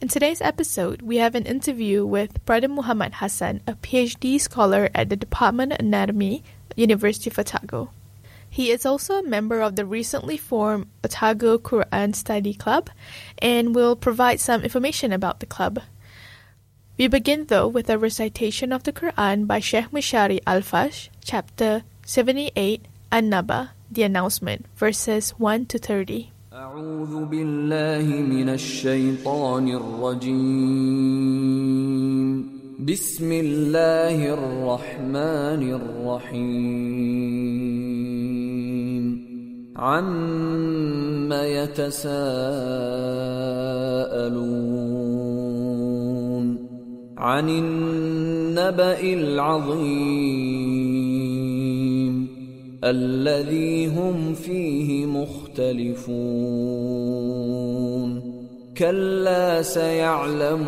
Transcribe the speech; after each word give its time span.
In 0.00 0.08
today's 0.08 0.42
episode, 0.42 1.02
we 1.02 1.18
have 1.18 1.34
an 1.34 1.46
interview 1.46 2.04
with 2.04 2.44
Brother 2.44 2.68
Muhammad 2.68 3.14
Hassan, 3.14 3.60
a 3.66 3.74
PhD 3.74 4.40
scholar 4.40 4.90
at 4.94 5.08
the 5.08 5.16
Department 5.16 5.72
of 5.72 5.78
Anatomy, 5.78 6.42
University 6.74 7.30
of 7.30 7.38
Otago. 7.38 7.90
He 8.50 8.70
is 8.70 8.84
also 8.84 9.14
a 9.14 9.22
member 9.22 9.60
of 9.62 9.76
the 9.76 9.86
recently 9.86 10.36
formed 10.36 10.88
Otago 11.04 11.58
Quran 11.58 12.14
Study 12.14 12.54
Club 12.54 12.90
and 13.38 13.74
will 13.74 13.94
provide 13.94 14.40
some 14.40 14.62
information 14.62 15.12
about 15.12 15.40
the 15.40 15.46
club. 15.46 15.80
We 16.98 17.06
begin 17.08 17.46
though 17.46 17.68
with 17.68 17.88
a 17.88 17.98
recitation 17.98 18.72
of 18.72 18.82
the 18.82 18.92
Quran 18.92 19.46
by 19.46 19.60
Sheikh 19.60 19.90
Mishari 19.90 20.40
Al-Afasy, 20.46 21.08
chapter 21.24 21.84
78, 22.04 22.84
An-Naba, 23.10 23.72
the 23.90 24.02
announcement, 24.02 24.66
verses 24.76 25.30
1 25.38 25.66
to 25.66 25.78
30. 25.78 26.33
أعوذ 26.54 27.24
بالله 27.24 28.06
من 28.22 28.48
الشيطان 28.48 29.68
الرجيم. 29.68 30.38
بسم 32.78 33.32
الله 33.32 34.34
الرحمن 34.34 35.62
الرحيم. 35.74 36.54
عم 39.76 41.32
يتساءلون 41.32 42.04
عن 47.18 47.48
النبأ 47.48 49.00
العظيم. 49.02 50.34
الذي 52.84 53.86
هم 53.86 54.34
فيه 54.34 55.06
مختلفون. 55.06 56.34
كلا 58.78 59.62
سيعلمون. 59.62 60.64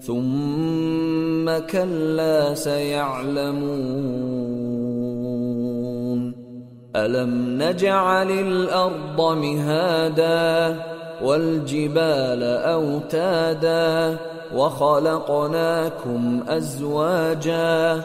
ثم 0.00 1.58
كلا 1.58 2.54
سيعلمون. 2.54 4.04
ألم 6.96 7.62
نجعل 7.62 8.30
الأرض 8.30 9.36
مهادا 9.36 10.76
والجبال 11.22 12.42
أوتادا 12.42 14.18
وخلقناكم 14.56 16.40
أزواجا 16.48 18.04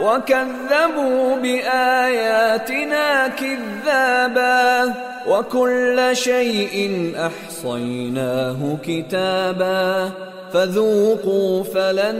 وكذبوا 0.00 1.36
باياتنا 1.36 3.28
كذابا 3.28 4.94
وكل 5.26 6.10
شيء 6.12 7.12
احصيناه 7.16 8.78
كتابا 8.84 10.12
فذوقوا 10.52 11.64
فلن 11.64 12.18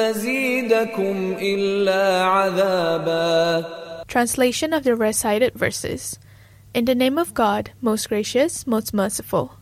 نزيدكم 0.00 1.36
الا 1.40 2.24
عذابا 2.24 3.64
Translation 4.08 4.72
of 4.72 4.82
the 4.82 4.96
recited 4.96 5.54
verses. 5.54 6.18
In 6.74 6.84
the 6.84 6.96
name 6.96 7.16
of 7.16 7.32
God, 7.32 7.70
most 7.80 8.08
gracious, 8.08 8.66
most 8.66 8.92
merciful. 8.92 9.56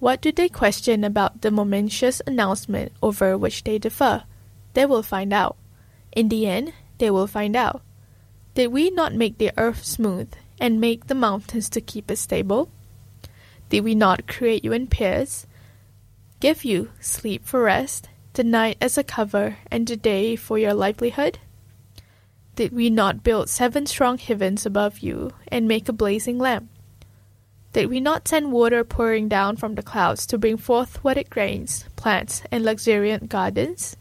What 0.00 0.20
do 0.20 0.32
they 0.32 0.48
question 0.48 1.04
about 1.04 1.42
the 1.42 1.52
momentous 1.52 2.20
announcement 2.26 2.92
over 3.00 3.38
which 3.38 3.62
they 3.62 3.78
differ? 3.78 4.24
They 4.74 4.86
will 4.86 5.04
find 5.04 5.32
out. 5.32 5.56
In 6.11 6.29
the 6.29 6.47
end, 6.47 6.73
they 6.97 7.09
will 7.09 7.27
find 7.27 7.55
out. 7.55 7.81
Did 8.55 8.67
we 8.67 8.89
not 8.89 9.13
make 9.13 9.37
the 9.37 9.51
earth 9.57 9.85
smooth 9.85 10.31
and 10.59 10.81
make 10.81 11.07
the 11.07 11.15
mountains 11.15 11.69
to 11.69 11.81
keep 11.81 12.09
it 12.11 12.17
stable? 12.17 12.69
Did 13.69 13.83
we 13.83 13.95
not 13.95 14.27
create 14.27 14.63
you 14.63 14.73
in 14.73 14.87
pairs, 14.87 15.45
give 16.39 16.65
you 16.65 16.89
sleep 16.99 17.45
for 17.45 17.63
rest, 17.63 18.09
the 18.33 18.43
night 18.43 18.77
as 18.81 18.97
a 18.97 19.03
cover, 19.03 19.57
and 19.69 19.87
the 19.87 19.95
day 19.95 20.35
for 20.35 20.57
your 20.57 20.73
livelihood? 20.73 21.39
Did 22.55 22.73
we 22.73 22.89
not 22.89 23.23
build 23.23 23.47
seven 23.49 23.85
strong 23.85 24.17
heavens 24.17 24.65
above 24.65 24.99
you 24.99 25.31
and 25.47 25.67
make 25.67 25.87
a 25.87 25.93
blazing 25.93 26.39
lamp? 26.39 26.69
Did 27.71 27.89
we 27.89 27.99
not 27.99 28.27
send 28.27 28.51
water 28.51 28.83
pouring 28.83 29.29
down 29.29 29.55
from 29.55 29.75
the 29.75 29.83
clouds 29.83 30.25
to 30.27 30.37
bring 30.37 30.57
forth 30.57 31.03
what 31.03 31.17
it 31.17 31.35
rains, 31.35 31.85
plants, 31.95 32.41
and 32.51 32.65
luxuriant 32.65 33.29
gardens? 33.29 33.95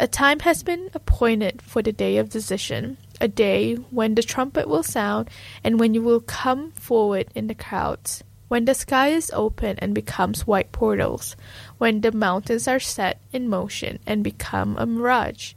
A 0.00 0.06
time 0.06 0.40
has 0.40 0.62
been 0.62 0.90
appointed 0.94 1.60
for 1.60 1.82
the 1.82 1.90
day 1.90 2.18
of 2.18 2.30
decision, 2.30 2.98
a 3.20 3.26
day 3.26 3.74
when 3.74 4.14
the 4.14 4.22
trumpet 4.22 4.68
will 4.68 4.84
sound 4.84 5.28
and 5.64 5.80
when 5.80 5.92
you 5.92 6.02
will 6.02 6.20
come 6.20 6.70
forward 6.72 7.26
in 7.34 7.48
the 7.48 7.54
crowds, 7.54 8.22
when 8.46 8.64
the 8.64 8.74
sky 8.74 9.08
is 9.08 9.32
open 9.34 9.76
and 9.80 9.96
becomes 9.96 10.46
white 10.46 10.70
portals, 10.70 11.34
when 11.78 12.02
the 12.02 12.12
mountains 12.12 12.68
are 12.68 12.78
set 12.78 13.18
in 13.32 13.48
motion 13.48 13.98
and 14.06 14.22
become 14.22 14.76
a 14.78 14.86
mirage. 14.86 15.54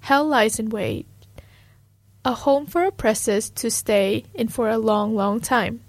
Hell 0.00 0.26
lies 0.26 0.58
in 0.58 0.70
wait. 0.70 1.06
a 2.24 2.32
home 2.32 2.64
for 2.64 2.82
oppressors 2.82 3.50
to 3.50 3.70
stay 3.70 4.24
in 4.34 4.48
for 4.48 4.70
a 4.70 4.78
long, 4.78 5.14
long 5.14 5.38
time, 5.38 5.80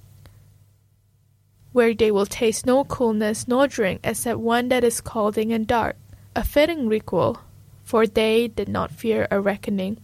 where 1.71 1.93
they 1.93 2.11
will 2.11 2.25
taste 2.25 2.65
no 2.65 2.83
coolness 2.83 3.47
nor 3.47 3.65
drink 3.65 4.01
except 4.03 4.37
one 4.39 4.67
that 4.67 4.83
is 4.83 4.95
scalding 4.95 5.53
and 5.53 5.65
dark, 5.65 5.95
a 6.35 6.43
fitting 6.43 6.89
requel, 6.89 7.39
for 7.87 8.05
they 8.05 8.49
did 8.49 8.67
not 8.67 8.91
fear 8.91 9.29
a 9.31 9.39
reckoning, 9.39 9.97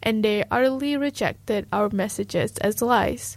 and 0.00 0.22
they 0.24 0.44
utterly 0.48 0.96
rejected 0.96 1.66
our 1.72 1.90
messages 1.90 2.56
as 2.58 2.80
lies. 2.80 3.36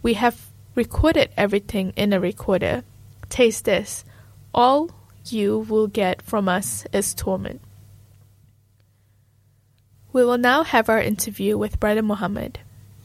We 0.00 0.14
have 0.14 0.48
recorded 0.74 1.28
everything 1.36 1.92
in 1.96 2.14
a 2.14 2.18
recorder. 2.18 2.82
Taste 3.28 3.66
this. 3.66 4.06
All 4.54 4.90
you 5.26 5.58
will 5.68 5.86
get 5.86 6.22
from 6.22 6.48
us 6.48 6.86
is 6.94 7.12
torment. 7.12 7.60
We 10.14 10.24
will 10.24 10.38
now 10.38 10.64
have 10.64 10.88
our 10.88 11.02
interview 11.02 11.58
with 11.58 11.78
Brother 11.78 12.02
Muhammad. 12.02 12.58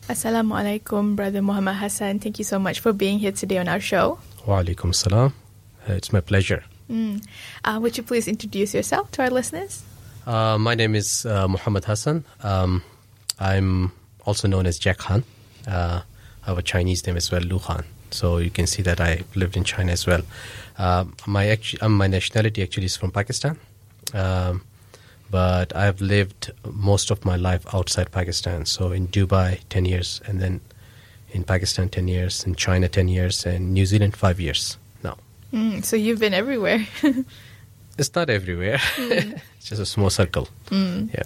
Assalamu 0.08 0.56
alaikum, 0.56 1.18
Brother 1.18 1.42
Muhammad 1.42 1.76
Hassan. 1.76 2.20
Thank 2.20 2.40
you 2.40 2.46
so 2.46 2.58
much 2.58 2.80
for 2.80 2.94
being 2.94 3.20
here 3.20 3.34
today 3.34 3.58
on 3.58 3.68
our 3.68 3.82
show. 3.82 4.20
Wa 4.48 4.64
alaikum 4.64 4.96
salam. 4.96 5.34
Uh, 5.90 5.94
it's 5.94 6.14
my 6.14 6.22
pleasure. 6.22 6.64
Mm. 6.90 7.22
Uh, 7.66 7.80
would 7.82 7.98
you 7.98 8.04
please 8.04 8.30
introduce 8.30 8.74
yourself 8.74 9.12
to 9.12 9.24
our 9.24 9.30
listeners? 9.30 9.84
Uh, 10.26 10.58
my 10.58 10.74
name 10.74 10.96
is 10.96 11.26
uh, 11.26 11.48
Muhammad 11.48 11.86
Hassan. 11.86 12.24
Um, 12.42 12.84
I'm 13.40 13.92
also 14.26 14.48
known 14.48 14.66
as 14.66 14.80
Jack 14.80 15.02
Han. 15.02 15.24
Uh, 15.68 16.02
I 16.44 16.46
have 16.46 16.58
a 16.58 16.64
Chinese 16.64 17.06
name 17.06 17.18
as 17.18 17.32
well, 17.32 17.42
Lu 17.42 17.60
Han. 17.60 17.84
So 18.12 18.38
you 18.38 18.50
can 18.50 18.66
see 18.66 18.82
that 18.84 19.00
I 19.00 19.24
lived 19.36 19.56
in 19.56 19.64
China 19.64 19.92
as 19.92 20.08
well. 20.08 20.22
Uh, 20.78 21.06
my 21.28 21.48
actu- 21.50 21.78
um, 21.82 21.98
my 21.98 22.08
nationality 22.08 22.64
actually 22.64 22.86
is 22.86 22.98
from 22.98 23.12
Pakistan, 23.12 23.58
um, 24.14 24.64
but 25.30 25.76
I've 25.76 26.02
lived 26.02 26.52
most 26.72 27.12
of 27.12 27.24
my 27.24 27.36
life 27.36 27.66
outside 27.74 28.12
Pakistan. 28.12 28.66
So 28.66 28.92
in 28.92 29.08
Dubai, 29.08 29.60
ten 29.70 29.86
years, 29.86 30.22
and 30.26 30.42
then 30.42 30.62
in 31.32 31.44
Pakistan, 31.44 31.90
ten 31.90 32.08
years, 32.08 32.46
in 32.46 32.56
China, 32.56 32.88
ten 32.88 33.08
years, 33.08 33.46
and 33.46 33.74
New 33.74 33.86
Zealand, 33.86 34.16
five 34.16 34.40
years 34.40 34.78
now. 35.04 35.18
Mm, 35.54 35.84
so 35.84 35.96
you've 35.96 36.20
been 36.20 36.34
everywhere. 36.34 36.88
It's 37.98 38.14
not 38.14 38.30
everywhere. 38.30 38.80
It's 39.66 39.70
just 39.70 39.82
a 39.82 39.86
small 39.86 40.12
circle. 40.12 40.48
Yeah. 40.72 41.24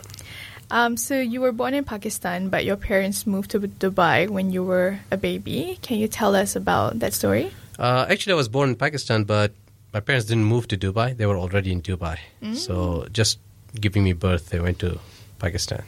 um, 0.71 0.95
so 0.95 1.19
you 1.19 1.41
were 1.41 1.51
born 1.51 1.73
in 1.73 1.83
Pakistan, 1.83 2.47
but 2.47 2.63
your 2.63 2.77
parents 2.77 3.27
moved 3.27 3.51
to 3.51 3.59
Dubai 3.59 4.29
when 4.29 4.49
you 4.51 4.63
were 4.63 4.99
a 5.11 5.17
baby. 5.17 5.77
Can 5.81 5.99
you 5.99 6.07
tell 6.07 6.35
us 6.35 6.55
about 6.55 6.99
that 6.99 7.13
story? 7.13 7.51
Uh, 7.77 8.05
actually, 8.09 8.31
I 8.33 8.35
was 8.37 8.47
born 8.47 8.69
in 8.69 8.75
Pakistan, 8.77 9.25
but 9.25 9.51
my 9.93 9.99
parents 9.99 10.25
didn't 10.27 10.45
move 10.45 10.69
to 10.69 10.77
Dubai. 10.77 11.17
They 11.17 11.25
were 11.25 11.35
already 11.37 11.73
in 11.73 11.81
Dubai. 11.81 12.17
So 12.55 13.07
just 13.11 13.39
giving 13.75 14.05
me 14.05 14.13
birth, 14.13 14.49
they 14.51 14.61
went 14.61 14.79
to 14.79 14.99
Pakistan, 15.39 15.83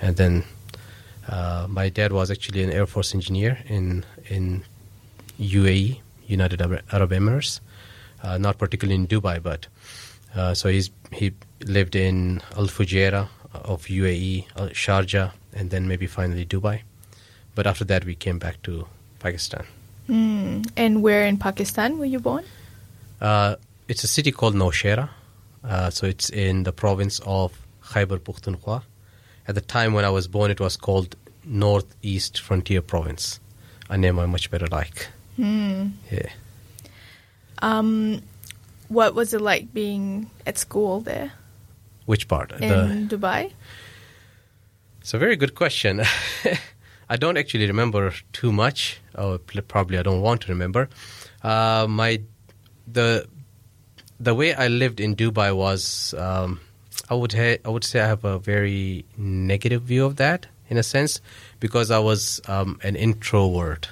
and 0.00 0.16
then 0.16 0.44
uh, 1.28 1.66
my 1.68 1.90
dad 1.90 2.12
was 2.12 2.30
actually 2.30 2.62
an 2.62 2.70
Air 2.70 2.86
Force 2.86 3.12
engineer 3.14 3.58
in 3.68 4.04
in 4.30 4.64
UAE, 5.38 6.00
United 6.26 6.62
Arab 6.62 6.80
Arab 6.90 7.10
Emirates, 7.10 7.60
uh, 8.22 8.38
not 8.38 8.56
particularly 8.56 8.96
in 8.96 9.06
Dubai, 9.06 9.42
but 9.42 9.66
uh, 10.34 10.54
so 10.54 10.68
he's 10.68 10.90
he 11.12 11.34
lived 11.68 11.96
in 11.96 12.42
Al 12.56 12.66
Fujairah 12.66 13.28
of 13.54 13.84
UAE, 13.86 14.46
Sharjah, 14.72 15.32
and 15.54 15.70
then 15.70 15.88
maybe 15.88 16.06
finally 16.06 16.44
Dubai. 16.44 16.82
But 17.54 17.66
after 17.66 17.84
that, 17.84 18.04
we 18.04 18.14
came 18.14 18.38
back 18.38 18.62
to 18.62 18.86
Pakistan. 19.18 19.64
Mm. 20.08 20.70
And 20.76 21.02
where 21.02 21.24
in 21.26 21.36
Pakistan 21.36 21.98
were 21.98 22.06
you 22.06 22.18
born? 22.18 22.44
Uh, 23.20 23.56
it's 23.88 24.04
a 24.04 24.08
city 24.08 24.32
called 24.32 24.54
Nowshera. 24.54 25.08
Uh, 25.64 25.90
so 25.90 26.06
it's 26.06 26.30
in 26.30 26.64
the 26.64 26.72
province 26.72 27.20
of 27.24 27.52
Khyber 27.82 28.18
Pakhtunkhwa. 28.18 28.82
At 29.46 29.54
the 29.54 29.60
time 29.60 29.92
when 29.92 30.04
I 30.04 30.10
was 30.10 30.26
born, 30.26 30.50
it 30.50 30.60
was 30.60 30.76
called 30.76 31.16
Northeast 31.44 32.40
Frontier 32.40 32.82
Province, 32.82 33.40
a 33.90 33.96
name 33.96 34.18
I 34.18 34.26
much 34.26 34.50
better 34.50 34.66
like. 34.68 35.08
Mm. 35.38 35.92
Yeah. 36.10 36.30
Um, 37.58 38.22
what 38.88 39.14
was 39.14 39.34
it 39.34 39.40
like 39.40 39.72
being 39.72 40.30
at 40.46 40.58
school 40.58 41.00
there 41.00 41.32
Which 42.06 42.28
part? 42.28 42.52
in 42.52 43.08
Dubai? 43.08 43.52
It's 45.00 45.14
a 45.14 45.18
very 45.18 45.36
good 45.36 45.54
question. 45.54 46.02
I 47.08 47.16
don't 47.16 47.36
actually 47.36 47.66
remember 47.66 48.12
too 48.32 48.52
much. 48.52 49.00
Or 49.14 49.38
probably 49.38 49.98
I 49.98 50.02
don't 50.02 50.20
want 50.20 50.42
to 50.42 50.48
remember. 50.48 50.88
Uh, 51.42 51.86
my 51.88 52.20
the 52.86 53.26
the 54.20 54.34
way 54.34 54.54
I 54.54 54.68
lived 54.68 55.00
in 55.00 55.16
Dubai 55.16 55.54
was 55.54 56.14
um, 56.16 56.60
I 57.10 57.14
would 57.14 57.32
ha- 57.32 57.58
I 57.64 57.68
would 57.68 57.84
say 57.84 58.00
I 58.00 58.06
have 58.06 58.24
a 58.24 58.38
very 58.38 59.04
negative 59.16 59.82
view 59.82 60.04
of 60.04 60.16
that 60.16 60.46
in 60.68 60.78
a 60.78 60.82
sense 60.82 61.20
because 61.60 61.90
I 61.90 61.98
was 61.98 62.40
um, 62.46 62.78
an 62.82 62.96
introvert 62.96 63.90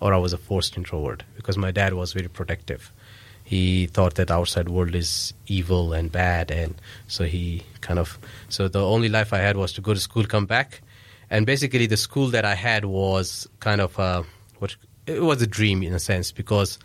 or 0.00 0.14
I 0.14 0.16
was 0.18 0.32
a 0.32 0.38
forced 0.38 0.76
introvert 0.76 1.22
because 1.36 1.56
my 1.56 1.70
dad 1.70 1.94
was 1.94 2.12
very 2.12 2.28
protective. 2.28 2.92
He 3.46 3.86
thought 3.86 4.16
that 4.16 4.32
outside 4.32 4.68
world 4.68 4.96
is 4.96 5.32
evil 5.46 5.92
and 5.92 6.10
bad, 6.10 6.50
and 6.50 6.74
so 7.06 7.22
he 7.26 7.62
kind 7.80 8.00
of 8.00 8.18
so 8.48 8.66
the 8.66 8.84
only 8.84 9.08
life 9.08 9.32
I 9.32 9.38
had 9.38 9.56
was 9.56 9.72
to 9.74 9.80
go 9.80 9.94
to 9.94 10.00
school, 10.00 10.24
come 10.24 10.46
back, 10.46 10.82
and 11.30 11.46
basically 11.46 11.86
the 11.86 11.96
school 11.96 12.26
that 12.30 12.44
I 12.44 12.56
had 12.56 12.86
was 12.86 13.48
kind 13.60 13.80
of 13.80 13.96
uh, 14.00 14.24
what 14.58 14.74
it 15.06 15.22
was 15.22 15.40
a 15.42 15.46
dream 15.46 15.84
in 15.84 15.94
a 15.94 16.00
sense 16.00 16.32
because 16.32 16.80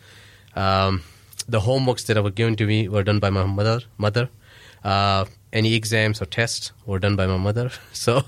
um, 0.54 1.02
the 1.48 1.58
homeworks 1.58 2.06
that 2.06 2.22
were 2.22 2.30
given 2.30 2.54
to 2.54 2.64
me 2.64 2.88
were 2.88 3.02
done 3.02 3.18
by 3.18 3.30
my 3.30 3.44
mother. 3.44 3.80
Mother, 3.98 4.30
uh, 4.84 5.24
any 5.52 5.74
exams 5.74 6.22
or 6.22 6.26
tests 6.26 6.70
were 6.86 7.00
done 7.00 7.16
by 7.16 7.26
my 7.26 7.38
mother. 7.38 7.72
So, 7.92 8.22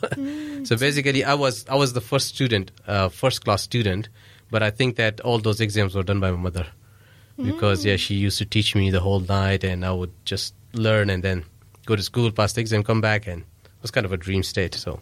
so 0.65 0.77
basically, 0.77 1.23
I 1.23 1.35
was 1.35 1.67
I 1.69 1.77
was 1.77 1.93
the 1.93 2.01
first 2.01 2.35
student, 2.35 2.73
uh, 2.89 3.11
first 3.11 3.45
class 3.45 3.63
student, 3.63 4.09
but 4.51 4.65
I 4.65 4.71
think 4.71 4.97
that 4.97 5.21
all 5.21 5.39
those 5.39 5.61
exams 5.61 5.95
were 5.95 6.03
done 6.03 6.19
by 6.19 6.33
my 6.33 6.43
mother 6.51 6.67
because 7.37 7.85
yeah, 7.85 7.97
she 7.97 8.15
used 8.15 8.39
to 8.39 8.45
teach 8.45 8.75
me 8.75 8.91
the 8.91 9.01
whole 9.01 9.21
night, 9.21 9.65
and 9.65 9.85
I 9.85 9.93
would 9.93 10.13
just 10.25 10.55
learn 10.73 11.11
and 11.11 11.23
then 11.23 11.45
go 11.87 11.97
to 11.97 12.03
school, 12.03 12.31
pass 12.31 12.53
the 12.53 12.61
exam, 12.61 12.83
come 12.83 13.01
back, 13.01 13.27
and 13.27 13.43
it 13.43 13.83
was 13.83 13.91
kind 13.91 14.07
of 14.07 14.13
a 14.13 14.17
dream 14.17 14.43
state. 14.43 14.75
So, 14.75 15.01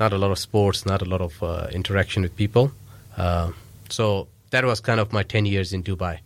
not 0.00 0.12
a 0.12 0.18
lot 0.18 0.30
of 0.30 0.38
sports, 0.38 0.84
not 0.86 1.02
a 1.02 1.04
lot 1.04 1.20
of 1.20 1.42
uh, 1.42 1.68
interaction 1.72 2.22
with 2.22 2.36
people. 2.36 2.72
Uh, 3.16 3.52
so 3.88 4.28
that 4.50 4.64
was 4.64 4.80
kind 4.80 5.00
of 5.00 5.12
my 5.12 5.22
ten 5.22 5.46
years 5.46 5.72
in 5.72 5.82
Dubai. 5.82 6.18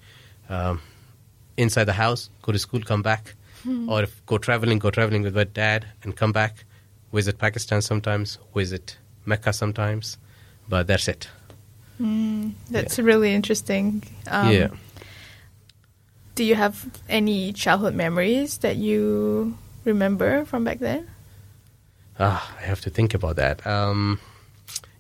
Um, 0.49 0.81
inside 1.57 1.85
the 1.85 1.93
house, 1.93 2.31
go 2.43 2.53
to 2.53 2.59
school, 2.59 2.81
come 2.81 3.03
back, 3.03 3.35
or 3.89 4.03
if 4.03 4.25
go 4.27 4.39
traveling, 4.39 4.79
go 4.79 4.91
traveling 4.91 5.23
with 5.23 5.35
my 5.37 5.45
dad 5.45 5.87
and 6.03 6.17
come 6.17 6.33
back. 6.33 6.65
Visit 7.13 7.39
Pakistan 7.39 7.83
sometimes, 7.83 8.39
visit 8.55 8.97
Mecca 9.27 9.53
sometimes, 9.53 10.19
but 10.69 10.87
that's 10.87 11.09
it. 11.09 11.29
That's 12.71 12.99
really 12.99 13.35
interesting. 13.35 14.03
Um, 14.27 14.53
yeah. 14.53 14.69
Do 16.39 16.45
you 16.45 16.55
have 16.55 16.87
any 17.09 17.53
childhood 17.53 17.97
memories 17.97 18.59
that 18.59 18.77
you 18.77 19.59
remember 19.85 20.45
from 20.45 20.63
back 20.63 20.79
then? 20.79 21.11
Ah, 22.21 22.55
I 22.61 22.63
have 22.63 22.81
to 22.83 22.91
think 22.91 23.13
about 23.13 23.35
that. 23.35 23.67
Um, 23.67 24.21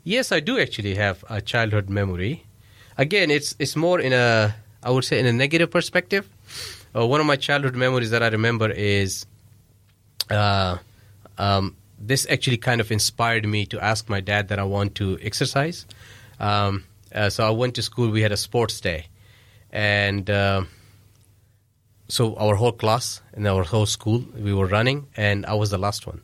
yes, 0.02 0.32
I 0.32 0.40
do 0.40 0.58
actually 0.58 0.96
have 0.96 1.24
a 1.30 1.40
childhood 1.40 1.88
memory. 1.88 2.42
Again, 2.96 3.30
it's 3.30 3.54
it's 3.60 3.76
more 3.76 4.00
in 4.00 4.12
a 4.12 4.56
I 4.82 4.90
would 4.90 5.04
say 5.04 5.20
in 5.20 5.26
a 5.26 5.32
negative 5.32 5.70
perspective. 5.70 6.28
Uh, 6.92 7.06
one 7.06 7.20
of 7.20 7.26
my 7.26 7.36
childhood 7.36 7.76
memories 7.76 8.10
that 8.10 8.24
I 8.24 8.30
remember 8.30 8.68
is 8.72 9.24
uh, 10.30 10.78
um, 11.38 11.76
this 12.00 12.26
actually 12.28 12.58
kind 12.58 12.80
of 12.80 12.90
inspired 12.90 13.46
me 13.46 13.64
to 13.66 13.78
ask 13.78 14.08
my 14.08 14.20
dad 14.20 14.48
that 14.48 14.58
I 14.58 14.64
want 14.64 14.96
to 14.96 15.20
exercise. 15.22 15.86
Um, 16.40 16.82
uh, 17.14 17.30
so 17.30 17.46
I 17.46 17.50
went 17.50 17.76
to 17.76 17.82
school. 17.82 18.10
We 18.10 18.22
had 18.22 18.32
a 18.32 18.36
sports 18.36 18.80
day, 18.80 19.06
and 19.70 20.28
uh, 20.28 20.64
so 22.08 22.34
our 22.36 22.54
whole 22.54 22.72
class 22.72 23.20
and 23.34 23.46
our 23.46 23.62
whole 23.62 23.86
school 23.86 24.24
we 24.34 24.52
were 24.52 24.66
running, 24.66 25.06
and 25.16 25.46
I 25.46 25.54
was 25.54 25.70
the 25.70 25.78
last 25.78 26.06
one. 26.06 26.22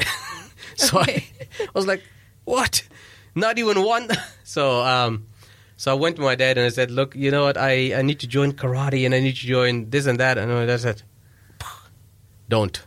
so 0.76 0.98
I, 0.98 1.24
I 1.60 1.66
was 1.74 1.86
like, 1.86 2.02
"What? 2.44 2.82
Not 3.34 3.58
even 3.58 3.82
one?" 3.82 4.08
so 4.44 4.82
um, 4.82 5.26
so 5.76 5.92
I 5.92 5.94
went 5.94 6.16
to 6.16 6.22
my 6.22 6.34
dad 6.34 6.56
and 6.58 6.66
I 6.66 6.70
said, 6.70 6.90
"Look, 6.90 7.14
you 7.14 7.30
know 7.30 7.44
what? 7.44 7.56
I, 7.58 7.94
I 7.94 8.02
need 8.02 8.20
to 8.20 8.26
join 8.26 8.52
karate 8.52 9.04
and 9.04 9.14
I 9.14 9.20
need 9.20 9.36
to 9.36 9.46
join 9.46 9.90
this 9.90 10.06
and 10.06 10.18
that." 10.18 10.38
And 10.38 10.50
my 10.50 10.66
dad 10.66 10.80
said, 10.80 11.02
"Don't. 12.48 12.82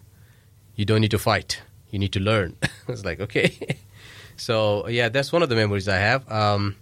You 0.76 0.86
don't 0.86 1.02
need 1.02 1.12
to 1.12 1.20
fight. 1.20 1.62
You 1.92 2.00
need 2.00 2.14
to 2.14 2.20
learn." 2.20 2.56
I 2.64 2.70
was 2.88 3.06
like, 3.06 3.20
"Okay." 3.20 3.78
so 4.38 4.88
yeah, 4.88 5.10
that's 5.10 5.32
one 5.32 5.44
of 5.44 5.50
the 5.50 5.56
memories 5.56 5.88
I 5.88 5.98
have. 5.98 6.30
Um, 6.32 6.76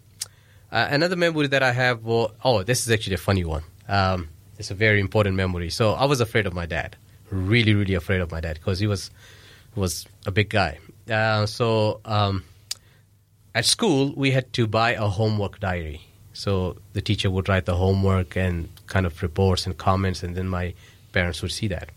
uh, 0.71 0.87
another 0.89 1.15
memory 1.15 1.47
that 1.47 1.63
I 1.63 1.71
have, 1.71 2.03
well, 2.03 2.33
oh, 2.43 2.61
this 2.63 2.85
is 2.85 2.91
actually 2.91 3.13
a 3.13 3.19
funny 3.19 3.45
one. 3.45 3.63
Um, 3.87 4.29
it's 4.57 4.71
a 4.71 4.75
very 4.75 4.99
important 4.99 5.35
memory. 5.35 5.69
So 5.69 5.93
I 5.93 6.05
was 6.05 6.19
afraid 6.19 6.45
of 6.45 6.53
my 6.53 6.65
dad, 6.65 6.95
really, 7.29 7.73
really 7.73 7.93
afraid 7.93 8.21
of 8.21 8.31
my 8.31 8.41
dad 8.41 8.55
because 8.55 8.79
he 8.79 8.87
was 8.87 9.11
was 9.75 10.05
a 10.25 10.31
big 10.31 10.49
guy. 10.49 10.79
Uh, 11.09 11.45
so 11.45 12.01
um, 12.05 12.43
at 13.53 13.65
school, 13.65 14.13
we 14.15 14.31
had 14.31 14.51
to 14.53 14.67
buy 14.67 14.91
a 14.91 15.07
homework 15.07 15.59
diary. 15.59 16.01
So 16.33 16.77
the 16.93 17.01
teacher 17.01 17.29
would 17.29 17.47
write 17.49 17.65
the 17.65 17.75
homework 17.75 18.35
and 18.35 18.69
kind 18.87 19.05
of 19.05 19.21
reports 19.21 19.65
and 19.65 19.77
comments, 19.77 20.23
and 20.23 20.35
then 20.35 20.47
my 20.47 20.73
parents 21.11 21.41
would 21.41 21.51
see 21.51 21.67
that. 21.69 21.89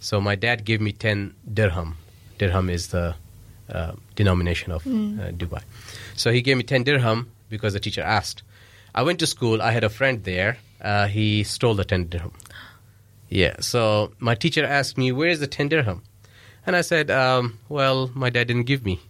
So 0.00 0.20
my 0.20 0.34
dad 0.34 0.64
gave 0.64 0.80
me 0.80 0.92
10 0.92 1.34
dirham. 1.52 1.96
Dirham 2.38 2.70
is 2.70 2.88
the 2.88 3.14
uh, 3.70 3.92
denomination 4.14 4.72
of 4.72 4.86
uh, 4.86 5.32
Dubai. 5.32 5.62
So 6.16 6.30
he 6.30 6.42
gave 6.42 6.56
me 6.56 6.62
10 6.62 6.84
dirham 6.84 7.30
because 7.48 7.72
the 7.72 7.80
teacher 7.80 8.02
asked. 8.02 8.42
I 8.94 9.02
went 9.02 9.18
to 9.20 9.26
school. 9.26 9.60
I 9.60 9.72
had 9.72 9.84
a 9.84 9.88
friend 9.88 10.24
there. 10.24 10.58
Uh, 10.80 11.08
he 11.08 11.42
stole 11.44 11.74
the 11.74 11.84
10 11.84 12.08
dirham. 12.08 12.32
Yeah. 13.28 13.56
So 13.60 14.12
my 14.18 14.34
teacher 14.34 14.64
asked 14.64 14.96
me, 14.96 15.12
"Where's 15.12 15.40
the 15.40 15.46
10 15.46 15.68
dirham?" 15.68 16.02
And 16.66 16.76
I 16.76 16.82
said, 16.82 17.10
um, 17.10 17.58
"Well, 17.68 18.10
my 18.14 18.30
dad 18.30 18.48
didn't 18.48 18.64
give 18.64 18.84
me." 18.84 19.00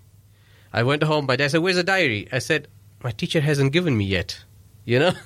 I 0.73 0.83
went 0.83 1.03
home. 1.03 1.27
My 1.27 1.37
dad 1.37 1.51
said, 1.51 1.61
"Where's 1.61 1.77
the 1.77 1.85
diary?" 1.85 2.29
I 2.33 2.39
said, 2.39 2.69
"My 3.03 3.11
teacher 3.11 3.41
hasn't 3.41 3.73
given 3.73 3.97
me 3.97 4.05
yet." 4.05 4.45
You 4.85 4.99
know. 4.99 5.13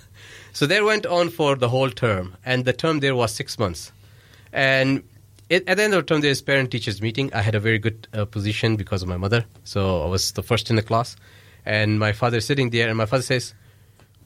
So 0.54 0.66
that 0.66 0.84
went 0.84 1.06
on 1.06 1.30
for 1.30 1.56
the 1.56 1.70
whole 1.70 1.88
term, 1.88 2.36
and 2.44 2.66
the 2.66 2.74
term 2.74 3.00
there 3.00 3.14
was 3.14 3.32
six 3.32 3.58
months. 3.58 3.90
And 4.52 5.02
it, 5.48 5.66
at 5.66 5.78
the 5.78 5.84
end 5.84 5.94
of 5.94 6.04
the 6.04 6.14
term, 6.14 6.20
there's 6.20 6.42
parent 6.42 6.70
teachers 6.70 7.00
meeting. 7.00 7.32
I 7.32 7.40
had 7.40 7.54
a 7.54 7.60
very 7.60 7.78
good 7.78 8.06
uh, 8.12 8.26
position 8.26 8.76
because 8.76 9.02
of 9.02 9.08
my 9.08 9.16
mother, 9.16 9.46
so 9.64 10.02
I 10.02 10.06
was 10.08 10.32
the 10.32 10.42
first 10.42 10.68
in 10.68 10.76
the 10.76 10.82
class. 10.82 11.16
And 11.64 11.98
my 11.98 12.12
father 12.12 12.36
is 12.38 12.44
sitting 12.44 12.68
there, 12.68 12.88
and 12.88 12.98
my 12.98 13.06
father 13.06 13.22
says, 13.22 13.54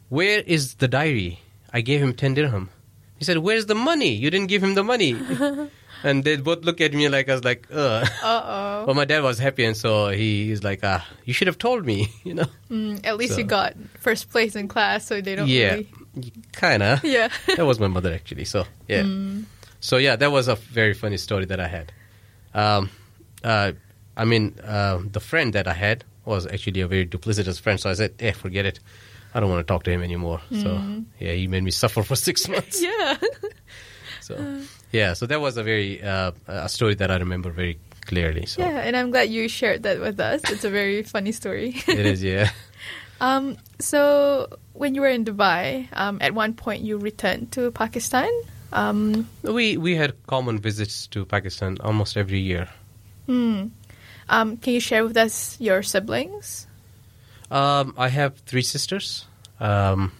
"Where 0.08 0.40
is 0.40 0.74
the 0.76 0.88
diary? 0.88 1.38
I 1.72 1.80
gave 1.80 2.00
him 2.02 2.12
ten 2.14 2.34
dirham." 2.34 2.70
He 3.18 3.24
said, 3.24 3.38
"Where's 3.38 3.66
the 3.66 3.74
money? 3.74 4.10
You 4.12 4.30
didn't 4.30 4.48
give 4.48 4.62
him 4.62 4.74
the 4.74 4.84
money." 4.84 5.16
and 6.04 6.22
they 6.24 6.36
both 6.36 6.64
look 6.64 6.80
at 6.80 6.92
me 6.92 7.08
like 7.08 7.28
I 7.28 7.32
was 7.34 7.44
like, 7.44 7.66
Uh 7.72 8.04
oh. 8.22 8.84
But 8.86 8.94
my 8.96 9.04
dad 9.04 9.22
was 9.22 9.38
happy, 9.38 9.64
and 9.64 9.76
so 9.76 10.08
he, 10.10 10.46
he's 10.48 10.62
like, 10.62 10.80
"Ah, 10.82 11.06
you 11.24 11.32
should 11.32 11.46
have 11.48 11.58
told 11.58 11.86
me," 11.86 12.08
you 12.24 12.34
know. 12.34 12.46
Mm, 12.70 13.00
at 13.06 13.16
least 13.16 13.32
So- 13.32 13.38
you 13.38 13.44
got 13.44 13.74
first 14.00 14.30
place 14.30 14.54
in 14.56 14.68
class, 14.68 15.06
so 15.06 15.20
they 15.20 15.34
don't 15.34 15.48
yeah, 15.48 15.74
really. 15.74 16.32
kinda. 16.52 17.00
Yeah. 17.04 17.28
that 17.56 17.64
was 17.66 17.80
my 17.80 17.88
mother 17.88 18.12
actually. 18.12 18.44
So 18.44 18.64
yeah. 18.88 19.04
So 19.80 19.96
yeah, 19.98 20.16
that 20.16 20.30
was 20.32 20.48
a 20.48 20.56
very 20.56 20.94
funny 20.94 21.16
story 21.16 21.44
that 21.46 21.60
I 21.60 21.68
had. 21.68 21.92
Um, 22.54 22.90
uh, 23.44 23.72
I 24.16 24.24
mean, 24.24 24.58
uh, 24.64 24.98
the 25.12 25.20
friend 25.20 25.52
that 25.52 25.68
I 25.68 25.74
had 25.74 26.04
was 26.24 26.46
actually 26.46 26.80
a 26.80 26.88
very 26.88 27.06
duplicitous 27.06 27.60
friend. 27.60 27.78
So 27.78 27.90
I 27.90 27.94
said, 27.94 28.14
"Eh, 28.18 28.32
forget 28.32 28.64
it. 28.66 28.80
I 29.36 29.40
don't 29.40 29.52
want 29.52 29.60
to 29.60 29.68
talk 29.72 29.84
to 29.84 29.90
him 29.92 30.00
anymore." 30.00 30.40
So 30.64 30.80
yeah, 31.20 31.36
he 31.36 31.44
made 31.46 31.62
me 31.68 31.70
suffer 31.70 32.00
for 32.02 32.16
six 32.16 32.48
months. 32.54 32.80
yeah. 32.80 33.20
So 34.24 34.34
yeah, 34.92 35.12
so 35.12 35.26
that 35.26 35.40
was 35.40 35.56
a 35.56 35.62
very 35.62 36.02
uh, 36.02 36.32
a 36.48 36.68
story 36.68 36.94
that 36.96 37.10
I 37.10 37.16
remember 37.20 37.50
very 37.52 37.76
clearly. 38.08 38.46
So 38.46 38.62
Yeah, 38.62 38.80
and 38.86 38.96
I'm 38.96 39.10
glad 39.10 39.28
you 39.30 39.48
shared 39.48 39.82
that 39.84 40.00
with 40.00 40.18
us. 40.18 40.40
It's 40.50 40.64
a 40.64 40.70
very 40.70 41.02
funny 41.14 41.32
story. 41.32 41.76
it 41.86 42.06
is. 42.06 42.22
Yeah. 42.22 42.50
Um, 43.18 43.56
so 43.80 44.44
when 44.76 44.94
you 44.94 45.00
were 45.00 45.08
in 45.08 45.24
Dubai, 45.24 45.88
um, 45.96 46.18
at 46.20 46.36
one 46.36 46.52
point 46.52 46.84
you 46.84 46.98
returned 47.00 47.48
to 47.56 47.72
Pakistan. 47.72 48.28
Um, 48.76 49.24
We 49.40 49.80
we 49.80 49.96
had 49.96 50.12
common 50.28 50.60
visits 50.60 51.08
to 51.16 51.24
Pakistan 51.24 51.80
almost 51.80 52.16
every 52.20 52.40
year. 52.44 52.68
hmm. 53.24 53.72
um, 54.28 54.60
can 54.60 54.76
you 54.76 54.84
share 54.84 55.00
with 55.00 55.16
us 55.16 55.56
your 55.56 55.80
siblings? 55.80 56.68
Um, 57.50 57.94
I 57.96 58.08
have 58.08 58.36
three 58.40 58.62
sisters. 58.62 59.26
Um, 59.60 60.12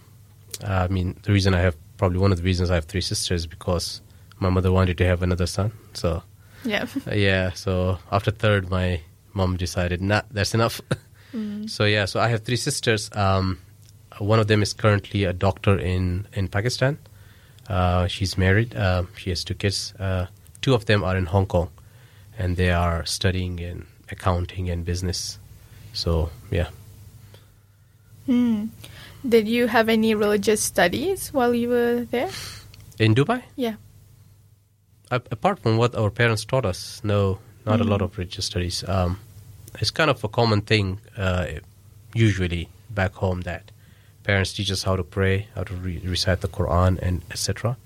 I 0.64 0.88
mean, 0.88 1.18
the 1.23 1.33
reason 1.33 1.54
I 1.54 1.61
have 1.61 1.76
probably 1.97 2.18
one 2.18 2.33
of 2.33 2.38
the 2.38 2.45
reasons 2.45 2.71
I 2.71 2.75
have 2.75 2.85
three 2.85 3.00
sisters 3.00 3.42
is 3.42 3.47
because 3.47 4.00
my 4.38 4.49
mother 4.50 4.71
wanted 4.71 4.99
to 4.99 5.06
have 5.06 5.23
another 5.23 5.47
son. 5.47 5.73
So 5.95 6.23
Yeah. 6.64 6.87
uh, 7.06 7.14
yeah, 7.14 7.52
so 7.52 7.99
after 8.11 8.30
third, 8.30 8.71
my 8.71 9.00
mom 9.33 9.56
decided, 9.56 10.00
nah, 10.00 10.23
that's 10.30 10.54
enough. 10.54 10.80
So 11.66 11.85
yeah, 11.85 12.06
so 12.06 12.18
I 12.21 12.28
have 12.28 12.45
three 12.45 12.56
sisters. 12.56 13.11
Um, 13.14 13.59
one 14.18 14.40
of 14.40 14.47
them 14.47 14.62
is 14.62 14.73
currently 14.73 15.25
a 15.25 15.33
doctor 15.33 15.78
in 15.78 16.26
in 16.33 16.49
Pakistan. 16.49 16.97
Uh, 17.68 18.06
she's 18.06 18.38
married. 18.38 18.75
Uh, 18.75 19.02
she 19.16 19.30
has 19.30 19.45
two 19.45 19.54
kids. 19.54 19.92
Uh, 19.99 20.26
two 20.62 20.73
of 20.73 20.87
them 20.87 21.04
are 21.04 21.18
in 21.18 21.26
Hong 21.26 21.47
Kong, 21.47 21.68
and 22.38 22.56
they 22.56 22.71
are 22.71 23.04
studying 23.04 23.59
in 23.59 23.85
accounting 24.11 24.71
and 24.71 24.85
business. 24.85 25.38
So 25.92 26.30
yeah. 26.50 26.68
Hmm. 28.26 28.66
Did 29.28 29.49
you 29.49 29.66
have 29.66 29.88
any 29.88 30.14
religious 30.14 30.61
studies 30.62 31.33
while 31.33 31.54
you 31.54 31.68
were 31.68 32.06
there? 32.11 32.30
In 32.99 33.14
Dubai? 33.14 33.42
Yeah. 33.56 33.75
A- 35.11 35.23
apart 35.30 35.59
from 35.61 35.76
what 35.76 35.95
our 35.95 36.11
parents 36.11 36.45
taught 36.45 36.64
us, 36.64 37.00
no, 37.04 37.38
not 37.64 37.80
a 37.80 37.85
lot 37.85 38.02
of 38.02 38.16
religious 38.18 38.47
studies. 38.47 38.85
Um, 38.88 39.18
it's 39.80 39.90
kind 39.90 40.11
of 40.11 40.23
a 40.25 40.28
common 40.28 40.61
thing, 40.62 41.00
uh, 41.16 41.47
usually 42.14 42.68
back 42.90 43.14
home, 43.14 43.42
that 43.42 43.71
parents 44.25 44.52
teach 44.52 44.71
us 44.71 44.83
how 44.83 44.97
to 44.97 45.04
pray, 45.04 45.49
how 45.54 45.64
to 45.64 45.75
re- 45.75 46.00
recite 46.04 46.40
the 46.40 46.49
Quran, 46.49 46.99
and 47.02 47.23
etc. 47.30 47.76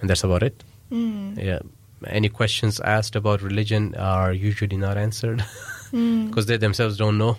And 0.00 0.08
that's 0.08 0.24
about 0.24 0.42
it. 0.42 0.62
Hmm. 0.90 1.38
Yeah. 1.38 1.60
Any 2.06 2.28
questions 2.28 2.78
asked 2.80 3.16
about 3.16 3.42
religion 3.42 3.94
are 3.96 4.32
usually 4.32 4.76
not 4.76 4.96
answered 4.96 5.40
Hmm. 5.90 6.26
because 6.28 6.46
they 6.46 6.56
themselves 6.58 6.96
don't 6.96 7.18
know 7.18 7.36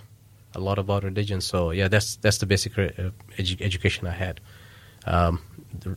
a 0.56 0.60
lot 0.60 0.80
about 0.80 1.04
religion. 1.04 1.42
So 1.42 1.72
yeah, 1.72 1.88
that's 1.88 2.16
that's 2.18 2.38
the 2.38 2.46
basic 2.46 2.78
uh, 2.78 3.12
edu- 3.38 3.62
education 3.62 4.08
I 4.08 4.12
had. 4.12 4.40
Um, 5.06 5.42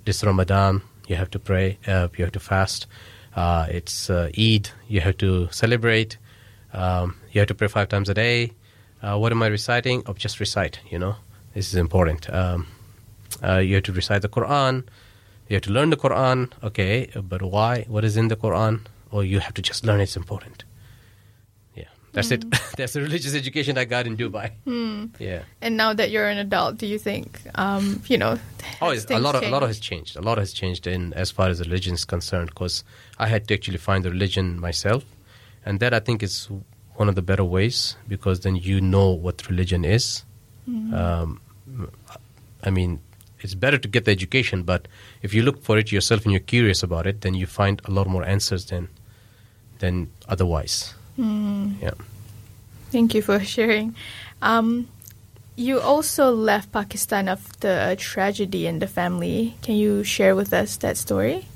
this 0.04 0.22
Ramadan, 0.22 0.82
you 1.08 1.16
have 1.16 1.30
to 1.30 1.38
pray, 1.38 1.78
uh, 1.86 2.08
you 2.16 2.24
have 2.24 2.32
to 2.32 2.40
fast. 2.40 2.86
Uh, 3.34 3.66
it's 3.70 4.10
uh, 4.10 4.30
Eid, 4.38 4.70
you 4.88 5.00
have 5.00 5.16
to 5.18 5.48
celebrate. 5.50 6.18
Um, 6.72 7.16
you 7.32 7.40
have 7.40 7.48
to 7.48 7.54
pray 7.54 7.68
five 7.68 7.88
times 7.88 8.08
a 8.08 8.14
day. 8.14 8.52
Uh, 9.02 9.18
what 9.18 9.32
am 9.32 9.42
I 9.42 9.48
reciting? 9.48 10.02
Oh, 10.06 10.12
just 10.12 10.38
recite. 10.38 10.80
You 10.90 10.98
know, 10.98 11.16
this 11.54 11.68
is 11.68 11.74
important. 11.74 12.32
Um, 12.32 12.66
uh, 13.42 13.56
you 13.58 13.74
have 13.76 13.84
to 13.84 13.92
recite 13.92 14.22
the 14.22 14.28
Quran. 14.28 14.84
You 15.48 15.56
have 15.56 15.62
to 15.62 15.72
learn 15.72 15.90
the 15.90 15.96
Quran. 15.96 16.52
Okay, 16.62 17.10
but 17.16 17.42
why? 17.42 17.84
What 17.88 18.04
is 18.04 18.16
in 18.16 18.28
the 18.28 18.36
Quran? 18.36 18.80
Or 19.10 19.24
you 19.24 19.40
have 19.40 19.54
to 19.54 19.62
just 19.62 19.84
learn. 19.84 20.00
It's 20.00 20.16
important. 20.16 20.64
That's 22.12 22.30
it. 22.30 22.44
that's 22.76 22.92
the 22.92 23.00
religious 23.00 23.34
education 23.34 23.78
I 23.78 23.84
got 23.84 24.06
in 24.06 24.16
Dubai. 24.16 24.52
Yeah. 25.18 25.42
And 25.60 25.76
now 25.76 25.94
that 25.94 26.10
you're 26.10 26.28
an 26.28 26.38
adult, 26.38 26.76
do 26.76 26.86
you 26.86 26.98
think, 26.98 27.40
um, 27.54 28.02
you 28.06 28.18
know, 28.18 28.38
Oh, 28.80 28.92
a 28.92 29.18
lot 29.18 29.34
of 29.34 29.42
a 29.42 29.48
lot 29.48 29.62
of 29.62 29.68
has 29.68 29.80
changed? 29.80 30.16
A 30.16 30.20
lot 30.20 30.38
has 30.38 30.52
changed 30.52 30.86
in 30.86 31.12
as 31.14 31.30
far 31.30 31.48
as 31.48 31.60
religion 31.60 31.94
is 31.94 32.04
concerned 32.04 32.50
because 32.50 32.84
I 33.18 33.26
had 33.28 33.48
to 33.48 33.54
actually 33.54 33.78
find 33.78 34.04
the 34.04 34.10
religion 34.10 34.60
myself, 34.60 35.04
and 35.64 35.80
that 35.80 35.94
I 35.94 36.00
think 36.00 36.22
is 36.22 36.48
one 36.94 37.08
of 37.08 37.14
the 37.14 37.22
better 37.22 37.44
ways 37.44 37.96
because 38.08 38.40
then 38.40 38.56
you 38.56 38.80
know 38.80 39.10
what 39.10 39.48
religion 39.48 39.84
is. 39.84 40.24
Um, 40.68 41.40
I 42.62 42.70
mean, 42.70 43.00
it's 43.40 43.54
better 43.54 43.78
to 43.78 43.88
get 43.88 44.04
the 44.04 44.12
education, 44.12 44.62
but 44.62 44.86
if 45.22 45.34
you 45.34 45.42
look 45.42 45.62
for 45.62 45.76
it 45.78 45.90
yourself 45.90 46.22
and 46.24 46.32
you're 46.32 46.40
curious 46.40 46.82
about 46.82 47.06
it, 47.06 47.22
then 47.22 47.34
you 47.34 47.46
find 47.46 47.82
a 47.84 47.90
lot 47.90 48.06
more 48.06 48.24
answers 48.24 48.66
than 48.66 48.88
than 49.80 50.10
otherwise. 50.28 50.94
Yeah. 51.16 51.94
Thank 52.90 53.14
you 53.14 53.22
for 53.22 53.40
sharing. 53.54 53.94
Um, 54.40 54.88
you 55.56 55.80
also 55.80 56.30
left 56.30 56.72
Pakistan 56.72 57.28
after 57.28 57.68
a 57.68 57.96
tragedy 57.96 58.66
in 58.66 58.78
the 58.78 58.86
family. 58.86 59.54
Can 59.62 59.76
you 59.76 60.04
share 60.04 60.34
with 60.34 60.52
us 60.52 60.76
that 60.78 60.96
story? 60.96 61.46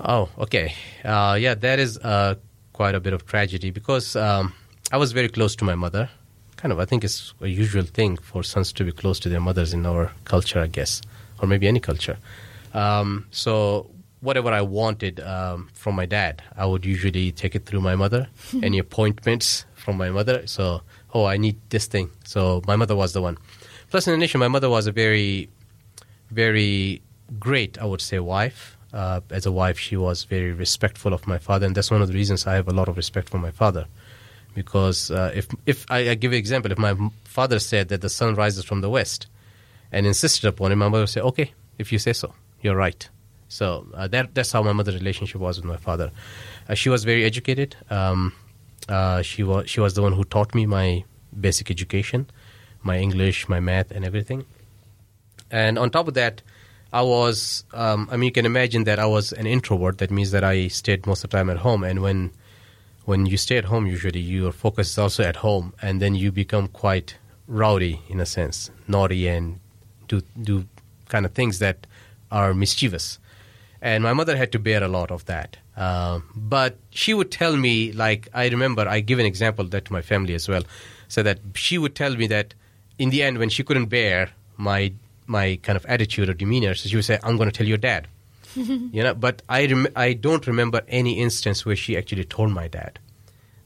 Oh, 0.00 0.28
okay. 0.38 0.74
Uh, 1.04 1.36
yeah, 1.38 1.54
that 1.54 1.78
is 1.78 1.98
uh, 1.98 2.36
quite 2.72 2.94
a 2.94 3.00
bit 3.00 3.12
of 3.12 3.26
tragedy 3.26 3.70
because 3.70 4.16
um, 4.16 4.54
I 4.92 4.96
was 4.96 5.12
very 5.12 5.28
close 5.28 5.56
to 5.56 5.64
my 5.64 5.74
mother. 5.74 6.08
Kind 6.56 6.72
of, 6.72 6.78
I 6.78 6.84
think 6.84 7.04
it's 7.04 7.34
a 7.40 7.48
usual 7.48 7.84
thing 7.84 8.16
for 8.16 8.42
sons 8.42 8.72
to 8.74 8.84
be 8.84 8.92
close 8.92 9.18
to 9.20 9.28
their 9.28 9.40
mothers 9.40 9.72
in 9.72 9.84
our 9.86 10.12
culture, 10.24 10.60
I 10.60 10.66
guess, 10.66 11.02
or 11.40 11.48
maybe 11.48 11.66
any 11.66 11.80
culture. 11.80 12.18
Um, 12.74 13.26
so, 13.30 13.90
whatever 14.20 14.50
I 14.50 14.62
wanted 14.62 15.20
um, 15.20 15.68
from 15.72 15.96
my 15.96 16.06
dad, 16.06 16.42
I 16.56 16.66
would 16.66 16.84
usually 16.84 17.32
take 17.32 17.54
it 17.54 17.66
through 17.66 17.80
my 17.80 17.96
mother. 17.96 18.28
any 18.62 18.78
appointments 18.78 19.64
from 19.74 19.96
my 19.96 20.10
mother. 20.10 20.46
So, 20.46 20.82
oh, 21.14 21.24
I 21.24 21.36
need 21.36 21.56
this 21.70 21.86
thing. 21.86 22.10
So, 22.24 22.62
my 22.66 22.76
mother 22.76 22.96
was 22.96 23.12
the 23.12 23.22
one. 23.22 23.38
Plus, 23.90 24.06
in 24.06 24.14
addition, 24.14 24.38
my 24.38 24.48
mother 24.48 24.70
was 24.70 24.86
a 24.86 24.92
very 24.92 25.48
very 26.30 27.02
great, 27.38 27.78
I 27.78 27.84
would 27.84 28.00
say, 28.00 28.18
wife. 28.18 28.76
Uh, 28.92 29.20
as 29.30 29.46
a 29.46 29.52
wife, 29.52 29.78
she 29.78 29.96
was 29.96 30.24
very 30.24 30.52
respectful 30.52 31.12
of 31.12 31.26
my 31.26 31.38
father, 31.38 31.66
and 31.66 31.74
that's 31.74 31.90
one 31.90 32.02
of 32.02 32.08
the 32.08 32.14
reasons 32.14 32.46
I 32.46 32.54
have 32.54 32.66
a 32.66 32.72
lot 32.72 32.88
of 32.88 32.96
respect 32.96 33.28
for 33.28 33.38
my 33.38 33.52
father. 33.52 33.86
Because 34.54 35.12
uh, 35.12 35.30
if 35.32 35.46
if 35.64 35.86
I, 35.90 36.10
I 36.10 36.14
give 36.14 36.32
you 36.32 36.36
an 36.36 36.40
example, 36.40 36.72
if 36.72 36.78
my 36.78 36.96
father 37.24 37.60
said 37.60 37.88
that 37.88 38.00
the 38.00 38.08
sun 38.08 38.34
rises 38.34 38.64
from 38.64 38.80
the 38.80 38.90
west, 38.90 39.28
and 39.92 40.06
insisted 40.06 40.48
upon 40.48 40.72
it, 40.72 40.76
my 40.76 40.88
mother 40.88 41.02
would 41.02 41.08
say, 41.08 41.20
"Okay, 41.20 41.52
if 41.78 41.92
you 41.92 42.00
say 42.00 42.12
so, 42.12 42.34
you're 42.62 42.74
right." 42.74 43.08
So 43.50 43.86
uh, 43.94 44.08
that 44.08 44.34
that's 44.34 44.52
how 44.52 44.62
my 44.62 44.72
mother's 44.72 44.94
relationship 44.94 45.40
was 45.40 45.58
with 45.58 45.66
my 45.66 45.76
father. 45.76 46.10
Uh, 46.68 46.74
she 46.74 46.88
was 46.88 47.04
very 47.04 47.24
educated. 47.24 47.76
Um, 47.90 48.32
uh, 48.88 49.20
she 49.22 49.42
was 49.42 49.68
she 49.68 49.80
was 49.80 49.94
the 49.94 50.02
one 50.02 50.12
who 50.12 50.24
taught 50.24 50.54
me 50.54 50.64
my 50.66 51.04
basic 51.38 51.70
education, 51.70 52.30
my 52.82 52.96
English, 52.98 53.48
my 53.48 53.60
math, 53.60 53.90
and 53.90 54.04
everything. 54.04 54.46
And 55.50 55.78
on 55.78 55.90
top 55.90 56.06
of 56.06 56.14
that, 56.14 56.42
I 56.92 57.02
was, 57.02 57.64
um, 57.72 58.08
I 58.10 58.16
mean, 58.16 58.26
you 58.26 58.32
can 58.32 58.46
imagine 58.46 58.84
that 58.84 58.98
I 58.98 59.06
was 59.06 59.32
an 59.32 59.46
introvert. 59.46 59.98
That 59.98 60.10
means 60.10 60.30
that 60.30 60.44
I 60.44 60.68
stayed 60.68 61.06
most 61.06 61.24
of 61.24 61.30
the 61.30 61.36
time 61.36 61.50
at 61.50 61.58
home. 61.58 61.84
And 61.84 62.02
when, 62.02 62.30
when 63.04 63.26
you 63.26 63.36
stay 63.36 63.56
at 63.56 63.64
home, 63.64 63.86
usually 63.86 64.20
your 64.20 64.52
focus 64.52 64.90
is 64.90 64.98
also 64.98 65.22
at 65.22 65.36
home. 65.36 65.72
And 65.82 66.00
then 66.00 66.14
you 66.14 66.32
become 66.32 66.68
quite 66.68 67.16
rowdy 67.46 68.00
in 68.08 68.20
a 68.20 68.26
sense, 68.26 68.70
naughty 68.86 69.26
and 69.28 69.60
do, 70.08 70.22
do 70.40 70.66
kind 71.08 71.26
of 71.26 71.32
things 71.32 71.58
that 71.60 71.86
are 72.30 72.54
mischievous. 72.54 73.18
And 73.82 74.04
my 74.04 74.12
mother 74.12 74.36
had 74.36 74.52
to 74.52 74.58
bear 74.58 74.82
a 74.82 74.88
lot 74.88 75.10
of 75.10 75.24
that. 75.26 75.56
Um, 75.76 76.24
but 76.34 76.76
she 76.90 77.14
would 77.14 77.30
tell 77.30 77.56
me, 77.56 77.92
like 77.92 78.28
I 78.34 78.48
remember, 78.48 78.86
I 78.88 79.00
give 79.00 79.18
an 79.18 79.26
example 79.26 79.64
that 79.66 79.86
to 79.86 79.92
my 79.92 80.02
family 80.02 80.34
as 80.34 80.48
well, 80.48 80.62
so 81.08 81.22
that 81.22 81.38
she 81.54 81.78
would 81.78 81.94
tell 81.94 82.14
me 82.14 82.26
that 82.28 82.54
in 82.98 83.10
the 83.10 83.22
end, 83.22 83.38
when 83.38 83.48
she 83.48 83.64
couldn't 83.64 83.86
bear 83.86 84.30
my 84.56 84.92
my 85.26 85.58
kind 85.62 85.76
of 85.76 85.86
attitude 85.86 86.28
or 86.28 86.34
demeanor, 86.34 86.74
so 86.74 86.88
she 86.88 86.96
would 86.96 87.04
say, 87.04 87.18
"I'm 87.22 87.36
going 87.36 87.50
to 87.50 87.56
tell 87.56 87.66
your 87.66 87.78
dad." 87.78 88.08
you 88.54 89.02
know, 89.02 89.14
but 89.14 89.42
I 89.48 89.66
rem- 89.66 89.92
I 89.96 90.12
don't 90.12 90.46
remember 90.46 90.82
any 90.88 91.18
instance 91.18 91.64
where 91.64 91.76
she 91.76 91.96
actually 91.96 92.24
told 92.24 92.50
my 92.50 92.68
dad 92.68 92.98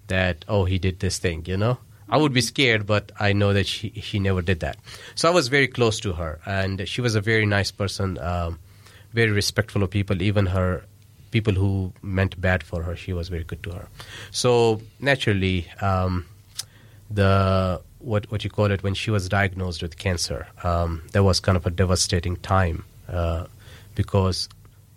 that 0.09 0.45
oh 0.49 0.65
he 0.67 0.79
did 0.79 1.01
this 1.01 1.19
thing. 1.19 1.45
You 1.47 1.57
know, 1.57 1.79
I 2.09 2.19
would 2.19 2.33
be 2.33 2.43
scared, 2.43 2.87
but 2.87 3.11
I 3.19 3.33
know 3.33 3.53
that 3.53 3.67
she 3.67 3.91
she 4.03 4.19
never 4.19 4.43
did 4.43 4.61
that. 4.61 4.77
So 5.15 5.29
I 5.29 5.33
was 5.33 5.49
very 5.49 5.67
close 5.67 5.99
to 6.01 6.13
her, 6.13 6.39
and 6.47 6.87
she 6.87 7.01
was 7.01 7.15
a 7.15 7.21
very 7.21 7.47
nice 7.47 7.71
person, 7.71 8.19
um, 8.19 8.59
very 9.15 9.31
respectful 9.31 9.83
of 9.83 9.91
people, 9.91 10.21
even 10.21 10.47
her 10.47 10.85
people 11.31 11.55
who 11.55 11.93
meant 12.03 12.41
bad 12.41 12.63
for 12.63 12.83
her. 12.83 12.95
She 12.97 13.13
was 13.13 13.29
very 13.29 13.45
good 13.45 13.63
to 13.63 13.71
her. 13.71 13.89
So 14.31 14.81
naturally, 15.01 15.67
um, 15.81 16.27
the 17.11 17.81
what 17.99 18.31
what 18.31 18.45
you 18.45 18.51
call 18.51 18.71
it 18.71 18.83
when 18.83 18.95
she 18.95 19.11
was 19.11 19.29
diagnosed 19.29 19.83
with 19.83 19.97
cancer, 19.97 20.47
um, 20.63 21.03
that 21.13 21.23
was 21.23 21.41
kind 21.41 21.57
of 21.57 21.67
a 21.67 21.71
devastating 21.71 22.37
time 22.37 22.85
uh, 23.09 23.47
because 23.95 24.49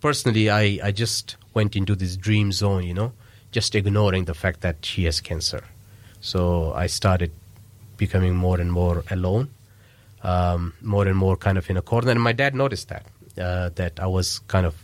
personally, 0.02 0.50
I 0.50 0.80
I 0.84 0.92
just 0.92 1.38
went 1.54 1.76
into 1.76 1.96
this 1.96 2.18
dream 2.18 2.52
zone, 2.52 2.84
you 2.84 2.94
know, 2.94 3.14
just 3.52 3.76
ignoring 3.76 4.26
the 4.26 4.34
fact 4.34 4.62
that 4.62 4.86
she 4.86 5.06
has 5.06 5.22
cancer. 5.22 5.64
So 6.22 6.74
I 6.74 6.88
started 6.88 7.32
becoming 7.98 8.36
more 8.36 8.60
and 8.60 8.72
more 8.72 9.04
alone, 9.12 9.50
um, 10.24 10.74
more 10.82 11.08
and 11.08 11.18
more 11.18 11.36
kind 11.36 11.58
of 11.58 11.70
in 11.70 11.78
a 11.78 11.82
corner. 11.82 12.12
And 12.12 12.22
my 12.22 12.34
dad 12.34 12.54
noticed 12.54 12.90
that 12.90 13.06
uh, 13.39 13.70
that 13.75 14.00
I 14.00 14.08
was 14.08 14.39
kind 14.48 14.65
of 14.65 14.75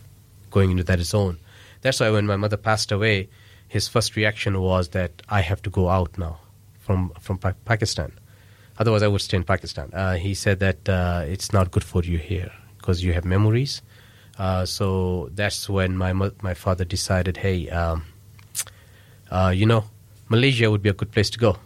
going 0.50 0.70
into 0.70 0.84
that 0.84 1.00
zone. 1.00 1.38
That's 1.82 2.00
why 2.00 2.10
when 2.10 2.26
my 2.26 2.36
mother 2.36 2.56
passed 2.56 2.92
away, 2.92 3.28
his 3.68 3.88
first 3.88 4.16
reaction 4.16 4.60
was 4.60 4.90
that 4.90 5.22
I 5.28 5.40
have 5.40 5.60
to 5.62 5.70
go 5.70 5.88
out 5.88 6.16
now 6.18 6.38
from 6.80 7.12
from 7.20 7.38
pa- 7.38 7.54
Pakistan. 7.64 8.12
Otherwise, 8.78 9.02
I 9.02 9.08
would 9.08 9.20
stay 9.20 9.36
in 9.36 9.44
Pakistan. 9.44 9.90
Uh, 9.92 10.14
he 10.14 10.34
said 10.34 10.58
that 10.60 10.88
uh, 10.88 11.24
it's 11.26 11.52
not 11.52 11.70
good 11.70 11.84
for 11.84 12.02
you 12.02 12.18
here 12.18 12.50
because 12.78 13.04
you 13.04 13.12
have 13.12 13.24
memories. 13.24 13.82
Uh, 14.38 14.66
so 14.66 15.30
that's 15.34 15.68
when 15.68 15.96
my 15.96 16.12
mo- 16.12 16.34
my 16.42 16.54
father 16.54 16.84
decided, 16.84 17.36
hey, 17.38 17.68
um, 17.70 18.02
uh, 19.30 19.52
you 19.54 19.66
know, 19.66 19.84
Malaysia 20.28 20.70
would 20.70 20.82
be 20.82 20.88
a 20.88 20.92
good 20.92 21.12
place 21.12 21.30
to 21.30 21.38
go. 21.38 21.56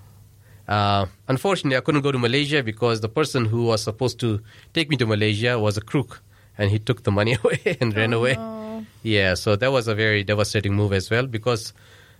Uh, 0.68 1.06
unfortunately, 1.28 1.76
I 1.76 1.80
couldn't 1.80 2.02
go 2.02 2.12
to 2.12 2.18
Malaysia 2.18 2.62
because 2.62 3.00
the 3.00 3.08
person 3.08 3.46
who 3.46 3.64
was 3.64 3.82
supposed 3.82 4.20
to 4.20 4.40
take 4.74 4.90
me 4.90 4.96
to 4.98 5.06
Malaysia 5.06 5.58
was 5.58 5.78
a 5.78 5.80
crook, 5.80 6.22
and 6.58 6.70
he 6.70 6.78
took 6.78 7.04
the 7.04 7.10
money 7.10 7.36
away 7.44 7.78
and 7.80 7.96
ran 7.96 8.12
away. 8.12 8.34
no. 8.34 8.84
Yeah, 9.02 9.34
so 9.34 9.56
that 9.56 9.72
was 9.72 9.88
a 9.88 9.94
very 9.94 10.24
devastating 10.24 10.74
move 10.74 10.92
as 10.92 11.08
well 11.08 11.26
because 11.26 11.72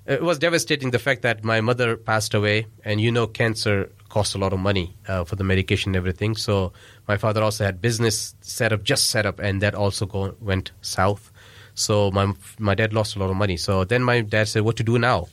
it 0.06 0.22
was 0.22 0.38
devastating 0.38 0.90
the 0.90 0.98
fact 0.98 1.22
that 1.22 1.44
my 1.44 1.60
mother 1.60 1.96
passed 1.96 2.32
away, 2.32 2.66
and 2.84 3.00
you 3.00 3.12
know, 3.12 3.26
cancer 3.26 3.90
costs 4.08 4.34
a 4.34 4.38
lot 4.38 4.52
of 4.52 4.58
money 4.58 4.96
uh, 5.06 5.24
for 5.24 5.36
the 5.36 5.44
medication 5.44 5.90
and 5.90 5.96
everything. 5.96 6.34
So 6.34 6.72
my 7.06 7.18
father 7.18 7.42
also 7.42 7.64
had 7.64 7.82
business 7.82 8.34
set 8.40 8.72
up, 8.72 8.84
just 8.84 9.10
set 9.10 9.26
up, 9.26 9.38
and 9.38 9.60
that 9.60 9.74
also 9.74 10.06
go, 10.06 10.34
went 10.40 10.72
south. 10.80 11.30
So 11.74 12.10
my 12.10 12.32
my 12.58 12.74
dad 12.74 12.94
lost 12.94 13.16
a 13.16 13.18
lot 13.18 13.28
of 13.28 13.36
money. 13.36 13.58
So 13.58 13.84
then 13.84 14.02
my 14.02 14.22
dad 14.22 14.48
said, 14.48 14.62
"What 14.62 14.76
to 14.76 14.82
do 14.82 14.98
now?" 14.98 15.28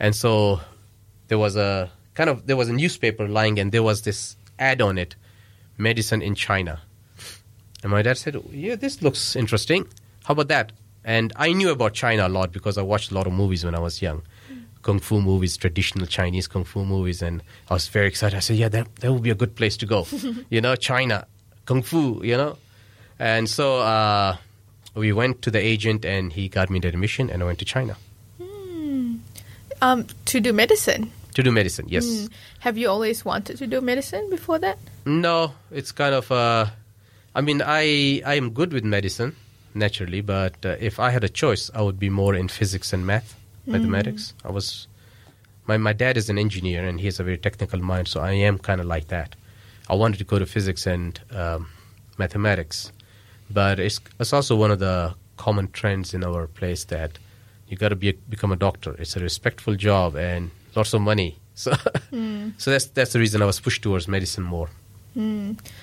And 0.00 0.16
so 0.16 0.60
there 1.28 1.38
was 1.38 1.56
a 1.56 1.90
kind 2.14 2.28
of 2.28 2.46
there 2.46 2.56
was 2.56 2.68
a 2.68 2.72
newspaper 2.72 3.28
lying, 3.28 3.60
and 3.60 3.70
there 3.70 3.84
was 3.84 4.02
this 4.02 4.36
ad 4.58 4.82
on 4.82 4.98
it, 4.98 5.14
medicine 5.78 6.20
in 6.20 6.34
China. 6.34 6.80
And 7.82 7.90
my 7.92 8.02
dad 8.02 8.18
said, 8.18 8.36
"Yeah, 8.52 8.76
this 8.76 9.00
looks 9.02 9.34
interesting. 9.36 9.86
How 10.24 10.32
about 10.32 10.48
that?" 10.48 10.72
And 11.04 11.32
I 11.36 11.52
knew 11.52 11.70
about 11.70 11.94
China 11.94 12.26
a 12.26 12.28
lot 12.28 12.52
because 12.52 12.76
I 12.76 12.82
watched 12.82 13.10
a 13.10 13.14
lot 13.14 13.26
of 13.26 13.32
movies 13.32 13.64
when 13.64 13.74
I 13.74 13.78
was 13.80 14.02
young, 14.02 14.20
kung 14.82 15.00
fu 15.00 15.20
movies, 15.20 15.56
traditional 15.56 16.06
Chinese 16.06 16.46
kung 16.46 16.64
fu 16.64 16.84
movies, 16.84 17.22
and 17.22 17.42
I 17.70 17.74
was 17.74 17.88
very 17.88 18.06
excited. 18.06 18.36
I 18.36 18.40
said, 18.40 18.56
"Yeah, 18.56 18.68
that 18.68 18.86
that 19.00 19.12
would 19.12 19.22
be 19.22 19.30
a 19.30 19.34
good 19.34 19.56
place 19.56 19.76
to 19.78 19.86
go." 19.86 20.06
you 20.50 20.60
know, 20.60 20.76
China, 20.76 21.26
kung 21.64 21.82
fu. 21.82 22.20
You 22.22 22.36
know, 22.36 22.58
and 23.18 23.48
so 23.48 23.80
uh, 23.80 24.36
we 24.94 25.12
went 25.12 25.40
to 25.42 25.50
the 25.50 25.58
agent, 25.58 26.04
and 26.04 26.32
he 26.34 26.48
got 26.48 26.68
me 26.68 26.80
the 26.80 26.88
admission, 26.88 27.30
and 27.30 27.42
I 27.42 27.46
went 27.46 27.58
to 27.60 27.64
China 27.64 27.96
Um, 29.82 30.04
to 30.26 30.40
do 30.40 30.52
medicine. 30.52 31.10
to 31.34 31.42
do 31.42 31.50
medicine. 31.50 31.86
Yes. 31.88 32.04
Mm. 32.04 32.28
Have 32.60 32.76
you 32.76 32.90
always 32.90 33.24
wanted 33.24 33.56
to 33.58 33.66
do 33.66 33.80
medicine 33.80 34.28
before 34.28 34.58
that? 34.58 34.76
No, 35.06 35.52
it's 35.72 35.92
kind 35.92 36.14
of. 36.14 36.30
Uh, 36.30 36.66
I 37.34 37.40
mean, 37.40 37.62
I 37.62 38.22
I 38.26 38.34
am 38.34 38.50
good 38.50 38.72
with 38.72 38.84
medicine 38.84 39.36
naturally, 39.74 40.20
but 40.20 40.54
uh, 40.64 40.76
if 40.80 40.98
I 40.98 41.10
had 41.10 41.24
a 41.24 41.28
choice, 41.28 41.70
I 41.74 41.82
would 41.82 41.98
be 41.98 42.10
more 42.10 42.34
in 42.34 42.48
physics 42.48 42.92
and 42.92 43.06
math, 43.06 43.36
mathematics. 43.66 44.34
I 44.44 44.50
was. 44.50 44.88
My 45.66 45.76
my 45.76 45.92
dad 45.92 46.16
is 46.16 46.28
an 46.28 46.38
engineer 46.38 46.86
and 46.88 46.98
he 46.98 47.06
has 47.06 47.20
a 47.20 47.24
very 47.24 47.38
technical 47.38 47.80
mind, 47.80 48.08
so 48.08 48.20
I 48.20 48.32
am 48.32 48.58
kind 48.58 48.80
of 48.80 48.86
like 48.86 49.08
that. 49.08 49.36
I 49.88 49.94
wanted 49.94 50.18
to 50.18 50.24
go 50.24 50.38
to 50.38 50.46
physics 50.46 50.86
and 50.86 51.20
um, 51.30 51.68
mathematics, 52.18 52.92
but 53.48 53.78
it's 53.78 54.00
it's 54.18 54.32
also 54.32 54.56
one 54.56 54.72
of 54.72 54.78
the 54.80 55.14
common 55.36 55.68
trends 55.70 56.14
in 56.14 56.24
our 56.24 56.46
place 56.48 56.84
that 56.84 57.18
you 57.68 57.76
got 57.76 57.90
to 57.90 57.96
be 57.96 58.08
a, 58.08 58.12
become 58.12 58.50
a 58.52 58.56
doctor. 58.56 58.96
It's 58.98 59.16
a 59.16 59.20
respectful 59.20 59.76
job 59.76 60.16
and 60.16 60.50
lots 60.74 60.94
of 60.94 61.00
money. 61.02 61.36
So 61.60 61.72
so 62.56 62.70
that's 62.70 62.86
that's 62.86 63.12
the 63.12 63.18
reason 63.18 63.42
I 63.42 63.44
was 63.44 63.60
pushed 63.60 63.82
towards 63.82 64.08
medicine 64.08 64.44
more. 64.44 64.70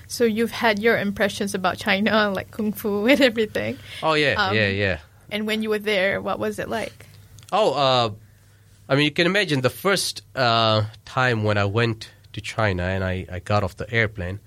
So 0.07 0.23
you've 0.23 0.51
had 0.51 0.79
your 0.79 0.97
impressions 0.97 1.53
about 1.53 1.77
China, 1.77 2.31
like 2.35 2.51
kung 2.51 2.71
fu 2.73 3.05
and 3.11 3.21
everything. 3.21 3.77
Oh 4.01 4.13
yeah, 4.13 4.33
Um, 4.37 4.55
yeah, 4.55 4.69
yeah. 4.69 4.99
And 5.31 5.45
when 5.45 5.61
you 5.63 5.69
were 5.69 5.79
there, 5.79 6.21
what 6.21 6.39
was 6.39 6.57
it 6.59 6.69
like? 6.69 7.05
Oh, 7.51 7.73
uh, 7.73 8.09
I 8.89 8.95
mean, 8.95 9.03
you 9.05 9.11
can 9.11 9.25
imagine 9.27 9.61
the 9.61 9.69
first 9.69 10.21
uh, 10.35 10.83
time 11.05 11.43
when 11.43 11.57
I 11.57 11.65
went 11.65 12.09
to 12.33 12.39
China 12.41 12.83
and 12.83 13.03
I, 13.03 13.25
I 13.31 13.39
got 13.39 13.63
off 13.63 13.75
the 13.75 13.91
airplane, 13.93 14.39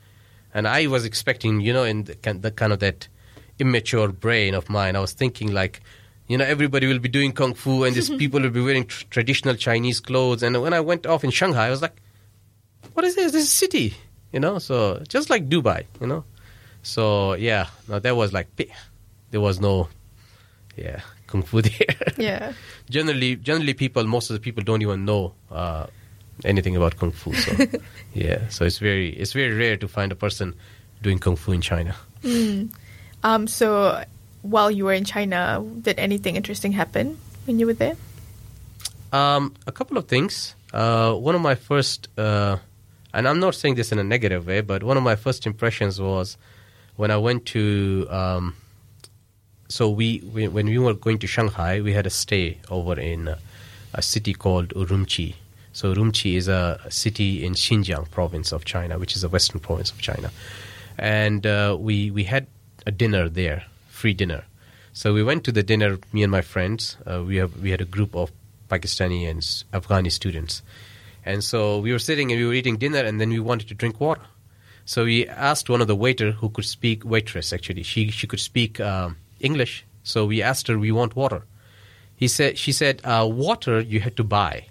and 0.54 0.66
I 0.66 0.86
was 0.86 1.04
expecting, 1.04 1.60
you 1.60 1.72
know, 1.72 1.84
in 1.84 2.04
the, 2.04 2.14
kind- 2.14 2.40
the 2.42 2.50
kind 2.50 2.72
of 2.72 2.78
that 2.80 3.08
immature 3.58 4.08
brain 4.08 4.54
of 4.54 4.70
mine, 4.70 4.96
I 4.96 5.00
was 5.00 5.12
thinking 5.12 5.52
like, 5.52 5.82
you 6.28 6.38
know, 6.38 6.44
everybody 6.44 6.86
will 6.86 6.98
be 6.98 7.08
doing 7.10 7.32
kung 7.32 7.52
fu 7.54 7.84
and 7.84 7.94
these 7.94 8.08
people 8.22 8.40
will 8.40 8.50
be 8.50 8.62
wearing 8.62 8.86
tr- 8.86 9.04
traditional 9.10 9.54
Chinese 9.56 10.00
clothes. 10.00 10.42
And 10.42 10.60
when 10.62 10.72
I 10.72 10.80
went 10.80 11.04
off 11.06 11.24
in 11.24 11.30
Shanghai, 11.30 11.66
I 11.66 11.70
was 11.70 11.82
like, 11.82 12.00
what 12.94 13.04
is 13.04 13.16
this? 13.16 13.32
This 13.32 13.42
is 13.42 13.48
a 13.48 13.52
city, 13.52 13.94
you 14.32 14.40
know? 14.40 14.58
So 14.58 15.02
just 15.08 15.30
like 15.30 15.48
Dubai, 15.48 15.84
you 16.00 16.06
know? 16.06 16.24
So 16.82 17.34
yeah, 17.34 17.66
no, 17.88 17.98
that 17.98 18.16
was 18.16 18.32
like, 18.32 18.48
there 19.30 19.40
was 19.40 19.60
no, 19.60 19.88
yeah, 20.76 21.00
kung 21.30 21.42
fu 21.42 21.62
there 21.62 21.96
Yeah. 22.18 22.52
generally 22.90 23.36
generally 23.36 23.72
people 23.74 24.02
most 24.04 24.30
of 24.30 24.34
the 24.34 24.40
people 24.40 24.64
don't 24.64 24.82
even 24.82 25.04
know 25.04 25.32
uh, 25.52 25.86
anything 26.44 26.74
about 26.74 26.98
kung 26.98 27.12
fu 27.12 27.32
so 27.34 27.54
yeah 28.14 28.48
so 28.48 28.64
it's 28.64 28.78
very 28.78 29.10
it's 29.10 29.32
very 29.32 29.54
rare 29.54 29.76
to 29.76 29.86
find 29.86 30.10
a 30.10 30.16
person 30.16 30.54
doing 31.02 31.18
kung 31.20 31.36
fu 31.36 31.52
in 31.52 31.60
china 31.60 31.94
Um, 33.22 33.46
so 33.46 34.02
while 34.42 34.70
you 34.70 34.86
were 34.86 34.94
in 34.96 35.04
China, 35.04 35.62
did 35.82 35.98
anything 36.00 36.36
interesting 36.36 36.72
happen 36.72 37.18
when 37.44 37.58
you 37.60 37.66
were 37.68 37.76
there? 37.76 37.96
um, 39.12 39.54
a 39.66 39.72
couple 39.72 39.98
of 39.98 40.06
things 40.08 40.54
uh, 40.72 41.12
one 41.12 41.34
of 41.34 41.42
my 41.42 41.54
first 41.54 42.08
uh, 42.16 42.56
and 43.12 43.28
i'm 43.28 43.40
not 43.40 43.54
saying 43.54 43.74
this 43.74 43.92
in 43.92 43.98
a 43.98 44.04
negative 44.04 44.46
way 44.46 44.60
but 44.60 44.82
one 44.82 44.96
of 44.96 45.02
my 45.02 45.16
first 45.16 45.46
impressions 45.46 46.00
was 46.00 46.36
when 46.96 47.10
i 47.10 47.16
went 47.16 47.46
to 47.46 48.06
um, 48.10 48.54
so 49.68 49.88
we, 49.88 50.20
we 50.32 50.48
when 50.48 50.66
we 50.66 50.78
were 50.78 50.94
going 50.94 51.18
to 51.18 51.26
shanghai 51.26 51.80
we 51.80 51.92
had 51.92 52.06
a 52.06 52.10
stay 52.10 52.58
over 52.70 52.98
in 52.98 53.28
uh, 53.28 53.38
a 53.94 54.02
city 54.02 54.32
called 54.32 54.68
urumqi. 54.70 55.34
So 55.72 55.94
urumqi 55.94 56.34
is 56.36 56.48
a 56.48 56.80
city 56.88 57.44
in 57.44 57.54
xinjiang 57.54 58.10
province 58.10 58.52
of 58.52 58.64
china 58.64 58.98
which 58.98 59.16
is 59.16 59.24
a 59.24 59.28
western 59.28 59.60
province 59.60 59.90
of 59.90 59.98
china. 60.00 60.30
And 60.98 61.46
uh, 61.46 61.76
we 61.78 62.10
we 62.10 62.24
had 62.24 62.46
a 62.86 62.90
dinner 62.90 63.28
there 63.28 63.64
free 63.88 64.14
dinner. 64.14 64.44
So 64.92 65.14
we 65.14 65.22
went 65.22 65.44
to 65.44 65.52
the 65.52 65.62
dinner 65.62 65.98
me 66.12 66.22
and 66.22 66.32
my 66.32 66.42
friends. 66.42 66.96
Uh, 67.06 67.22
we 67.26 67.36
have 67.36 67.56
we 67.60 67.70
had 67.70 67.80
a 67.80 67.84
group 67.84 68.14
of 68.14 68.32
pakistani 68.68 69.28
and 69.28 69.40
afghani 69.72 70.10
students 70.10 70.62
and 71.24 71.42
so 71.44 71.78
we 71.78 71.92
were 71.92 71.98
sitting 71.98 72.30
and 72.32 72.40
we 72.40 72.46
were 72.46 72.54
eating 72.54 72.76
dinner 72.76 73.00
and 73.00 73.20
then 73.20 73.28
we 73.30 73.38
wanted 73.38 73.68
to 73.68 73.74
drink 73.74 74.00
water 74.00 74.22
so 74.84 75.04
we 75.04 75.26
asked 75.28 75.68
one 75.68 75.80
of 75.80 75.86
the 75.86 75.96
waiter 75.96 76.32
who 76.32 76.48
could 76.48 76.64
speak 76.64 77.04
waitress 77.04 77.52
actually 77.52 77.82
she 77.82 78.10
she 78.10 78.26
could 78.26 78.40
speak 78.40 78.80
um, 78.80 79.16
english 79.40 79.84
so 80.02 80.24
we 80.26 80.42
asked 80.42 80.66
her 80.68 80.78
we 80.78 80.90
want 80.92 81.14
water 81.16 81.42
he 82.16 82.28
said 82.28 82.56
she 82.58 82.72
said 82.72 83.00
uh, 83.04 83.26
water 83.30 83.80
you 83.80 84.00
had 84.00 84.16
to 84.16 84.24
buy 84.24 84.66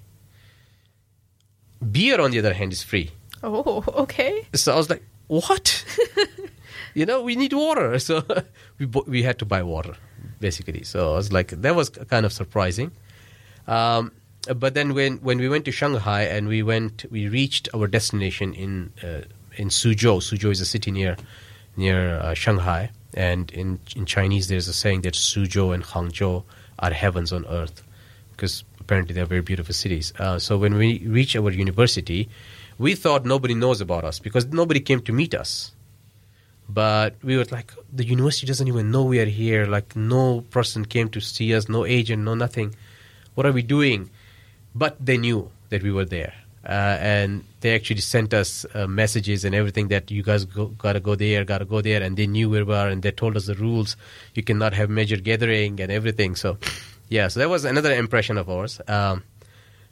beer 1.91 2.19
on 2.19 2.31
the 2.31 2.39
other 2.39 2.53
hand 2.53 2.71
is 2.73 2.83
free 2.83 3.11
Oh, 3.41 3.83
okay. 3.87 4.45
so 4.53 4.73
I 4.73 4.75
was 4.75 4.89
like, 4.89 5.01
"What? 5.27 5.85
you 6.93 7.05
know, 7.05 7.21
we 7.21 7.37
need 7.37 7.53
water." 7.53 7.97
So 8.07 8.23
we 8.77 8.85
we 8.85 9.23
had 9.23 9.39
to 9.39 9.45
buy 9.45 9.63
water, 9.63 9.95
basically. 10.41 10.83
So 10.83 11.13
I 11.13 11.15
was 11.15 11.31
like, 11.31 11.49
that 11.61 11.73
was 11.73 11.89
kind 11.89 12.25
of 12.25 12.33
surprising. 12.33 12.91
Um, 13.65 14.11
but 14.53 14.73
then 14.73 14.93
when 14.93 15.17
when 15.17 15.37
we 15.37 15.49
went 15.49 15.65
to 15.65 15.71
Shanghai 15.71 16.23
and 16.23 16.47
we 16.47 16.63
went, 16.63 17.05
we 17.11 17.27
reached 17.27 17.69
our 17.73 17.87
destination 17.87 18.53
in 18.53 18.91
uh, 19.03 19.21
in 19.55 19.69
Suzhou. 19.69 20.21
Suzhou 20.21 20.51
is 20.51 20.61
a 20.61 20.65
city 20.65 20.91
near 20.91 21.17
near 21.75 22.19
uh, 22.19 22.33
Shanghai, 22.33 22.91
And 23.13 23.51
in 23.51 23.79
in 23.95 24.05
Chinese, 24.05 24.47
there's 24.47 24.67
a 24.67 24.73
saying 24.73 25.01
that 25.01 25.13
Suzhou 25.13 25.73
and 25.73 25.83
Hangzhou 25.83 26.43
are 26.79 26.93
heavens 26.93 27.33
on 27.33 27.45
earth, 27.47 27.83
because 28.31 28.63
apparently 28.79 29.13
they're 29.13 29.25
very 29.25 29.41
beautiful 29.41 29.73
cities. 29.73 30.13
Uh, 30.19 30.39
so 30.39 30.57
when 30.57 30.75
we 30.75 30.99
reach 31.05 31.35
our 31.35 31.51
university, 31.51 32.29
we 32.77 32.95
thought 32.95 33.25
nobody 33.25 33.53
knows 33.53 33.81
about 33.81 34.03
us 34.03 34.19
because 34.19 34.45
nobody 34.47 34.79
came 34.79 35.01
to 35.01 35.11
meet 35.11 35.33
us. 35.33 35.73
But 36.69 37.15
we 37.23 37.35
were 37.35 37.45
like, 37.45 37.73
the 37.91 38.05
university 38.05 38.45
doesn't 38.45 38.67
even 38.67 38.91
know 38.91 39.03
we 39.03 39.19
are 39.19 39.25
here. 39.25 39.65
Like, 39.65 39.95
no 39.95 40.41
person 40.41 40.85
came 40.85 41.09
to 41.09 41.19
see 41.19 41.55
us, 41.55 41.67
no 41.67 41.83
agent, 41.83 42.21
no 42.23 42.35
nothing. 42.35 42.75
What 43.33 43.47
are 43.47 43.51
we 43.51 43.63
doing? 43.63 44.11
But 44.79 44.93
they 45.07 45.17
knew 45.17 45.51
that 45.69 45.83
we 45.83 45.91
were 45.91 46.05
there. 46.05 46.33
Uh, 46.65 46.97
and 47.15 47.43
they 47.61 47.73
actually 47.73 48.01
sent 48.01 48.33
us 48.33 48.65
uh, 48.73 48.85
messages 48.85 49.45
and 49.45 49.55
everything 49.55 49.87
that 49.89 50.11
you 50.11 50.21
guys 50.21 50.43
go, 50.45 50.67
gotta 50.85 50.99
go 50.99 51.15
there, 51.15 51.43
gotta 51.45 51.65
go 51.65 51.81
there, 51.81 52.01
and 52.03 52.17
they 52.17 52.27
knew 52.27 52.49
where 52.49 52.65
we 52.65 52.73
were, 52.73 52.89
and 52.89 53.01
they 53.01 53.11
told 53.11 53.37
us 53.37 53.45
the 53.47 53.55
rules. 53.55 53.95
You 54.35 54.43
cannot 54.43 54.73
have 54.73 54.89
major 54.89 55.17
gathering 55.29 55.79
and 55.79 55.89
everything. 55.91 56.35
So, 56.35 56.57
yeah, 57.07 57.27
so 57.29 57.39
that 57.39 57.49
was 57.49 57.63
another 57.65 57.93
impression 57.93 58.37
of 58.37 58.49
ours. 58.49 58.81
Um, 58.87 59.23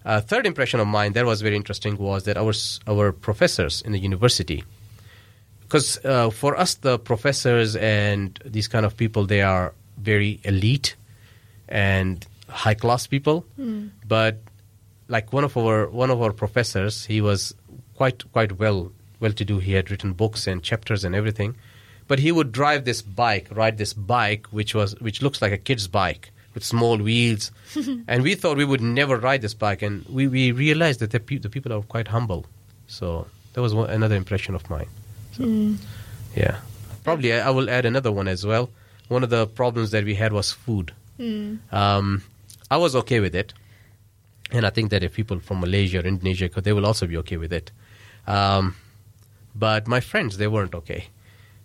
uh, 0.06 0.22
third 0.22 0.46
impression 0.46 0.80
of 0.80 0.88
mine 0.88 1.14
that 1.14 1.26
was 1.26 1.42
very 1.42 1.56
interesting 1.56 1.98
was 1.98 2.24
that 2.24 2.38
our 2.38 2.54
our 2.88 3.12
professors 3.12 3.82
in 3.82 3.92
the 3.92 4.00
university, 4.00 4.64
because 5.64 6.00
uh, 6.06 6.30
for 6.30 6.56
us 6.56 6.76
the 6.76 7.00
professors 7.00 7.76
and 7.76 8.40
these 8.46 8.68
kind 8.68 8.86
of 8.86 8.96
people 8.96 9.26
they 9.26 9.42
are 9.42 9.74
very 9.98 10.40
elite 10.44 10.96
and 11.68 12.26
high 12.48 12.76
class 12.76 13.08
people, 13.08 13.46
but 14.08 14.40
like 15.08 15.32
one 15.34 15.44
of 15.44 15.56
our 15.58 15.88
one 15.90 16.10
of 16.10 16.22
our 16.22 16.32
professors, 16.34 17.06
he 17.06 17.22
was 17.22 17.54
quite 17.96 18.30
quite 18.32 18.60
well 18.60 18.92
well 19.20 19.32
to 19.34 19.46
do. 19.46 19.60
He 19.60 19.74
had 19.74 19.90
written 19.92 20.14
books 20.14 20.48
and 20.48 20.62
chapters 20.64 21.04
and 21.04 21.16
everything, 21.16 21.56
but 22.08 22.20
he 22.20 22.32
would 22.32 22.52
drive 22.52 22.86
this 22.86 23.02
bike, 23.02 23.48
ride 23.52 23.78
this 23.78 23.94
bike, 23.94 24.48
which 24.48 24.76
was 24.76 25.00
which 25.00 25.22
looks 25.22 25.42
like 25.42 25.52
a 25.52 25.58
kid's 25.58 25.88
bike 25.88 26.32
with 26.54 26.64
small 26.64 26.98
wheels, 26.98 27.52
and 28.08 28.24
we 28.24 28.34
thought 28.36 28.58
we 28.58 28.66
would 28.66 28.82
never 28.82 29.18
ride 29.18 29.42
this 29.42 29.54
bike, 29.54 29.82
and 29.84 30.04
we, 30.10 30.28
we 30.28 30.52
realized 30.52 31.00
that 31.02 31.12
the, 31.12 31.20
pe- 31.20 31.38
the 31.38 31.50
people 31.50 31.72
are 31.72 31.82
quite 31.84 32.08
humble. 32.08 32.48
So 32.88 33.28
that 33.54 33.62
was 33.62 33.76
one, 33.76 33.92
another 33.92 34.16
impression 34.16 34.56
of 34.56 34.68
mine. 34.68 34.88
So, 35.34 35.44
Yeah, 36.36 36.58
probably 37.04 37.32
I, 37.34 37.48
I 37.48 37.50
will 37.52 37.70
add 37.70 37.86
another 37.86 38.12
one 38.12 38.28
as 38.28 38.44
well. 38.44 38.72
One 39.08 39.24
of 39.24 39.30
the 39.30 39.46
problems 39.46 39.92
that 39.92 40.04
we 40.04 40.16
had 40.16 40.34
was 40.34 40.52
food. 40.52 40.94
Um, 41.72 42.24
I 42.72 42.78
was 42.78 42.96
okay 42.96 43.20
with 43.20 43.36
it. 43.36 43.54
And 44.52 44.66
I 44.66 44.70
think 44.70 44.92
that 44.92 45.04
if 45.04 45.14
people 45.14 45.40
from 45.40 45.60
Malaysia 45.60 46.00
or 46.00 46.06
Indonesia, 46.06 46.50
they 46.50 46.74
will 46.74 46.86
also 46.86 47.06
be 47.06 47.18
okay 47.18 47.38
with 47.38 47.52
it. 47.52 47.72
Um, 48.28 48.76
but 49.56 49.88
my 49.88 50.00
friends, 50.00 50.38
they 50.38 50.48
weren't 50.48 50.74
okay. 50.76 51.08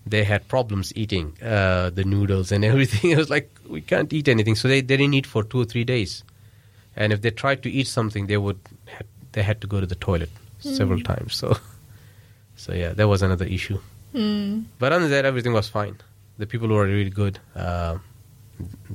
They 0.05 0.25
had 0.25 0.49
problems 0.49 0.93
eating 0.97 1.37
uh, 1.43 1.91
the 1.91 2.05
noodles 2.05 2.51
and 2.51 2.65
everything. 2.73 3.11
It 3.11 3.19
was 3.19 3.31
like, 3.31 3.51
we 3.69 3.81
can't 3.81 4.13
eat 4.13 4.29
anything. 4.29 4.57
So 4.57 4.67
they, 4.69 4.81
they 4.81 4.97
didn't 4.97 5.15
eat 5.15 5.27
for 5.27 5.45
two 5.45 5.61
or 5.61 5.65
three 5.65 5.85
days. 5.85 6.25
And 6.97 7.13
if 7.13 7.23
they 7.23 7.31
tried 7.31 7.63
to 7.63 7.71
eat 7.71 7.87
something, 7.87 8.27
they 8.27 8.37
would 8.37 8.59
they 9.33 9.43
had 9.43 9.61
to 9.63 9.67
go 9.67 9.81
to 9.81 9.87
the 9.87 9.95
toilet 9.95 10.31
several 10.61 11.01
times. 11.01 11.35
So, 11.35 11.57
so 12.57 12.75
yeah, 12.75 12.93
that 12.93 13.09
was 13.09 13.23
another 13.23 13.47
issue. 13.47 13.79
But 14.79 14.93
other 14.93 15.05
than 15.05 15.11
that, 15.11 15.25
everything 15.25 15.53
was 15.55 15.69
fine. 15.69 15.97
The 16.39 16.47
people 16.47 16.69
were 16.69 16.85
really 16.85 17.11
good. 17.11 17.39
Uh, 17.57 17.99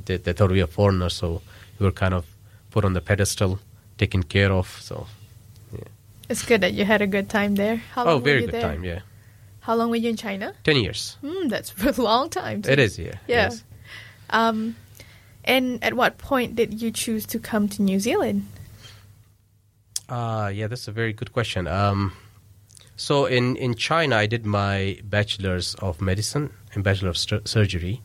they, 0.05 0.17
they 0.17 0.33
thought 0.33 0.51
we 0.51 0.61
were 0.61 0.67
foreigners, 0.67 1.13
so 1.13 1.41
we 1.79 1.85
were 1.85 1.91
kind 1.91 2.13
of 2.13 2.25
put 2.69 2.85
on 2.85 2.93
the 2.93 3.01
pedestal, 3.01 3.59
taken 3.97 4.23
care 4.23 4.51
of. 4.51 4.67
So, 4.81 5.07
yeah. 5.73 5.79
It's 6.29 6.43
good 6.45 6.61
that 6.61 6.73
you 6.73 6.85
had 6.85 7.01
a 7.01 7.07
good 7.07 7.29
time 7.29 7.55
there. 7.55 7.77
How 7.93 8.05
long 8.05 8.13
oh, 8.13 8.17
were 8.17 8.23
very 8.23 8.41
you 8.41 8.45
good 8.47 8.55
there? 8.55 8.61
time. 8.61 8.83
Yeah, 8.83 8.99
How 9.61 9.75
long 9.75 9.89
were 9.89 9.95
you 9.95 10.09
in 10.09 10.17
China? 10.17 10.53
ten 10.63 10.77
years. 10.77 11.17
Hmm, 11.21 11.47
that's 11.47 11.73
a 11.97 12.01
long 12.01 12.29
time. 12.29 12.61
too. 12.61 12.71
It 12.71 12.79
is. 12.79 12.97
Yeah. 12.99 13.05
Yeah. 13.27 13.49
Yes. 13.49 13.63
Um, 14.29 14.75
and 15.43 15.83
at 15.83 15.93
what 15.93 16.17
point 16.17 16.55
did 16.55 16.81
you 16.81 16.91
choose 16.91 17.25
to 17.27 17.39
come 17.39 17.69
to 17.69 17.81
New 17.81 17.99
Zealand? 17.99 18.45
Uh, 20.09 20.51
yeah, 20.53 20.67
that's 20.67 20.87
a 20.87 20.91
very 20.91 21.13
good 21.13 21.33
question. 21.33 21.67
Um, 21.67 22.13
so 22.95 23.25
in, 23.25 23.55
in 23.57 23.75
China, 23.75 24.15
I 24.17 24.25
did 24.25 24.45
my 24.45 24.99
bachelor's 25.03 25.75
of 25.75 26.01
medicine 26.01 26.51
and 26.73 26.83
bachelor 26.83 27.09
of 27.09 27.17
sur- 27.17 27.41
surgery, 27.45 28.01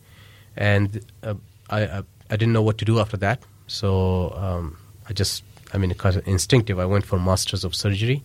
and 0.55 1.03
uh, 1.23 1.35
I, 1.69 1.81
I 1.85 2.03
I 2.29 2.35
didn't 2.35 2.53
know 2.53 2.61
what 2.61 2.77
to 2.79 2.85
do 2.85 2.99
after 2.99 3.17
that. 3.17 3.43
So 3.67 4.33
um, 4.35 4.77
I 5.07 5.13
just 5.13 5.43
I 5.73 5.77
mean, 5.77 5.93
kind 5.95 6.15
of 6.15 6.27
instinctive. 6.27 6.79
I 6.79 6.85
went 6.85 7.05
for 7.05 7.19
masters 7.19 7.63
of 7.63 7.73
surgery 7.75 8.23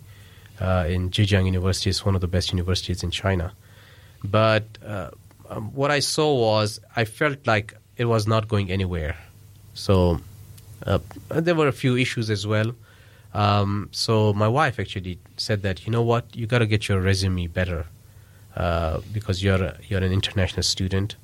uh, 0.60 0.86
in 0.88 1.10
Zhejiang 1.10 1.46
University. 1.46 1.90
It's 1.90 2.04
one 2.04 2.14
of 2.14 2.20
the 2.20 2.28
best 2.28 2.52
universities 2.52 3.02
in 3.02 3.10
China. 3.10 3.52
But 4.22 4.64
uh, 4.84 5.10
um, 5.48 5.72
what 5.72 5.90
I 5.90 6.00
saw 6.00 6.34
was 6.34 6.78
I 6.94 7.04
felt 7.04 7.46
like 7.46 7.74
it 7.96 8.04
was 8.04 8.26
not 8.26 8.48
going 8.48 8.70
anywhere. 8.70 9.16
So 9.74 10.20
uh, 10.86 10.98
there 11.30 11.54
were 11.54 11.68
a 11.68 11.72
few 11.72 11.96
issues 11.96 12.30
as 12.30 12.46
well. 12.46 12.72
Um, 13.34 13.88
so 13.92 14.32
my 14.32 14.48
wife 14.48 14.80
actually 14.80 15.18
said 15.36 15.62
that 15.62 15.86
you 15.86 15.92
know 15.92 16.02
what 16.02 16.34
you 16.34 16.46
got 16.46 16.58
to 16.58 16.66
get 16.66 16.88
your 16.88 17.00
resume 17.00 17.46
better 17.46 17.86
uh, 18.56 19.00
because 19.12 19.42
you're 19.42 19.62
a, 19.62 19.78
you're 19.86 20.02
an 20.02 20.12
international 20.12 20.62
student, 20.62 21.16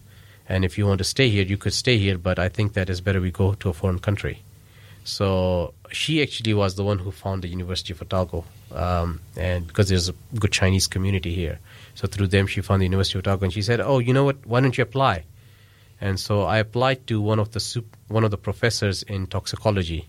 and 0.48 0.64
if 0.64 0.76
you 0.76 0.86
want 0.86 0.98
to 0.98 1.04
stay 1.04 1.28
here, 1.30 1.44
you 1.44 1.56
could 1.56 1.72
stay 1.72 1.98
here. 1.98 2.18
But 2.18 2.38
I 2.38 2.48
think 2.48 2.74
that 2.74 2.90
it's 2.90 3.00
better 3.00 3.20
we 3.20 3.30
go 3.30 3.54
to 3.54 3.68
a 3.70 3.72
foreign 3.72 3.98
country. 3.98 4.42
So 5.04 5.74
she 5.92 6.22
actually 6.22 6.54
was 6.54 6.74
the 6.74 6.84
one 6.84 6.98
who 6.98 7.10
found 7.10 7.42
the 7.42 7.48
University 7.48 7.92
of 7.92 8.00
Otago, 8.00 8.44
um, 8.72 9.20
and 9.36 9.66
because 9.66 9.90
there's 9.90 10.08
a 10.08 10.14
good 10.38 10.50
Chinese 10.50 10.86
community 10.86 11.34
here, 11.34 11.58
so 11.94 12.08
through 12.08 12.28
them 12.28 12.46
she 12.46 12.62
found 12.62 12.80
the 12.80 12.86
University 12.86 13.18
of 13.18 13.26
Otago, 13.26 13.44
and 13.44 13.52
she 13.52 13.62
said, 13.62 13.80
"Oh, 13.80 13.98
you 13.98 14.14
know 14.14 14.24
what? 14.24 14.46
Why 14.46 14.60
don't 14.60 14.76
you 14.76 14.82
apply?" 14.82 15.24
And 16.00 16.18
so 16.18 16.42
I 16.42 16.58
applied 16.58 17.06
to 17.08 17.20
one 17.20 17.38
of 17.38 17.52
the 17.52 17.60
sup- 17.60 17.96
one 18.08 18.24
of 18.24 18.30
the 18.30 18.38
professors 18.38 19.02
in 19.02 19.26
toxicology, 19.26 20.08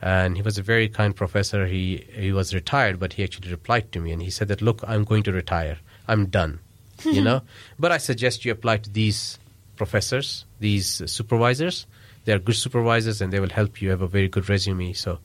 and 0.00 0.36
he 0.36 0.42
was 0.42 0.56
a 0.56 0.62
very 0.62 0.88
kind 0.88 1.14
professor. 1.16 1.66
He 1.66 2.06
he 2.12 2.32
was 2.32 2.54
retired, 2.54 3.00
but 3.00 3.14
he 3.14 3.24
actually 3.24 3.50
replied 3.50 3.90
to 3.92 4.00
me, 4.00 4.12
and 4.12 4.22
he 4.22 4.30
said 4.30 4.48
that, 4.48 4.62
"Look, 4.62 4.82
I'm 4.86 5.02
going 5.04 5.24
to 5.24 5.32
retire. 5.32 5.78
I'm 6.06 6.26
done." 6.26 6.60
you 7.04 7.22
know, 7.28 7.42
but 7.78 7.92
I 7.92 7.98
suggest 7.98 8.44
you 8.44 8.52
apply 8.52 8.78
to 8.78 8.90
these 8.90 9.38
professors, 9.76 10.44
these 10.60 11.02
supervisors. 11.10 11.86
They 12.24 12.32
are 12.32 12.38
good 12.38 12.56
supervisors, 12.56 13.20
and 13.20 13.32
they 13.32 13.40
will 13.40 13.50
help 13.50 13.82
you 13.82 13.90
have 13.90 14.02
a 14.02 14.06
very 14.06 14.28
good 14.28 14.48
resume. 14.48 14.92
So 14.92 15.18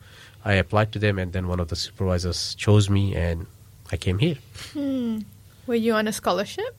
I 0.44 0.54
applied 0.54 0.92
to 0.94 1.00
them, 1.00 1.20
and 1.20 1.32
then 1.34 1.48
one 1.48 1.60
of 1.60 1.68
the 1.68 1.76
supervisors 1.76 2.56
chose 2.56 2.90
me, 2.90 3.16
and 3.16 3.46
I 3.92 3.98
came 3.98 4.18
here. 4.20 4.38
Were 5.68 5.76
you 5.76 5.94
on 5.94 6.08
a 6.08 6.14
scholarship? 6.14 6.76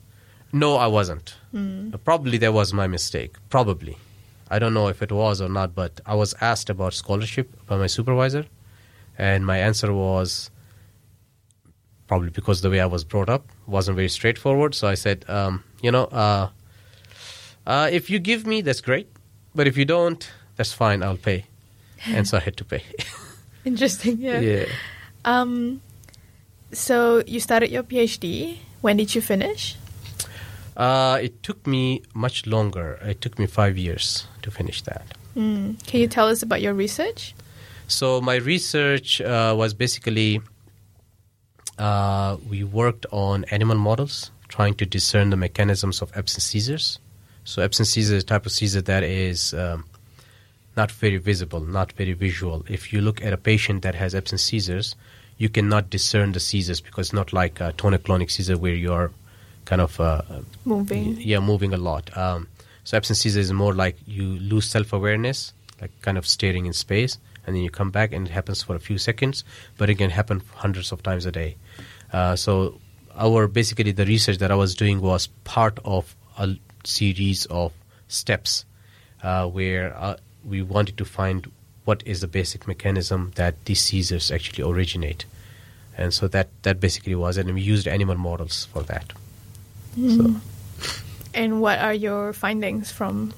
No, 0.51 0.75
I 0.77 0.87
wasn't. 0.87 1.35
Uh, 1.55 1.97
Probably 1.97 2.37
that 2.39 2.53
was 2.53 2.73
my 2.73 2.87
mistake. 2.87 3.35
Probably. 3.49 3.97
I 4.49 4.57
don't 4.57 4.73
know 4.73 4.87
if 4.87 5.01
it 5.01 5.11
was 5.11 5.41
or 5.41 5.49
not, 5.49 5.75
but 5.75 6.01
I 6.05 6.15
was 6.15 6.33
asked 6.41 6.69
about 6.71 6.93
scholarship 6.95 7.51
by 7.67 7.77
my 7.77 7.87
supervisor, 7.87 8.45
and 9.17 9.45
my 9.45 9.59
answer 9.59 9.93
was 9.93 10.49
probably 12.07 12.31
because 12.31 12.61
the 12.61 12.69
way 12.71 12.79
I 12.79 12.87
was 12.87 13.03
brought 13.03 13.29
up 13.29 13.47
wasn't 13.67 13.95
very 13.95 14.09
straightforward. 14.09 14.73
So 14.73 14.87
I 14.87 14.95
said, 14.95 15.23
um, 15.29 15.63
you 15.83 15.91
know, 15.91 16.05
uh, 16.05 16.49
uh, 17.67 17.89
if 17.91 18.09
you 18.09 18.17
give 18.17 18.47
me, 18.47 18.61
that's 18.61 18.81
great, 18.81 19.07
but 19.59 19.67
if 19.67 19.75
you 19.75 19.83
don't, 19.83 20.23
that's 20.55 20.71
fine. 20.71 21.03
I'll 21.03 21.17
pay, 21.17 21.43
and 22.05 22.25
so 22.25 22.37
I 22.37 22.39
had 22.39 22.55
to 22.55 22.63
pay. 22.63 22.81
Interesting. 23.65 24.15
Yeah. 24.21 24.39
yeah. 24.39 24.65
Um, 25.25 25.81
so 26.71 27.21
you 27.27 27.41
started 27.41 27.69
your 27.69 27.83
PhD. 27.83 28.59
When 28.79 28.95
did 28.95 29.13
you 29.15 29.19
finish? 29.19 29.75
Uh, 30.77 31.19
it 31.21 31.43
took 31.43 31.67
me 31.67 32.03
much 32.13 32.47
longer. 32.47 32.99
It 33.03 33.19
took 33.19 33.37
me 33.37 33.47
five 33.47 33.77
years 33.77 34.27
to 34.43 34.49
finish 34.49 34.81
that. 34.83 35.03
Mm. 35.35 35.85
Can 35.85 35.99
you 35.99 36.07
tell 36.07 36.29
us 36.29 36.41
about 36.41 36.61
your 36.61 36.73
research? 36.73 37.35
So 37.89 38.21
my 38.21 38.35
research 38.35 39.19
uh, 39.19 39.53
was 39.57 39.73
basically 39.73 40.39
uh, 41.77 42.37
we 42.49 42.63
worked 42.63 43.05
on 43.11 43.43
animal 43.51 43.77
models, 43.77 44.31
trying 44.47 44.75
to 44.75 44.85
discern 44.85 45.31
the 45.31 45.37
mechanisms 45.37 46.01
of 46.01 46.15
absence 46.15 46.45
seizures. 46.45 46.99
So 47.49 47.63
absence 47.63 47.89
seizure 47.89 48.15
is 48.15 48.21
a 48.21 48.27
type 48.27 48.45
of 48.45 48.51
seizure 48.51 48.81
that 48.83 49.03
is 49.03 49.55
um, 49.55 49.85
not 50.77 50.91
very 50.91 51.17
visible, 51.17 51.61
not 51.61 51.91
very 51.93 52.13
visual. 52.13 52.63
If 52.69 52.93
you 52.93 53.01
look 53.01 53.23
at 53.23 53.33
a 53.33 53.37
patient 53.37 53.81
that 53.81 53.95
has 53.95 54.13
absence 54.13 54.43
seizures, 54.43 54.95
you 55.39 55.49
cannot 55.49 55.89
discern 55.89 56.33
the 56.33 56.39
seizures 56.39 56.79
because 56.79 57.07
it's 57.07 57.13
not 57.13 57.33
like 57.33 57.59
a 57.59 57.71
tonic-clonic 57.71 58.29
seizure 58.29 58.55
where 58.55 58.75
you 58.75 58.93
are 58.93 59.09
kind 59.65 59.81
of 59.81 59.99
uh, 59.99 60.21
Moving. 60.63 61.19
yeah, 61.19 61.39
moving 61.39 61.73
a 61.73 61.77
lot. 61.77 62.15
Um, 62.15 62.47
so 62.83 62.97
absence 62.97 63.21
seizure 63.21 63.39
is 63.39 63.51
more 63.51 63.73
like 63.73 63.97
you 64.05 64.25
lose 64.53 64.67
self-awareness, 64.67 65.51
like 65.81 65.89
kind 66.03 66.19
of 66.19 66.27
staring 66.27 66.67
in 66.67 66.73
space, 66.73 67.17
and 67.47 67.55
then 67.55 67.63
you 67.63 67.71
come 67.71 67.89
back 67.89 68.13
and 68.13 68.27
it 68.27 68.31
happens 68.31 68.61
for 68.61 68.75
a 68.75 68.79
few 68.79 68.99
seconds, 68.99 69.43
but 69.75 69.89
it 69.89 69.95
can 69.95 70.11
happen 70.11 70.43
hundreds 70.53 70.91
of 70.91 71.01
times 71.01 71.25
a 71.25 71.31
day. 71.31 71.55
Uh, 72.13 72.35
so 72.35 72.79
our 73.15 73.47
basically 73.47 73.91
the 73.91 74.05
research 74.05 74.37
that 74.37 74.51
I 74.51 74.55
was 74.55 74.75
doing 74.75 75.01
was 75.01 75.25
part 75.45 75.79
of 75.83 76.15
a 76.37 76.55
series 76.85 77.45
of 77.47 77.73
steps 78.07 78.65
uh, 79.23 79.47
where 79.47 79.95
uh, 79.97 80.17
we 80.45 80.61
wanted 80.61 80.97
to 80.97 81.05
find 81.05 81.51
what 81.85 82.03
is 82.05 82.21
the 82.21 82.27
basic 82.27 82.67
mechanism 82.67 83.31
that 83.35 83.65
these 83.65 83.81
seizures 83.81 84.31
actually 84.31 84.63
originate. 84.63 85.25
And 85.97 86.13
so 86.13 86.27
that, 86.29 86.49
that 86.61 86.79
basically 86.79 87.15
was 87.15 87.37
it, 87.37 87.45
and 87.45 87.55
we 87.55 87.61
used 87.61 87.87
animal 87.87 88.15
models 88.15 88.65
for 88.71 88.83
that. 88.83 89.11
So. 89.95 90.35
And 91.33 91.61
what 91.61 91.79
are 91.79 91.93
your 91.93 92.31
findings 92.33 92.91
from 92.91 93.33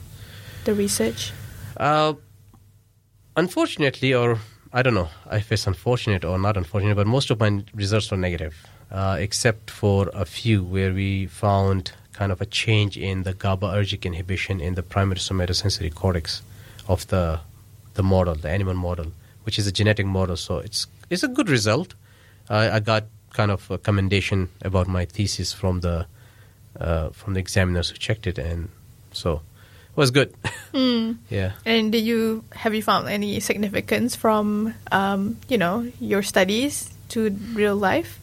the 0.65 0.73
research? 0.73 1.31
Uh, 1.77 2.13
unfortunately, 3.35 4.13
or 4.13 4.39
I 4.73 4.81
don't 4.81 4.93
know 4.93 5.09
if 5.31 5.51
it's 5.51 5.67
unfortunate 5.67 6.23
or 6.23 6.37
not 6.37 6.57
unfortunate, 6.57 6.95
but 6.95 7.07
most 7.07 7.31
of 7.31 7.39
my 7.39 7.63
results 7.73 8.11
were 8.11 8.17
negative, 8.17 8.55
uh, 8.91 9.17
except 9.19 9.71
for 9.71 10.09
a 10.13 10.25
few 10.25 10.63
where 10.63 10.93
we 10.93 11.27
found 11.27 11.93
kind 12.21 12.31
of 12.31 12.39
a 12.39 12.45
change 12.45 12.97
in 12.97 13.23
the 13.23 13.33
GABAergic 13.33 14.05
inhibition 14.05 14.61
in 14.61 14.75
the 14.75 14.83
primary 14.83 15.19
somatosensory 15.19 15.91
cortex 16.01 16.43
of 16.87 17.07
the 17.07 17.39
the 17.95 18.03
model, 18.03 18.35
the 18.35 18.49
animal 18.57 18.75
model, 18.75 19.07
which 19.45 19.57
is 19.57 19.65
a 19.65 19.71
genetic 19.71 20.05
model. 20.05 20.37
So 20.37 20.59
it's 20.59 20.85
it's 21.09 21.23
a 21.23 21.27
good 21.27 21.49
result. 21.49 21.95
I 22.47 22.79
got 22.79 23.05
kind 23.33 23.49
of 23.49 23.71
a 23.71 23.77
commendation 23.77 24.49
about 24.61 24.87
my 24.87 25.05
thesis 25.05 25.51
from 25.51 25.81
the 25.81 26.05
uh, 26.79 27.09
from 27.09 27.33
the 27.33 27.39
examiners 27.39 27.89
who 27.89 27.97
checked 27.97 28.27
it, 28.27 28.37
and 28.37 28.69
so 29.13 29.41
it 29.89 29.97
was 29.97 30.11
good. 30.11 30.33
Mm. 30.71 31.17
yeah. 31.29 31.51
And 31.65 31.91
did 31.91 32.05
you 32.07 32.45
have 32.55 32.73
you 32.73 32.81
found 32.81 33.09
any 33.09 33.41
significance 33.41 34.15
from 34.15 34.73
um, 34.89 35.35
you 35.49 35.57
know 35.57 35.83
your 35.99 36.23
studies 36.23 36.87
to 37.09 37.29
real 37.59 37.75
life? 37.75 38.20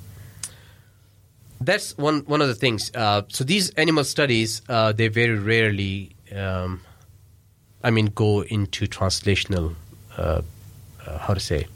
That's 1.60 1.96
one 1.98 2.20
one 2.26 2.40
of 2.40 2.48
the 2.48 2.54
things. 2.54 2.90
Uh, 2.94 3.22
so 3.28 3.44
these 3.44 3.70
animal 3.70 4.04
studies, 4.04 4.62
uh, 4.68 4.92
they 4.92 5.08
very 5.08 5.38
rarely, 5.38 6.14
um, 6.34 6.80
I 7.82 7.90
mean, 7.90 8.06
go 8.06 8.42
into 8.42 8.86
translational, 8.86 9.74
uh, 10.16 10.42
uh, 11.06 11.18
how 11.18 11.34
to 11.34 11.40
say, 11.40 11.66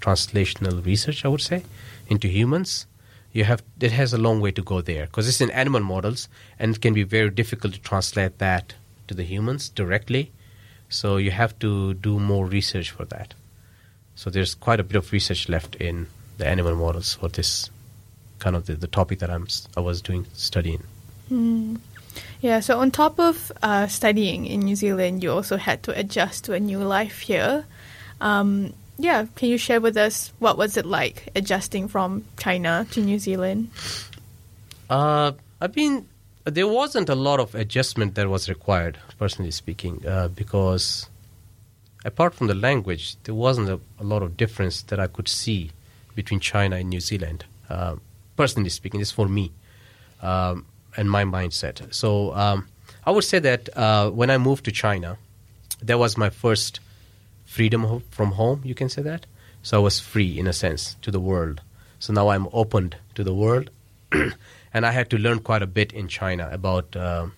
translational 0.00 0.84
research. 0.84 1.24
I 1.24 1.28
would 1.28 1.40
say 1.40 1.64
into 2.08 2.28
humans. 2.28 2.86
You 3.32 3.44
have 3.44 3.62
it 3.80 3.90
has 3.90 4.12
a 4.12 4.18
long 4.18 4.40
way 4.40 4.52
to 4.52 4.62
go 4.62 4.80
there 4.80 5.06
because 5.06 5.28
it's 5.28 5.40
in 5.40 5.50
animal 5.50 5.80
models 5.80 6.28
and 6.58 6.76
it 6.76 6.80
can 6.80 6.94
be 6.94 7.02
very 7.02 7.30
difficult 7.30 7.74
to 7.74 7.80
translate 7.80 8.38
that 8.38 8.74
to 9.08 9.14
the 9.14 9.24
humans 9.24 9.68
directly. 9.68 10.30
So 10.88 11.16
you 11.16 11.32
have 11.32 11.58
to 11.58 11.94
do 11.94 12.20
more 12.20 12.46
research 12.46 12.90
for 12.92 13.04
that. 13.06 13.34
So 14.14 14.30
there's 14.30 14.54
quite 14.54 14.78
a 14.78 14.84
bit 14.84 14.96
of 14.96 15.10
research 15.12 15.48
left 15.48 15.74
in 15.76 16.06
the 16.38 16.46
animal 16.46 16.76
models 16.76 17.14
for 17.14 17.28
this 17.28 17.70
kind 18.44 18.54
of 18.54 18.66
the, 18.66 18.74
the 18.74 18.86
topic 18.86 19.20
that 19.20 19.30
I'm 19.30 19.48
I 19.74 19.80
was 19.80 20.02
doing 20.02 20.26
studying. 20.34 20.82
Mm. 21.32 21.80
Yeah. 22.42 22.60
So 22.60 22.78
on 22.78 22.90
top 22.90 23.18
of 23.18 23.50
uh, 23.62 23.86
studying 23.86 24.44
in 24.44 24.60
New 24.60 24.76
Zealand, 24.76 25.22
you 25.22 25.32
also 25.32 25.56
had 25.56 25.82
to 25.84 25.98
adjust 25.98 26.44
to 26.44 26.52
a 26.52 26.60
new 26.60 26.78
life 26.78 27.20
here. 27.20 27.64
Um, 28.20 28.74
yeah, 28.98 29.26
can 29.34 29.48
you 29.48 29.56
share 29.58 29.80
with 29.80 29.96
us 29.96 30.30
what 30.38 30.58
was 30.58 30.76
it 30.76 30.84
like 30.84 31.30
adjusting 31.34 31.88
from 31.88 32.24
China 32.36 32.86
to 32.92 33.00
New 33.00 33.18
Zealand? 33.18 33.70
Uh, 34.90 35.32
I 35.60 35.68
mean, 35.74 36.06
there 36.44 36.68
wasn't 36.68 37.08
a 37.08 37.14
lot 37.14 37.40
of 37.40 37.54
adjustment 37.54 38.14
that 38.14 38.28
was 38.28 38.48
required, 38.48 38.98
personally 39.18 39.50
speaking, 39.50 40.06
uh, 40.06 40.28
because 40.28 41.08
apart 42.04 42.34
from 42.34 42.46
the 42.46 42.54
language, 42.54 43.16
there 43.24 43.34
wasn't 43.34 43.70
a, 43.70 43.80
a, 43.98 44.04
lot 44.04 44.22
of 44.22 44.36
difference 44.36 44.82
that 44.82 45.00
I 45.00 45.08
could 45.08 45.28
see 45.28 45.70
between 46.14 46.38
China 46.38 46.76
and 46.76 46.90
New 46.90 47.00
Zealand. 47.00 47.46
Uh, 47.68 47.96
personally 48.36 48.70
speaking, 48.70 49.00
this 49.00 49.10
for 49.10 49.28
me 49.28 49.52
um, 50.22 50.66
and 50.96 51.10
my 51.10 51.24
mindset. 51.24 51.92
So 51.92 52.34
um, 52.34 52.68
I 53.04 53.10
would 53.10 53.24
say 53.24 53.38
that 53.38 53.68
uh, 53.76 54.10
when 54.10 54.30
I 54.30 54.38
moved 54.38 54.64
to 54.66 54.72
China, 54.72 55.18
that 55.82 55.98
was 55.98 56.16
my 56.16 56.30
first 56.30 56.80
freedom 57.44 58.02
from 58.10 58.32
home. 58.32 58.62
You 58.64 58.74
can 58.74 58.88
say 58.88 59.02
that. 59.02 59.26
So 59.62 59.78
I 59.78 59.82
was 59.82 60.00
free 60.00 60.38
in 60.38 60.46
a 60.46 60.52
sense 60.52 60.96
to 61.02 61.10
the 61.10 61.20
world. 61.20 61.60
So 61.98 62.12
now 62.12 62.28
I'm 62.28 62.48
opened 62.52 62.96
to 63.14 63.24
the 63.24 63.32
world, 63.32 63.70
and 64.12 64.84
I 64.86 64.90
had 64.90 65.08
to 65.10 65.18
learn 65.18 65.38
quite 65.38 65.62
a 65.62 65.66
bit 65.66 65.92
in 65.92 66.08
China 66.08 66.48
about 66.52 66.94
uh, 66.94 67.28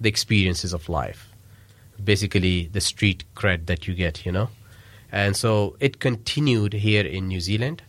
the 0.00 0.08
experiences 0.08 0.74
of 0.74 0.88
life, 0.88 1.32
basically 2.02 2.66
the 2.66 2.80
street 2.80 3.24
cred 3.34 3.66
that 3.66 3.88
you 3.88 3.94
get, 3.94 4.26
you 4.26 4.32
know. 4.32 4.50
And 5.10 5.36
so 5.36 5.76
it 5.80 5.98
continued 5.98 6.72
here 6.72 7.06
in 7.06 7.28
New 7.28 7.40
Zealand 7.40 7.82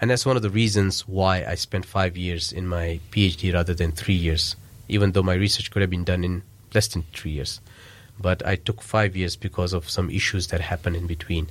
and 0.00 0.10
that's 0.10 0.26
one 0.26 0.36
of 0.36 0.42
the 0.42 0.50
reasons 0.50 1.06
why 1.08 1.44
I 1.44 1.54
spent 1.54 1.86
five 1.86 2.16
years 2.16 2.52
in 2.52 2.66
my 2.66 3.00
PhD 3.10 3.52
rather 3.54 3.74
than 3.74 3.92
three 3.92 4.14
years, 4.14 4.56
even 4.88 5.12
though 5.12 5.22
my 5.22 5.34
research 5.34 5.70
could 5.70 5.82
have 5.82 5.90
been 5.90 6.04
done 6.04 6.24
in 6.24 6.42
less 6.74 6.88
than 6.88 7.04
three 7.14 7.32
years. 7.32 7.60
But 8.20 8.46
I 8.46 8.56
took 8.56 8.82
five 8.82 9.16
years 9.16 9.36
because 9.36 9.72
of 9.72 9.88
some 9.88 10.10
issues 10.10 10.48
that 10.48 10.60
happened 10.60 10.96
in 10.96 11.06
between 11.06 11.48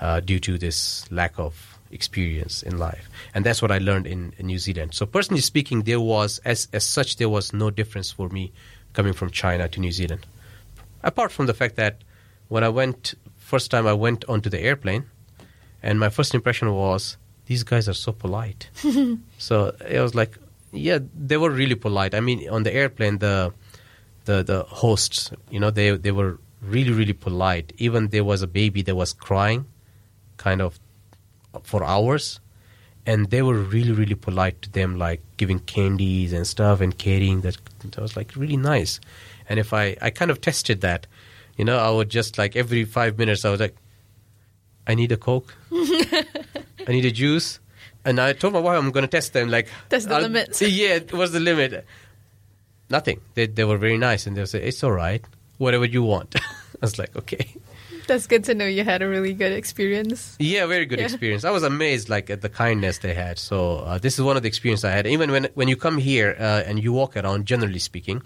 uh, 0.00 0.20
due 0.20 0.40
to 0.40 0.58
this 0.58 1.10
lack 1.10 1.38
of 1.38 1.78
experience 1.90 2.62
in 2.62 2.78
life. 2.78 3.08
And 3.34 3.44
that's 3.44 3.62
what 3.62 3.70
I 3.70 3.78
learned 3.78 4.06
in, 4.06 4.32
in 4.38 4.46
New 4.46 4.58
Zealand. 4.58 4.94
So, 4.94 5.06
personally 5.06 5.42
speaking, 5.42 5.82
there 5.82 6.00
was, 6.00 6.40
as, 6.44 6.68
as 6.72 6.86
such, 6.86 7.16
there 7.16 7.28
was 7.28 7.52
no 7.52 7.70
difference 7.70 8.10
for 8.10 8.28
me 8.28 8.52
coming 8.94 9.12
from 9.12 9.30
China 9.30 9.68
to 9.68 9.80
New 9.80 9.92
Zealand. 9.92 10.26
Apart 11.02 11.32
from 11.32 11.46
the 11.46 11.54
fact 11.54 11.76
that 11.76 11.98
when 12.48 12.64
I 12.64 12.68
went, 12.68 13.14
first 13.38 13.70
time 13.70 13.86
I 13.86 13.92
went 13.92 14.24
onto 14.28 14.50
the 14.50 14.60
airplane, 14.60 15.04
and 15.82 15.98
my 15.98 16.08
first 16.08 16.34
impression 16.34 16.72
was 16.72 17.16
these 17.52 17.64
guys 17.64 17.86
are 17.86 17.98
so 18.06 18.12
polite. 18.12 18.70
so 19.38 19.56
it 19.96 20.00
was 20.00 20.14
like, 20.14 20.38
yeah, 20.72 20.98
they 21.28 21.36
were 21.36 21.50
really 21.50 21.74
polite. 21.74 22.14
I 22.14 22.20
mean, 22.20 22.48
on 22.48 22.62
the 22.62 22.72
airplane, 22.82 23.18
the 23.18 23.52
the 24.28 24.36
the 24.50 24.58
hosts, 24.82 25.18
you 25.50 25.60
know, 25.60 25.70
they 25.78 25.88
they 26.06 26.12
were 26.20 26.32
really 26.74 26.92
really 27.00 27.12
polite. 27.26 27.66
Even 27.76 28.08
there 28.08 28.24
was 28.32 28.40
a 28.40 28.46
baby 28.60 28.80
that 28.88 28.96
was 29.02 29.12
crying, 29.12 29.66
kind 30.38 30.60
of 30.62 30.80
for 31.62 31.84
hours, 31.84 32.40
and 33.04 33.28
they 33.34 33.42
were 33.42 33.58
really 33.74 33.92
really 34.00 34.18
polite 34.28 34.56
to 34.62 34.70
them, 34.78 34.96
like 35.06 35.20
giving 35.36 35.60
candies 35.74 36.32
and 36.32 36.46
stuff 36.46 36.80
and 36.80 36.96
carrying 36.96 37.42
that. 37.42 37.58
That 37.84 38.00
was 38.00 38.16
like 38.16 38.34
really 38.34 38.60
nice. 38.74 38.98
And 39.46 39.60
if 39.64 39.74
I 39.82 39.84
I 40.00 40.08
kind 40.08 40.30
of 40.30 40.40
tested 40.40 40.80
that, 40.80 41.06
you 41.58 41.66
know, 41.66 41.78
I 41.88 41.90
would 41.90 42.08
just 42.08 42.38
like 42.38 42.56
every 42.56 42.84
five 42.98 43.18
minutes 43.18 43.44
I 43.44 43.50
was 43.50 43.60
like, 43.60 43.76
I 44.86 44.94
need 44.94 45.12
a 45.12 45.20
coke. 45.28 45.54
I 46.86 46.92
need 46.92 47.04
a 47.04 47.10
juice. 47.10 47.60
And 48.04 48.18
I 48.18 48.32
told 48.32 48.52
my 48.52 48.60
wife 48.60 48.78
I'm 48.78 48.90
going 48.90 49.04
to 49.04 49.08
test 49.08 49.32
them. 49.32 49.48
Like 49.48 49.68
that's 49.88 50.06
the 50.06 50.20
limit. 50.20 50.60
Yeah, 50.60 50.98
what's 51.10 51.32
the 51.32 51.40
limit? 51.40 51.86
Nothing. 52.90 53.20
They 53.34 53.46
they 53.46 53.64
were 53.64 53.78
very 53.78 53.98
nice, 53.98 54.26
and 54.26 54.36
they 54.36 54.44
say 54.44 54.62
it's 54.62 54.82
all 54.82 54.92
right, 54.92 55.24
whatever 55.58 55.84
you 55.84 56.02
want. 56.02 56.34
I 56.82 56.86
was 56.86 56.98
like, 56.98 57.14
okay. 57.16 57.54
That's 58.08 58.26
good 58.26 58.44
to 58.44 58.54
know. 58.54 58.66
You 58.66 58.82
had 58.82 59.00
a 59.00 59.08
really 59.08 59.32
good 59.32 59.52
experience. 59.52 60.36
Yeah, 60.40 60.66
very 60.66 60.86
good 60.86 60.98
yeah. 60.98 61.04
experience. 61.06 61.44
I 61.44 61.50
was 61.50 61.62
amazed, 61.62 62.08
like 62.08 62.28
at 62.28 62.40
the 62.40 62.48
kindness 62.48 62.98
they 62.98 63.14
had. 63.14 63.38
So 63.38 63.78
uh, 63.78 63.98
this 63.98 64.18
is 64.18 64.24
one 64.24 64.36
of 64.36 64.42
the 64.42 64.48
experiences 64.48 64.84
I 64.84 64.90
had. 64.90 65.06
Even 65.06 65.30
when 65.30 65.48
when 65.54 65.68
you 65.68 65.76
come 65.76 65.98
here 65.98 66.36
uh, 66.38 66.66
and 66.66 66.82
you 66.82 66.92
walk 66.92 67.16
around, 67.16 67.46
generally 67.46 67.78
speaking, 67.78 68.22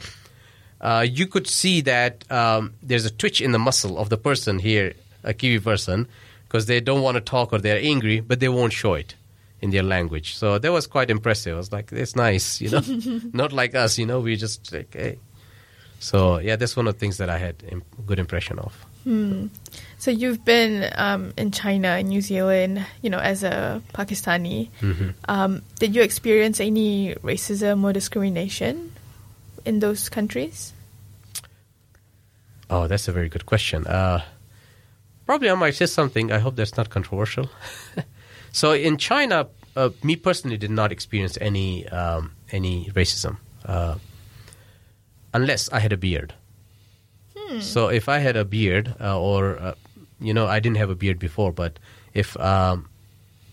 uh, 0.81 1.07
you 1.09 1.27
could 1.27 1.47
see 1.47 1.83
that 1.83 2.25
um, 2.33 2.75
there's 2.83 3.05
a 3.05 3.11
twitch 3.11 3.41
in 3.41 3.53
the 3.53 3.59
muscle 3.59 3.99
of 3.99 4.09
the 4.09 4.17
person 4.17 4.59
here, 4.59 4.95
a 5.23 5.35
Kiwi 5.35 5.61
person, 5.61 6.09
because 6.49 6.67
they 6.67 6.81
don't 6.81 7.03
want 7.03 7.17
to 7.17 7.21
talk 7.21 7.53
or 7.53 7.59
they're 7.59 7.81
angry, 7.81 8.21
but 8.21 8.41
they 8.41 8.49
won't 8.49 8.73
show 8.73 8.95
it 8.95 9.15
in 9.61 9.71
their 9.71 9.83
language. 9.83 10.37
So 10.37 10.59
that 10.59 10.73
was 10.73 10.87
quite 10.87 11.11
impressive. 11.11 11.55
I 11.55 11.57
was 11.57 11.73
like, 11.73 11.93
it's 11.93 12.17
nice, 12.17 12.61
you 12.61 12.71
know, 12.71 12.83
not 13.33 13.53
like 13.53 13.75
us, 13.75 13.99
you 13.99 14.07
know, 14.07 14.21
we 14.21 14.37
just 14.37 14.73
like, 14.73 14.95
hey. 14.95 15.19
So 15.99 16.39
yeah, 16.39 16.57
that's 16.57 16.77
one 16.77 16.87
of 16.87 16.95
the 16.95 17.01
things 17.01 17.17
that 17.19 17.31
I 17.31 17.39
had 17.39 17.57
a 17.71 18.03
good 18.03 18.19
impression 18.19 18.59
of. 18.59 18.75
Hmm. 19.05 19.47
So 19.99 20.11
you've 20.11 20.45
been 20.45 20.91
um, 20.97 21.33
in 21.37 21.53
China 21.53 21.89
and 21.89 22.09
New 22.09 22.21
Zealand, 22.21 22.85
you 23.03 23.09
know, 23.09 23.19
as 23.19 23.43
a 23.43 23.83
Pakistani. 23.95 24.69
Mm-hmm. 24.81 25.11
Um, 25.29 25.63
did 25.79 25.95
you 25.95 26.03
experience 26.03 26.61
any 26.61 27.15
racism 27.23 27.85
or 27.85 27.93
discrimination 27.93 28.93
in 29.65 29.79
those 29.79 30.09
countries? 30.09 30.73
Oh, 32.69 32.89
that's 32.89 33.09
a 33.09 33.13
very 33.13 33.29
good 33.29 33.47
question. 33.47 33.87
Uh, 33.87 34.23
Probably 35.27 35.51
I 35.51 35.55
might 35.55 35.75
say 35.75 35.87
something. 35.87 36.31
I 36.31 36.39
hope 36.39 36.55
that's 36.55 36.77
not 36.77 36.89
controversial. 36.89 37.51
so 38.53 38.73
in 38.73 38.97
China, 38.97 39.49
uh, 39.75 39.91
me 40.03 40.15
personally 40.17 40.57
did 40.57 40.71
not 40.71 40.93
experience 40.93 41.37
any 41.41 41.87
um, 41.89 42.33
any 42.53 42.91
racism 42.95 43.37
uh, 43.65 43.97
unless 45.35 45.71
I 45.73 45.81
had 45.81 45.93
a 45.93 45.97
beard. 45.97 46.33
Hmm. 47.37 47.61
So 47.61 47.89
if 47.89 48.09
I 48.09 48.19
had 48.19 48.37
a 48.37 48.45
beard, 48.45 48.95
uh, 49.01 49.21
or 49.21 49.59
uh, 49.59 49.75
you 50.21 50.33
know, 50.33 50.47
I 50.47 50.61
didn't 50.61 50.77
have 50.77 50.91
a 50.91 50.95
beard 50.95 51.19
before, 51.19 51.53
but 51.53 51.79
if 52.15 52.39
um, 52.39 52.89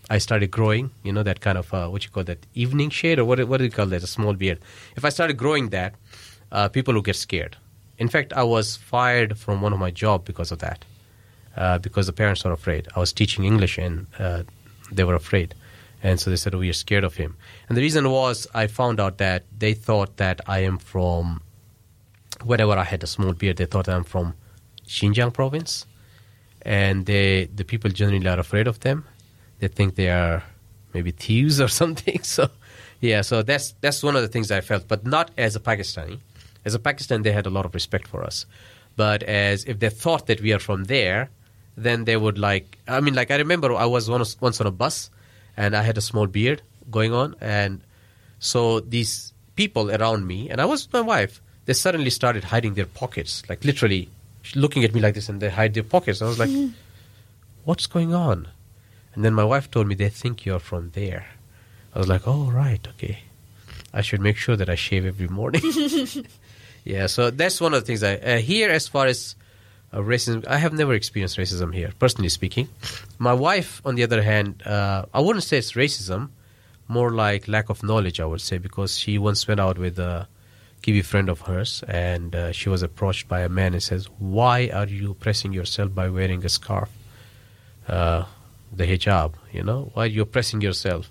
I 0.08 0.18
started 0.18 0.52
growing, 0.52 0.92
you 1.02 1.12
know, 1.12 1.24
that 1.24 1.40
kind 1.40 1.58
of 1.58 1.74
uh, 1.74 1.88
what 1.88 2.04
you 2.04 2.10
call 2.10 2.24
that 2.24 2.46
evening 2.54 2.90
shade, 2.90 3.18
or 3.18 3.24
what 3.24 3.42
what 3.48 3.58
do 3.58 3.64
you 3.64 3.70
call 3.70 3.86
that? 3.86 4.02
A 4.04 4.06
small 4.06 4.34
beard. 4.34 4.60
If 4.96 5.04
I 5.04 5.08
started 5.08 5.36
growing 5.36 5.70
that, 5.70 5.94
uh, 6.52 6.68
people 6.68 6.94
would 6.94 7.04
get 7.04 7.16
scared. 7.16 7.56
In 7.98 8.08
fact, 8.08 8.32
I 8.32 8.44
was 8.44 8.76
fired 8.76 9.38
from 9.38 9.60
one 9.60 9.72
of 9.72 9.78
my 9.78 9.90
job 9.90 10.24
because 10.24 10.52
of 10.52 10.60
that 10.60 10.84
uh, 11.56 11.78
because 11.78 12.06
the 12.06 12.12
parents 12.12 12.44
were 12.44 12.52
afraid. 12.52 12.88
I 12.94 13.00
was 13.00 13.12
teaching 13.12 13.44
English 13.44 13.78
and 13.78 14.06
uh, 14.18 14.42
they 14.90 15.04
were 15.04 15.14
afraid. 15.14 15.54
And 16.02 16.20
so 16.20 16.30
they 16.30 16.36
said, 16.36 16.54
we 16.54 16.68
are 16.68 16.74
scared 16.74 17.04
of 17.04 17.14
him. 17.14 17.36
And 17.68 17.78
the 17.78 17.82
reason 17.82 18.10
was 18.10 18.46
I 18.54 18.66
found 18.66 19.00
out 19.00 19.18
that 19.18 19.44
they 19.56 19.72
thought 19.72 20.18
that 20.18 20.40
I 20.46 20.58
am 20.60 20.76
from, 20.78 21.40
whenever 22.44 22.72
I 22.72 22.84
had 22.84 23.02
a 23.02 23.06
small 23.06 23.32
beard, 23.32 23.56
they 23.56 23.64
thought 23.64 23.88
I'm 23.88 24.04
from 24.04 24.34
Xinjiang 24.86 25.32
province. 25.32 25.86
And 26.62 27.06
they, 27.06 27.46
the 27.46 27.64
people 27.64 27.90
generally 27.90 28.28
are 28.28 28.38
afraid 28.38 28.66
of 28.66 28.80
them. 28.80 29.06
They 29.60 29.68
think 29.68 29.94
they 29.94 30.10
are 30.10 30.42
maybe 30.92 31.10
thieves 31.10 31.58
or 31.58 31.68
something. 31.80 32.22
So, 32.22 32.50
yeah, 33.00 33.22
so 33.22 33.42
that's, 33.42 33.72
that's 33.80 34.02
one 34.02 34.14
of 34.14 34.22
the 34.22 34.28
things 34.28 34.50
I 34.50 34.60
felt, 34.60 34.86
but 34.86 35.06
not 35.06 35.30
as 35.38 35.56
a 35.56 35.60
Pakistani. 35.60 36.18
As 36.66 36.74
a 36.74 36.78
Pakistan, 36.78 37.22
they 37.22 37.32
had 37.32 37.46
a 37.46 37.50
lot 37.50 37.64
of 37.64 37.74
respect 37.74 38.08
for 38.08 38.22
us. 38.22 38.44
But 38.96 39.22
as 39.22 39.64
if 39.64 39.78
they 39.78 39.90
thought 39.90 40.26
that 40.26 40.40
we 40.40 40.52
are 40.52 40.58
from 40.58 40.84
there, 40.84 41.30
then 41.76 42.04
they 42.04 42.16
would 42.16 42.38
like. 42.38 42.78
I 42.86 43.00
mean, 43.00 43.14
like 43.14 43.30
I 43.30 43.36
remember 43.36 43.74
I 43.74 43.86
was 43.86 44.08
once 44.08 44.40
once 44.40 44.60
on 44.60 44.66
a 44.66 44.70
bus, 44.70 45.10
and 45.56 45.76
I 45.76 45.82
had 45.82 45.98
a 45.98 46.00
small 46.00 46.26
beard 46.26 46.62
going 46.90 47.12
on, 47.12 47.34
and 47.40 47.80
so 48.38 48.80
these 48.80 49.32
people 49.56 49.90
around 49.90 50.26
me, 50.26 50.50
and 50.50 50.60
I 50.60 50.64
was 50.64 50.86
with 50.86 50.92
my 50.92 51.00
wife, 51.00 51.40
they 51.64 51.72
suddenly 51.72 52.10
started 52.10 52.44
hiding 52.44 52.74
their 52.74 52.86
pockets, 52.86 53.42
like 53.48 53.64
literally 53.64 54.08
looking 54.54 54.84
at 54.84 54.94
me 54.94 55.00
like 55.00 55.14
this, 55.14 55.28
and 55.28 55.40
they 55.40 55.50
hide 55.50 55.74
their 55.74 55.82
pockets. 55.82 56.22
I 56.22 56.26
was 56.26 56.38
like, 56.38 56.50
"What's 57.64 57.86
going 57.86 58.14
on?" 58.14 58.48
And 59.14 59.24
then 59.24 59.34
my 59.34 59.44
wife 59.44 59.70
told 59.70 59.86
me 59.86 59.94
they 59.94 60.08
think 60.08 60.44
you're 60.44 60.58
from 60.58 60.90
there. 60.94 61.26
I 61.94 61.98
was 61.98 62.08
like, 62.08 62.26
"Oh 62.26 62.50
right, 62.50 62.86
okay." 62.94 63.20
I 63.94 64.00
should 64.02 64.20
make 64.20 64.36
sure 64.36 64.56
that 64.56 64.68
I 64.68 64.74
shave 64.74 65.06
every 65.06 65.28
morning. 65.28 65.62
yeah, 66.84 67.06
so 67.06 67.30
that's 67.30 67.60
one 67.60 67.74
of 67.74 67.80
the 67.80 67.86
things 67.86 68.02
I 68.02 68.16
uh, 68.16 68.38
here 68.38 68.70
as 68.70 68.88
far 68.88 69.06
as 69.06 69.36
uh, 69.94 69.98
racism. 70.00 70.46
I 70.46 70.58
have 70.58 70.72
never 70.72 70.92
experienced 70.92 71.38
racism 71.38 71.72
here, 71.72 71.92
personally 71.98 72.28
speaking. 72.28 72.68
My 73.18 73.32
wife, 73.32 73.80
on 73.84 73.94
the 73.94 74.02
other 74.02 74.22
hand, 74.22 74.62
uh, 74.66 75.06
I 75.14 75.20
wouldn't 75.20 75.44
say 75.44 75.58
it's 75.58 75.72
racism, 75.72 76.30
more 76.88 77.10
like 77.12 77.46
lack 77.48 77.70
of 77.70 77.82
knowledge. 77.82 78.20
I 78.20 78.26
would 78.26 78.40
say 78.40 78.58
because 78.58 78.98
she 78.98 79.18
once 79.18 79.46
went 79.46 79.60
out 79.60 79.78
with 79.78 79.98
a 79.98 80.28
Kiwi 80.82 81.02
friend 81.02 81.28
of 81.28 81.42
hers, 81.42 81.82
and 81.88 82.34
uh, 82.34 82.52
she 82.52 82.68
was 82.68 82.82
approached 82.82 83.28
by 83.28 83.40
a 83.40 83.48
man 83.48 83.72
and 83.72 83.82
says, 83.82 84.06
"Why 84.18 84.68
are 84.74 84.86
you 84.86 85.14
pressing 85.14 85.52
yourself 85.52 85.94
by 85.94 86.08
wearing 86.08 86.44
a 86.44 86.48
scarf, 86.48 86.90
uh, 87.88 88.24
the 88.72 88.84
hijab? 88.84 89.34
You 89.52 89.62
know, 89.62 89.90
why 89.94 90.04
are 90.04 90.06
you're 90.06 90.26
pressing 90.26 90.60
yourself?" 90.60 91.10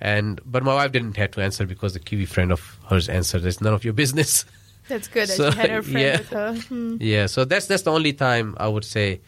And 0.00 0.40
but 0.46 0.62
my 0.62 0.74
wife 0.74 0.92
didn't 0.92 1.16
have 1.16 1.32
to 1.32 1.42
answer 1.42 1.66
because 1.66 1.92
the 1.92 2.00
Kiwi 2.00 2.26
friend 2.26 2.52
of 2.52 2.78
hers 2.88 3.08
answered, 3.08 3.44
"It's 3.44 3.60
none 3.60 3.74
of 3.74 3.84
your 3.84 3.94
business." 3.94 4.44
That's 4.92 5.08
good 5.08 5.28
that 5.28 5.36
So, 5.40 5.50
she 5.50 5.56
had 5.56 5.70
her 5.70 5.82
friend 5.82 6.04
yeah. 6.04 6.18
with 6.18 6.28
her. 6.36 6.52
Hmm. 6.68 6.96
Yeah, 7.00 7.24
so 7.26 7.48
that's 7.48 7.64
that's 7.64 7.82
the 7.88 7.92
only 7.92 8.12
time 8.12 8.52
I 8.60 8.68
would 8.68 8.84
say, 8.84 9.20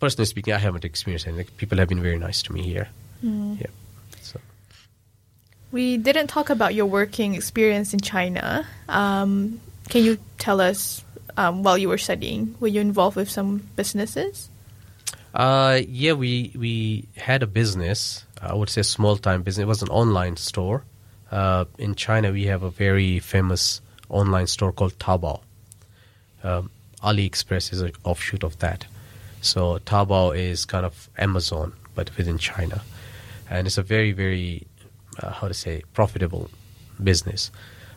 personally 0.00 0.24
speaking, 0.24 0.54
I 0.56 0.58
haven't 0.58 0.84
experienced 0.84 1.28
anything. 1.28 1.52
People 1.60 1.76
have 1.76 1.88
been 1.92 2.00
very 2.00 2.16
nice 2.18 2.40
to 2.48 2.52
me 2.56 2.62
here. 2.62 2.88
Yeah. 3.20 3.68
So 4.24 4.40
We 5.72 5.98
didn't 6.00 6.28
talk 6.28 6.48
about 6.48 6.72
your 6.74 6.86
working 6.86 7.34
experience 7.34 7.92
in 7.92 8.00
China. 8.00 8.64
Um, 8.88 9.60
can 9.92 10.04
you 10.04 10.16
tell 10.38 10.60
us 10.60 11.04
um, 11.36 11.62
while 11.62 11.76
you 11.76 11.88
were 11.88 11.98
studying, 11.98 12.54
were 12.60 12.68
you 12.68 12.80
involved 12.80 13.16
with 13.16 13.28
some 13.28 13.60
businesses? 13.76 14.48
Uh, 15.34 15.80
yeah, 15.88 16.12
we 16.16 16.52
we 16.56 17.04
had 17.16 17.42
a 17.42 17.46
business. 17.46 18.24
I 18.40 18.54
would 18.54 18.70
say 18.70 18.80
small 18.82 19.16
time 19.20 19.42
business. 19.42 19.64
It 19.64 19.68
was 19.68 19.82
an 19.82 19.92
online 19.92 20.36
store. 20.36 20.84
Uh, 21.30 21.64
in 21.76 21.94
China, 21.94 22.32
we 22.32 22.46
have 22.46 22.62
a 22.62 22.70
very 22.70 23.18
famous 23.20 23.80
online 24.08 24.46
store 24.46 24.72
called 24.72 24.98
Taobao. 24.98 25.40
Um, 26.42 26.70
AliExpress 27.02 27.72
is 27.72 27.80
an 27.80 27.92
offshoot 28.04 28.42
of 28.42 28.58
that. 28.58 28.86
So 29.40 29.78
Taobao 29.78 30.36
is 30.36 30.64
kind 30.64 30.86
of 30.86 31.08
Amazon, 31.18 31.74
but 31.94 32.16
within 32.16 32.38
China, 32.38 32.82
and 33.50 33.66
it's 33.66 33.78
a 33.78 33.82
very 33.82 34.12
very 34.12 34.66
uh, 35.22 35.30
how 35.30 35.48
to 35.48 35.54
say 35.54 35.82
profitable 35.92 36.50
business. 37.02 37.50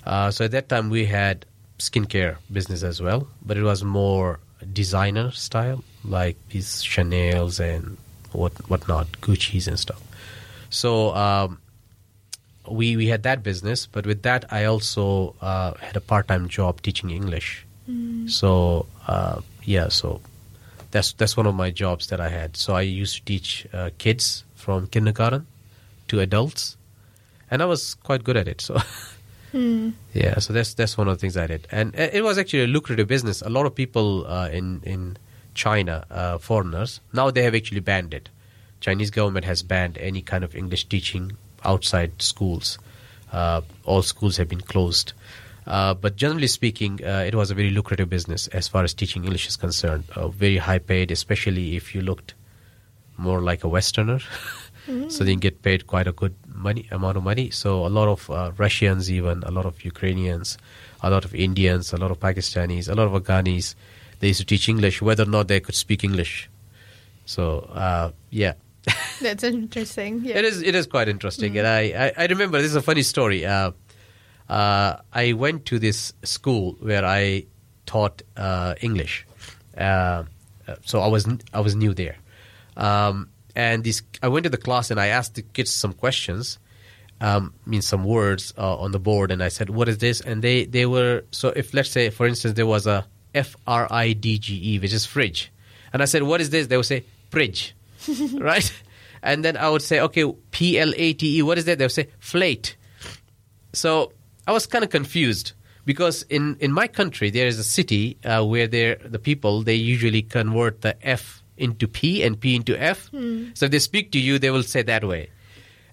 Uh, 0.06 0.32
so 0.32 0.46
at 0.46 0.52
that 0.52 0.70
time, 0.70 0.90
we 0.90 1.06
had 1.06 1.46
skincare 1.80 2.38
business 2.52 2.84
as 2.84 3.02
well, 3.02 3.28
but 3.46 3.58
it 3.58 3.64
was 3.64 3.84
more 3.84 4.40
designer 4.74 5.32
style, 5.32 5.84
like 6.04 6.36
these 6.50 6.84
Chanel's 6.84 7.60
and 7.60 7.98
what 8.32 8.54
whatnot, 8.70 9.08
Gucci's 9.22 9.68
and 9.68 9.80
stuff. 9.80 10.02
So 10.70 11.16
um, 11.16 11.60
we 12.70 12.98
we 12.98 13.08
had 13.08 13.24
that 13.24 13.44
business, 13.44 13.86
but 13.86 14.06
with 14.06 14.24
that, 14.24 14.46
I 14.52 14.66
also 14.66 15.36
uh, 15.42 15.74
had 15.76 15.96
a 15.96 16.02
part 16.02 16.28
time 16.28 16.48
job 16.48 16.82
teaching 16.82 17.10
English. 17.10 17.66
So 18.30 18.86
uh, 19.08 19.42
yeah, 19.64 19.88
so 19.90 20.22
that's 20.92 21.14
that's 21.14 21.38
one 21.38 21.48
of 21.48 21.56
my 21.56 21.72
jobs 21.72 22.08
that 22.08 22.20
I 22.20 22.30
had. 22.30 22.58
So 22.58 22.76
I 22.76 22.82
used 22.82 23.16
to 23.18 23.26
teach 23.26 23.68
uh, 23.74 23.90
kids 23.98 24.44
from 24.56 24.88
kindergarten 24.88 25.48
to 26.10 26.20
adults, 26.20 26.78
and 27.50 27.62
I 27.62 27.66
was 27.66 27.96
quite 27.96 28.24
good 28.24 28.38
at 28.38 28.48
it. 28.48 28.62
So. 28.62 28.78
Yeah, 30.14 30.40
so 30.40 30.52
that's 30.52 30.74
that's 30.74 30.98
one 30.98 31.08
of 31.08 31.16
the 31.16 31.22
things 31.22 31.38
I 31.38 31.48
did, 31.48 31.68
and 31.72 31.96
uh, 31.96 32.10
it 32.12 32.22
was 32.22 32.38
actually 32.38 32.64
a 32.64 32.68
lucrative 32.68 33.08
business. 33.08 33.42
A 33.42 33.50
lot 33.50 33.66
of 33.66 33.74
people 33.74 34.28
uh, 34.28 34.50
in 34.50 34.82
in 34.84 35.18
China, 35.54 36.06
uh, 36.12 36.38
foreigners, 36.38 37.00
now 37.14 37.32
they 37.32 37.44
have 37.44 37.56
actually 37.56 37.80
banned 37.80 38.14
it. 38.14 38.30
Chinese 38.82 39.10
government 39.10 39.46
has 39.46 39.64
banned 39.64 39.98
any 39.98 40.22
kind 40.22 40.44
of 40.44 40.54
English 40.54 40.86
teaching 40.90 41.38
outside 41.68 42.22
schools. 42.22 42.80
Uh, 43.32 43.62
all 43.84 44.02
schools 44.02 44.38
have 44.38 44.48
been 44.48 44.62
closed. 44.62 45.14
Uh, 45.68 45.94
but 45.94 46.16
generally 46.16 46.48
speaking, 46.48 47.00
uh, 47.06 47.24
it 47.28 47.36
was 47.36 47.52
a 47.52 47.54
very 47.54 47.70
lucrative 47.70 48.10
business 48.10 48.48
as 48.48 48.68
far 48.68 48.84
as 48.84 48.94
teaching 48.94 49.26
English 49.26 49.48
is 49.48 49.58
concerned. 49.58 50.06
Uh, 50.16 50.30
very 50.30 50.58
high 50.58 50.80
paid, 50.80 51.12
especially 51.12 51.76
if 51.76 51.94
you 51.94 52.02
looked 52.02 52.34
more 53.18 53.42
like 53.42 53.64
a 53.66 53.68
Westerner. 53.68 54.20
so 55.10 55.26
they 55.26 55.36
get 55.36 55.62
paid 55.62 55.86
quite 55.86 56.08
a 56.08 56.14
good 56.14 56.34
money 56.48 56.88
amount 56.92 57.18
of 57.18 57.24
money. 57.24 57.50
So 57.50 57.86
a 57.86 57.90
lot 57.90 58.08
of 58.08 58.30
uh, 58.30 58.52
Russians, 58.58 59.12
even 59.12 59.44
a 59.44 59.52
lot 59.52 59.66
of 59.66 59.84
Ukrainians, 59.84 60.58
a 61.02 61.10
lot 61.10 61.26
of 61.26 61.36
Indians, 61.36 61.92
a 61.92 61.98
lot 61.98 62.12
of 62.12 62.20
Pakistanis, 62.22 62.88
a 62.88 62.96
lot 62.96 63.08
of 63.08 63.22
Afghanis, 63.22 63.76
they 64.20 64.30
used 64.30 64.40
to 64.40 64.46
teach 64.46 64.70
English, 64.70 65.02
whether 65.02 65.24
or 65.24 65.28
not 65.28 65.50
they 65.50 65.60
could 65.60 65.76
speak 65.76 66.04
English. 66.04 66.50
So 67.26 67.70
uh, 67.74 68.12
yeah, 68.30 68.54
That's 69.22 69.44
interesting. 69.44 70.24
Yeah. 70.24 70.38
it 70.38 70.46
is 70.46 70.62
it 70.62 70.76
is 70.76 70.88
quite 70.88 71.08
interesting, 71.08 71.58
and 71.58 71.68
I, 71.68 72.14
I, 72.18 72.24
I 72.24 72.26
remember 72.28 72.58
this 72.62 72.72
is 72.72 72.76
a 72.76 72.82
funny 72.82 73.04
story. 73.04 73.46
Uh, 73.46 73.72
uh, 74.50 74.98
I 75.12 75.34
went 75.34 75.66
to 75.66 75.80
this 75.80 76.14
school 76.24 76.78
where 76.80 77.06
I 77.06 77.46
taught 77.86 78.22
uh, 78.36 78.76
English, 78.82 79.26
uh, 79.78 79.82
uh, 79.82 80.24
so 80.86 81.02
I 81.02 81.08
was 81.08 81.28
I 81.54 81.60
was 81.60 81.76
new 81.76 81.94
there, 81.94 82.18
um, 82.78 83.30
and 83.56 83.84
this 83.84 84.04
I 84.22 84.28
went 84.30 84.44
to 84.46 84.50
the 84.50 84.58
class 84.58 84.92
and 84.92 85.00
I 85.00 85.08
asked 85.08 85.36
the 85.36 85.42
kids 85.42 85.72
some 85.72 85.94
questions, 85.94 86.60
um, 87.20 87.54
mean 87.66 87.82
some 87.82 88.04
words 88.04 88.54
uh, 88.58 88.78
on 88.78 88.92
the 88.92 89.00
board, 89.00 89.32
and 89.32 89.44
I 89.44 89.50
said, 89.50 89.70
"What 89.70 89.90
is 89.90 89.98
this?" 89.98 90.22
And 90.22 90.42
they 90.42 90.66
they 90.66 90.86
were 90.86 91.24
so 91.32 91.50
if 91.50 91.74
let's 91.74 91.90
say 91.90 92.10
for 92.10 92.28
instance 92.28 92.54
there 92.56 92.68
was 92.68 92.88
a 92.88 93.06
F 93.36 93.56
R 93.66 93.88
I 93.92 94.14
D 94.14 94.38
G 94.38 94.76
E, 94.76 94.80
which 94.80 94.94
is 94.94 95.06
fridge, 95.06 95.52
and 95.92 96.02
I 96.02 96.06
said, 96.06 96.24
"What 96.24 96.40
is 96.40 96.52
this?" 96.52 96.68
They 96.68 96.78
would 96.78 96.86
say, 96.86 97.04
"Fridge." 97.30 97.74
right? 98.40 98.72
And 99.24 99.44
then 99.44 99.58
I 99.58 99.70
would 99.70 99.82
say, 99.82 100.00
okay, 100.02 100.32
P 100.52 100.80
L 100.80 100.94
A 100.96 101.14
T 101.14 101.38
E, 101.38 101.42
what 101.42 101.58
is 101.58 101.66
that? 101.66 101.78
They 101.80 101.86
would 101.86 101.92
say, 101.92 102.08
flate. 102.20 102.76
So 103.74 104.14
I 104.46 104.52
was 104.52 104.66
kind 104.68 104.84
of 104.84 104.90
confused 104.90 105.54
because 105.86 106.24
in, 106.24 106.58
in 106.60 106.72
my 106.72 106.88
country, 106.88 107.30
there 107.30 107.48
is 107.48 107.60
a 107.60 107.64
city 107.64 108.18
uh, 108.24 108.44
where 108.46 108.68
there 108.68 108.96
the 109.04 109.20
people, 109.20 109.64
they 109.64 109.76
usually 109.76 110.22
convert 110.22 110.82
the 110.82 110.96
F 111.06 111.44
into 111.58 111.88
P 111.88 112.24
and 112.24 112.40
P 112.40 112.56
into 112.56 112.80
F. 112.82 113.10
So 113.56 113.66
if 113.66 113.72
they 113.72 113.80
speak 113.80 114.12
to 114.12 114.20
you, 114.20 114.38
they 114.40 114.52
will 114.52 114.64
say 114.64 114.84
that 114.84 115.04
way. 115.04 115.30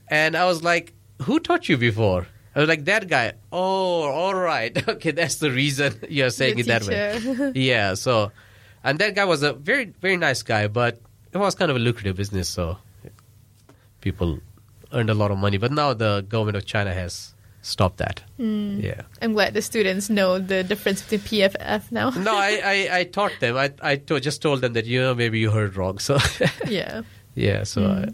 And 0.09 0.37
I 0.37 0.45
was 0.45 0.63
like, 0.63 0.93
who 1.23 1.41
taught 1.41 1.69
you 1.69 1.77
before? 1.79 2.27
I 2.55 2.61
was 2.61 2.69
like, 2.69 2.85
that 2.85 3.09
guy. 3.09 3.33
Oh, 3.51 4.03
all 4.03 4.35
right. 4.35 4.77
Okay, 4.89 5.11
that's 5.11 5.37
the 5.37 5.51
reason 5.51 5.95
you're 6.09 6.31
saying 6.31 6.57
The 6.57 6.61
it 6.61 6.67
that 6.67 6.85
way. 6.87 7.53
yeah, 7.55 7.95
so, 7.95 8.31
and 8.85 8.99
that 8.99 9.15
guy 9.17 9.25
was 9.25 9.43
a 9.43 9.55
very, 9.55 9.87
very 9.87 10.17
nice 10.17 10.43
guy, 10.43 10.69
but 10.69 11.01
it 11.35 11.39
was 11.39 11.55
kind 11.55 11.71
of 11.71 11.77
a 11.77 11.81
lucrative 11.81 12.17
business, 12.17 12.49
so 12.49 12.79
people 14.01 14.39
earned 14.93 15.11
a 15.11 15.15
lot 15.15 15.31
of 15.31 15.39
money. 15.39 15.59
But 15.59 15.73
now 15.73 15.93
the 15.93 16.25
government 16.29 16.57
of 16.57 16.65
China 16.65 16.95
has 16.95 17.35
stopped 17.63 17.97
that. 17.97 18.23
Yeah. 18.39 19.03
I'm 19.21 19.33
glad 19.33 19.55
the 19.55 19.63
students 19.63 20.11
know 20.11 20.39
the 20.39 20.63
difference 20.63 21.03
between 21.03 21.21
PFF 21.21 21.91
now. 21.91 22.11
No, 22.11 22.35
I, 22.35 22.61
I, 22.65 22.99
I 22.99 23.05
taught 23.05 23.33
them. 23.41 23.57
I, 23.57 23.73
I 23.83 23.97
to, 23.97 24.21
just 24.21 24.43
told 24.43 24.61
them 24.61 24.75
that, 24.75 24.87
you 24.87 25.01
know, 25.01 25.15
maybe 25.15 25.41
you 25.41 25.51
heard 25.51 25.77
wrong. 25.77 25.99
So, 25.99 26.19
yeah. 26.69 27.03
yeah, 27.35 27.65
so, 27.65 27.85
uh, 27.85 28.07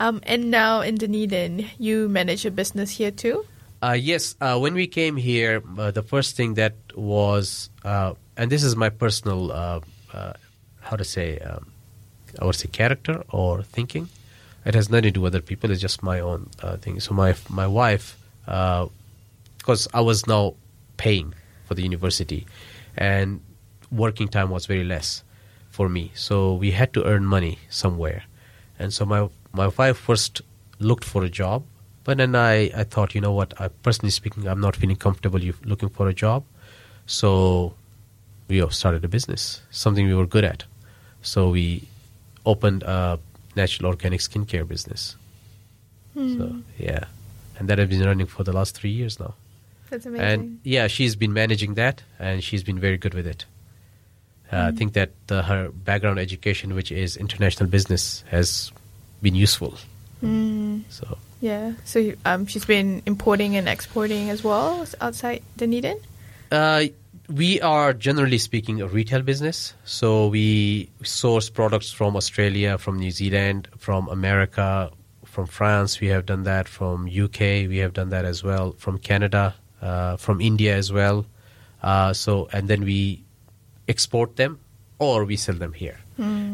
Um, 0.00 0.20
and 0.24 0.50
now 0.50 0.80
in 0.82 0.96
Dunedin, 0.96 1.66
you 1.78 2.08
manage 2.08 2.44
a 2.44 2.50
business 2.50 2.90
here 2.90 3.10
too. 3.10 3.46
Uh, 3.82 3.92
yes, 3.92 4.34
uh, 4.40 4.58
when 4.58 4.74
we 4.74 4.86
came 4.86 5.16
here, 5.16 5.62
uh, 5.78 5.90
the 5.90 6.02
first 6.02 6.36
thing 6.36 6.54
that 6.54 6.74
was, 6.94 7.70
uh, 7.84 8.14
and 8.36 8.50
this 8.50 8.62
is 8.62 8.76
my 8.76 8.88
personal, 8.88 9.52
uh, 9.52 9.80
uh, 10.12 10.32
how 10.80 10.96
to 10.96 11.04
say, 11.04 11.38
um, 11.38 11.73
Would 12.42 12.54
say 12.54 12.68
character 12.68 13.22
or 13.30 13.62
thinking. 13.62 14.08
It 14.64 14.74
has 14.74 14.88
nothing 14.88 15.04
to 15.04 15.10
do 15.10 15.20
with 15.20 15.34
other 15.34 15.42
people. 15.42 15.70
It's 15.70 15.80
just 15.80 16.02
my 16.02 16.20
own 16.20 16.48
uh, 16.62 16.76
thing. 16.78 16.98
So 17.00 17.14
my 17.14 17.34
my 17.48 17.66
wife, 17.66 18.16
because 18.44 19.88
I 19.92 20.00
was 20.00 20.26
now 20.26 20.54
paying 20.96 21.34
for 21.66 21.74
the 21.74 21.82
university, 21.82 22.46
and 22.96 23.40
working 23.90 24.28
time 24.28 24.50
was 24.50 24.66
very 24.66 24.84
less 24.84 25.22
for 25.70 25.88
me. 25.88 26.12
So 26.14 26.54
we 26.54 26.70
had 26.70 26.92
to 26.94 27.04
earn 27.04 27.26
money 27.26 27.58
somewhere, 27.68 28.24
and 28.78 28.92
so 28.92 29.04
my 29.04 29.28
my 29.52 29.68
wife 29.68 29.98
first 29.98 30.40
looked 30.78 31.04
for 31.04 31.22
a 31.24 31.28
job, 31.28 31.62
but 32.04 32.16
then 32.16 32.34
I, 32.34 32.70
I 32.74 32.84
thought, 32.84 33.14
you 33.14 33.20
know 33.20 33.32
what? 33.32 33.54
I 33.60 33.68
personally 33.68 34.10
speaking, 34.10 34.48
I'm 34.48 34.60
not 34.60 34.76
feeling 34.76 34.96
comfortable 34.96 35.40
looking 35.64 35.88
for 35.88 36.08
a 36.08 36.14
job, 36.14 36.44
so 37.06 37.74
we 38.48 38.66
started 38.70 39.04
a 39.04 39.08
business, 39.08 39.62
something 39.70 40.06
we 40.06 40.14
were 40.14 40.26
good 40.26 40.44
at. 40.44 40.64
So 41.22 41.50
we 41.50 41.88
opened 42.44 42.82
a 42.82 43.18
natural 43.56 43.90
organic 43.90 44.20
skincare 44.20 44.66
business. 44.66 45.16
So 46.14 46.62
yeah, 46.78 47.04
and 47.58 47.68
that 47.68 47.78
has 47.78 47.88
been 47.88 48.04
running 48.04 48.26
for 48.26 48.44
the 48.44 48.52
last 48.52 48.76
three 48.76 48.90
years 48.90 49.18
now. 49.18 49.34
That's 49.90 50.06
amazing. 50.06 50.26
And 50.26 50.60
yeah, 50.62 50.86
she's 50.86 51.16
been 51.16 51.32
managing 51.32 51.74
that, 51.74 52.02
and 52.20 52.42
she's 52.42 52.62
been 52.62 52.78
very 52.78 52.96
good 52.98 53.14
with 53.14 53.26
it. 53.26 53.44
Uh, 54.52 54.70
I 54.72 54.72
think 54.72 54.92
that 54.92 55.10
her 55.28 55.70
background 55.72 56.20
education, 56.20 56.74
which 56.74 56.92
is 56.92 57.16
international 57.16 57.68
business, 57.68 58.22
has 58.28 58.70
been 59.22 59.34
useful. 59.34 59.74
Mm, 60.22 60.82
So 60.88 61.18
yeah. 61.40 61.72
So 61.84 62.12
um, 62.24 62.46
she's 62.46 62.64
been 62.64 63.02
importing 63.06 63.56
and 63.56 63.68
exporting 63.68 64.30
as 64.30 64.44
well 64.44 64.86
outside 65.00 65.42
Dunedin. 65.56 65.98
Uh, 66.52 66.84
we 67.28 67.60
are 67.60 67.92
generally 67.92 68.38
speaking 68.38 68.80
a 68.80 68.86
retail 68.86 69.22
business. 69.22 69.74
So 69.84 70.28
we 70.28 70.90
source 71.02 71.50
products 71.50 71.90
from 71.90 72.16
Australia, 72.16 72.78
from 72.78 72.98
New 72.98 73.10
Zealand, 73.10 73.68
from 73.78 74.08
America, 74.08 74.90
from 75.24 75.46
France. 75.46 76.00
We 76.00 76.08
have 76.08 76.26
done 76.26 76.44
that 76.44 76.68
from 76.68 77.06
UK. 77.06 77.68
We 77.68 77.78
have 77.78 77.92
done 77.92 78.10
that 78.10 78.24
as 78.24 78.42
well 78.42 78.72
from 78.78 78.98
Canada, 78.98 79.54
uh, 79.80 80.16
from 80.16 80.40
India 80.40 80.76
as 80.76 80.92
well. 80.92 81.26
Uh, 81.82 82.12
so 82.12 82.48
and 82.52 82.68
then 82.68 82.84
we 82.84 83.24
export 83.88 84.36
them 84.36 84.58
or 84.98 85.24
we 85.24 85.36
sell 85.36 85.54
them 85.54 85.72
here. 85.72 85.98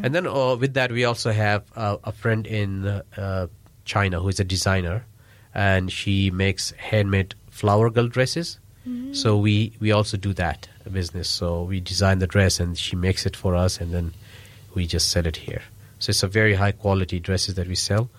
And 0.03 0.15
then 0.15 0.25
uh, 0.25 0.55
with 0.55 0.73
that, 0.73 0.91
we 0.91 1.05
also 1.05 1.31
have 1.31 1.63
uh, 1.75 1.97
a 2.03 2.11
friend 2.11 2.47
in 2.47 2.85
uh, 2.87 3.47
China 3.85 4.19
who 4.19 4.29
is 4.29 4.39
a 4.39 4.43
designer, 4.43 5.05
and 5.53 5.91
she 5.91 6.31
makes 6.31 6.71
handmade 6.71 7.35
flower 7.49 7.89
girl 7.91 8.07
dresses. 8.07 8.57
So 9.13 9.37
we 9.37 9.73
we 9.79 9.91
also 9.91 10.17
do 10.17 10.33
that 10.33 10.67
business. 10.91 11.29
So 11.29 11.63
we 11.63 11.79
design 11.79 12.19
the 12.19 12.27
dress, 12.27 12.59
and 12.59 12.77
she 12.77 12.95
makes 12.95 13.25
it 13.25 13.35
for 13.35 13.55
us, 13.55 13.79
and 13.79 13.93
then 13.93 14.13
we 14.75 14.87
just 14.87 15.09
sell 15.09 15.25
it 15.27 15.37
here. 15.37 15.61
So 15.99 16.09
it's 16.09 16.23
a 16.23 16.27
very 16.27 16.55
high 16.55 16.71
quality 16.71 17.19
dresses 17.19 17.55
that 17.55 17.67
we 17.67 17.75
sell. 17.75 18.09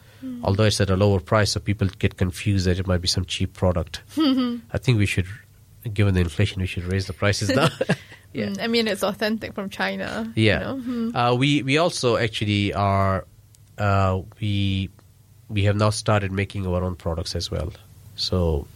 Although 0.44 0.64
it's 0.66 0.80
at 0.80 0.88
a 0.88 0.94
lower 0.96 1.18
price, 1.18 1.50
so 1.50 1.58
people 1.60 1.88
get 1.98 2.16
confused 2.16 2.64
that 2.66 2.78
it 2.78 2.86
might 2.86 3.00
be 3.00 3.08
some 3.08 3.24
cheap 3.24 3.54
product. 3.54 4.02
I 4.16 4.78
think 4.78 4.98
we 4.98 5.06
should, 5.06 5.26
given 5.92 6.14
the 6.14 6.20
inflation, 6.20 6.60
we 6.60 6.68
should 6.68 6.84
raise 6.84 7.08
the 7.08 7.12
prices 7.12 7.48
down. 7.48 7.70
yeah. 8.32 8.46
Mm, 8.46 8.62
I 8.62 8.66
mean, 8.68 8.86
it's 8.86 9.02
authentic 9.02 9.52
from 9.52 9.68
China. 9.68 10.30
you 10.36 10.44
Yeah. 10.44 10.58
know? 10.60 10.76
Mm. 10.76 11.10
Uh, 11.16 11.34
we 11.34 11.64
we 11.64 11.76
also 11.78 12.16
actually 12.18 12.72
are 12.72 13.26
uh, 13.78 14.20
we 14.40 14.90
we 15.48 15.64
have 15.64 15.74
now 15.76 15.90
started 15.90 16.30
making 16.30 16.68
our 16.68 16.84
own 16.84 16.94
products 16.94 17.34
as 17.34 17.50
well. 17.50 17.72
So 18.14 18.68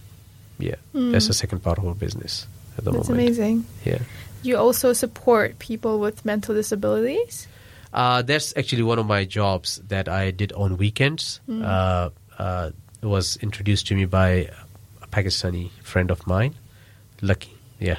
yeah, 0.59 0.77
that's 0.93 1.27
the 1.29 1.35
second 1.35 1.61
part 1.63 1.79
of 1.79 1.87
our 1.87 1.95
business 1.95 2.47
at 2.79 2.85
the. 2.85 2.93
That's 2.93 3.09
moment. 3.09 3.27
amazing. 3.27 3.67
Yeah. 3.85 3.99
You 4.43 4.57
also 4.57 4.93
support 4.93 5.59
people 5.59 5.99
with 5.99 6.25
mental 6.25 6.55
disabilities. 6.55 7.49
Uh, 7.93 8.23
that's 8.23 8.53
actually 8.57 8.83
one 8.83 8.99
of 8.99 9.07
my 9.07 9.25
jobs 9.25 9.81
that 9.89 10.09
I 10.09 10.31
did 10.31 10.53
on 10.53 10.77
weekends. 10.77 11.41
Uh, 11.51 12.11
uh, 12.39 12.71
it 13.03 13.07
was 13.07 13.37
introduced 13.39 13.87
to 13.89 13.95
me 13.95 14.05
by 14.05 14.51
a 15.03 15.07
Pakistani 15.11 15.71
friend 15.83 16.11
of 16.11 16.27
mine. 16.27 16.55
Lucky, 17.23 17.57
yeah. 17.79 17.97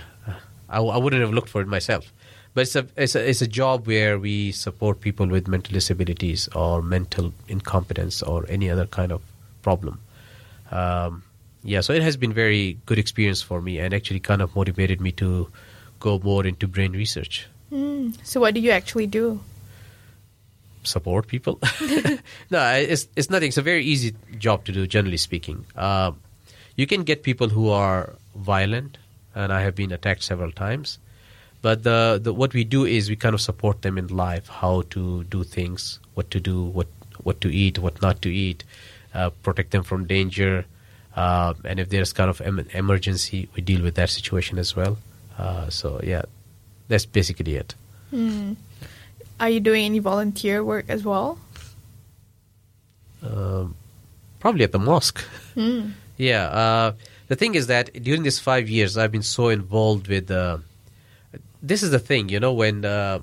I, 0.70 0.80
I 0.80 0.98
wouldn't 0.98 1.22
have 1.22 1.34
looked 1.34 1.50
for 1.50 1.62
it 1.62 1.68
myself, 1.68 2.12
but 2.54 2.62
it's 2.62 2.76
a, 2.76 2.88
it's 2.96 3.16
a 3.16 3.30
it's 3.30 3.42
a 3.42 3.48
job 3.48 3.88
where 3.88 4.20
we 4.20 4.52
support 4.52 5.02
people 5.02 5.28
with 5.28 5.48
mental 5.48 5.74
disabilities 5.74 6.48
or 6.50 6.82
mental 6.82 7.34
incompetence 7.48 8.22
or 8.22 8.46
any 8.50 8.70
other 8.70 8.86
kind 8.86 9.12
of 9.12 9.22
problem. 9.62 10.00
Um, 10.72 11.24
yeah, 11.68 11.82
so 11.82 11.92
it 11.92 12.02
has 12.02 12.16
been 12.16 12.32
very 12.32 12.80
good 12.86 12.98
experience 12.98 13.42
for 13.42 13.62
me 13.62 13.78
and 13.78 13.94
actually 13.94 14.22
kind 14.22 14.42
of 14.42 14.56
motivated 14.56 15.02
me 15.02 15.12
to 15.14 15.50
go 16.00 16.18
more 16.24 16.46
into 16.46 16.68
brain 16.68 16.94
research. 16.94 17.46
Mm. 17.72 18.18
So, 18.24 18.40
what 18.40 18.54
do 18.54 18.62
you 18.62 18.72
actually 18.72 19.08
do? 19.08 19.42
support 20.84 21.28
people. 21.28 21.60
no, 22.50 22.62
it's 22.74 23.10
it's 23.18 23.30
nothing. 23.30 23.50
It's 23.50 23.58
a 23.58 23.62
very 23.62 23.84
easy 23.84 24.16
job 24.38 24.64
to 24.66 24.72
do, 24.72 24.88
generally 24.88 25.18
speaking. 25.18 25.66
Uh, 25.76 26.14
you 26.78 26.88
can 26.88 27.04
get 27.04 27.24
people 27.24 27.50
who 27.50 27.70
are 27.70 28.14
violent, 28.36 28.98
and 29.36 29.52
I 29.52 29.62
have 29.62 29.76
been 29.76 29.92
attacked 29.92 30.24
several 30.24 30.54
times. 30.54 31.00
But 31.62 31.84
the, 31.84 32.20
the 32.24 32.34
what 32.34 32.54
we 32.54 32.64
do 32.64 32.86
is 32.86 33.10
we 33.10 33.18
kind 33.18 33.36
of 33.36 33.42
support 33.42 33.82
them 33.82 33.98
in 33.98 34.08
life, 34.08 34.48
how 34.48 34.84
to 34.92 35.26
do 35.26 35.44
things, 35.44 36.00
what 36.14 36.32
to 36.32 36.40
do, 36.40 36.64
what 36.64 36.88
what 37.24 37.42
to 37.42 37.54
eat, 37.54 37.80
what 37.80 38.02
not 38.02 38.22
to 38.22 38.34
eat, 38.34 38.64
uh, 39.14 39.32
protect 39.44 39.72
them 39.72 39.84
from 39.84 40.06
danger, 40.06 40.66
uh, 41.18 41.54
and 41.66 41.80
if 41.80 41.90
there's 41.90 42.14
kind 42.14 42.30
of 42.30 42.40
em- 42.42 42.68
emergency, 42.74 43.50
we 43.56 43.62
deal 43.62 43.82
with 43.82 43.96
that 43.96 44.10
situation 44.10 44.60
as 44.60 44.76
well. 44.76 44.98
Uh, 45.38 45.68
so 45.70 46.00
yeah, 46.04 46.22
that's 46.88 47.06
basically 47.08 47.56
it. 47.56 47.74
Mm. 48.14 48.56
Are 49.40 49.50
you 49.50 49.60
doing 49.60 49.86
any 49.86 50.00
volunteer 50.00 50.64
work 50.64 50.86
as 50.88 51.04
well? 51.04 51.40
Um, 53.24 53.76
probably 54.40 54.64
at 54.64 54.72
the 54.72 54.80
mosque. 54.80 55.24
Mm. 55.56 55.92
Yeah. 56.20 56.46
Uh, 56.46 56.94
the 57.28 57.36
thing 57.36 57.54
is 57.54 57.68
that 57.68 57.94
during 58.02 58.24
these 58.24 58.40
five 58.40 58.68
years, 58.68 58.98
I've 58.98 59.12
been 59.12 59.22
so 59.22 59.50
involved 59.50 60.08
with. 60.08 60.32
Uh, 60.32 60.58
this 61.62 61.84
is 61.84 61.92
the 61.92 62.00
thing, 62.00 62.30
you 62.30 62.40
know, 62.40 62.54
when 62.54 62.84
uh, 62.84 63.20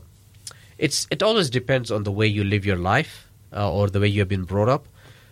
it's 0.78 1.08
it 1.10 1.20
always 1.20 1.50
depends 1.50 1.90
on 1.90 2.04
the 2.04 2.12
way 2.12 2.28
you 2.28 2.44
live 2.44 2.64
your 2.64 2.76
life 2.76 3.26
uh, 3.52 3.68
or 3.68 3.90
the 3.90 3.98
way 3.98 4.06
you 4.06 4.20
have 4.20 4.28
been 4.28 4.44
brought 4.44 4.68
up. 4.68 4.86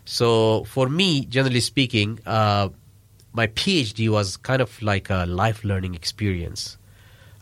So 0.05 0.64
for 0.64 0.88
me, 0.88 1.24
generally 1.24 1.61
speaking, 1.61 2.18
uh, 2.26 2.68
my 3.32 3.46
PhD 3.46 4.09
was 4.09 4.36
kind 4.36 4.61
of 4.61 4.82
like 4.82 5.11
a 5.11 5.24
life 5.26 5.64
learning 5.64 5.94
experience, 5.94 6.76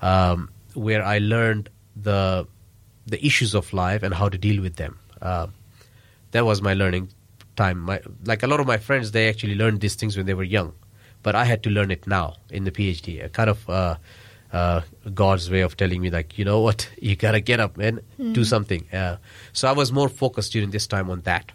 um, 0.03 0.51
where 0.75 1.05
I 1.05 1.19
learned 1.19 1.69
the 1.97 2.47
the 3.07 3.25
issues 3.27 3.55
of 3.55 3.73
life 3.73 4.03
and 4.03 4.15
how 4.15 4.29
to 4.29 4.39
deal 4.39 4.63
with 4.63 4.77
them. 4.77 4.99
Uh, 5.21 5.49
that 6.31 6.45
was 6.45 6.63
my 6.63 6.75
learning 6.75 7.09
time. 7.57 7.81
My, 7.81 8.01
like 8.25 8.43
a 8.43 8.47
lot 8.47 8.61
of 8.61 8.67
my 8.67 8.79
friends, 8.79 9.11
they 9.11 9.29
actually 9.29 9.57
learned 9.57 9.81
these 9.81 9.97
things 9.97 10.17
when 10.17 10.27
they 10.27 10.35
were 10.35 10.45
young, 10.45 10.73
but 11.23 11.35
I 11.35 11.45
had 11.45 11.63
to 11.65 11.71
learn 11.71 11.91
it 11.91 12.07
now 12.07 12.37
in 12.51 12.65
the 12.65 12.71
PhD. 12.71 13.25
A 13.25 13.29
kind 13.29 13.51
of 13.51 13.69
uh, 13.69 13.97
uh, 14.53 14.83
God's 15.13 15.51
way 15.51 15.63
of 15.63 15.77
telling 15.77 16.01
me, 16.01 16.11
like, 16.11 16.39
you 16.39 16.45
know 16.45 16.61
what, 16.61 16.89
you 17.01 17.17
gotta 17.17 17.41
get 17.41 17.59
up 17.59 17.79
and 17.79 18.01
do 18.33 18.45
something. 18.45 18.87
Uh, 18.93 19.17
so 19.53 19.69
I 19.69 19.73
was 19.73 19.91
more 19.93 20.09
focused 20.09 20.53
during 20.53 20.71
this 20.71 20.87
time 20.87 21.11
on 21.11 21.23
that. 21.23 21.51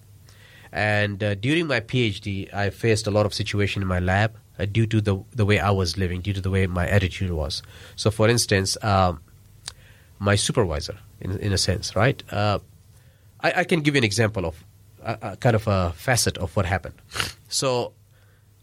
And 0.75 1.23
uh, 1.23 1.35
during 1.35 1.67
my 1.67 1.79
PhD, 1.79 2.53
I 2.53 2.69
faced 2.69 3.07
a 3.07 3.11
lot 3.11 3.25
of 3.25 3.33
situation 3.33 3.81
in 3.81 3.87
my 3.87 3.99
lab 3.99 4.35
uh, 4.59 4.65
due 4.65 4.85
to 4.87 4.99
the 4.99 5.23
the 5.31 5.45
way 5.45 5.57
I 5.57 5.71
was 5.71 5.97
living, 5.97 6.19
due 6.19 6.33
to 6.33 6.41
the 6.41 6.49
way 6.49 6.67
my 6.67 6.85
attitude 6.85 7.31
was. 7.31 7.63
So, 7.95 8.11
for 8.11 8.27
instance, 8.27 8.77
um, 8.83 9.21
my 10.19 10.35
supervisor, 10.35 10.99
in 11.21 11.39
in 11.39 11.53
a 11.53 11.57
sense, 11.57 11.95
right? 11.95 12.21
Uh, 12.29 12.59
I, 13.39 13.61
I 13.61 13.63
can 13.63 13.79
give 13.79 13.95
you 13.95 13.99
an 13.99 14.03
example 14.03 14.45
of 14.45 14.65
a, 15.01 15.17
a 15.21 15.37
kind 15.37 15.55
of 15.55 15.65
a 15.67 15.93
facet 15.95 16.37
of 16.37 16.53
what 16.57 16.65
happened. 16.65 16.95
So, 17.47 17.93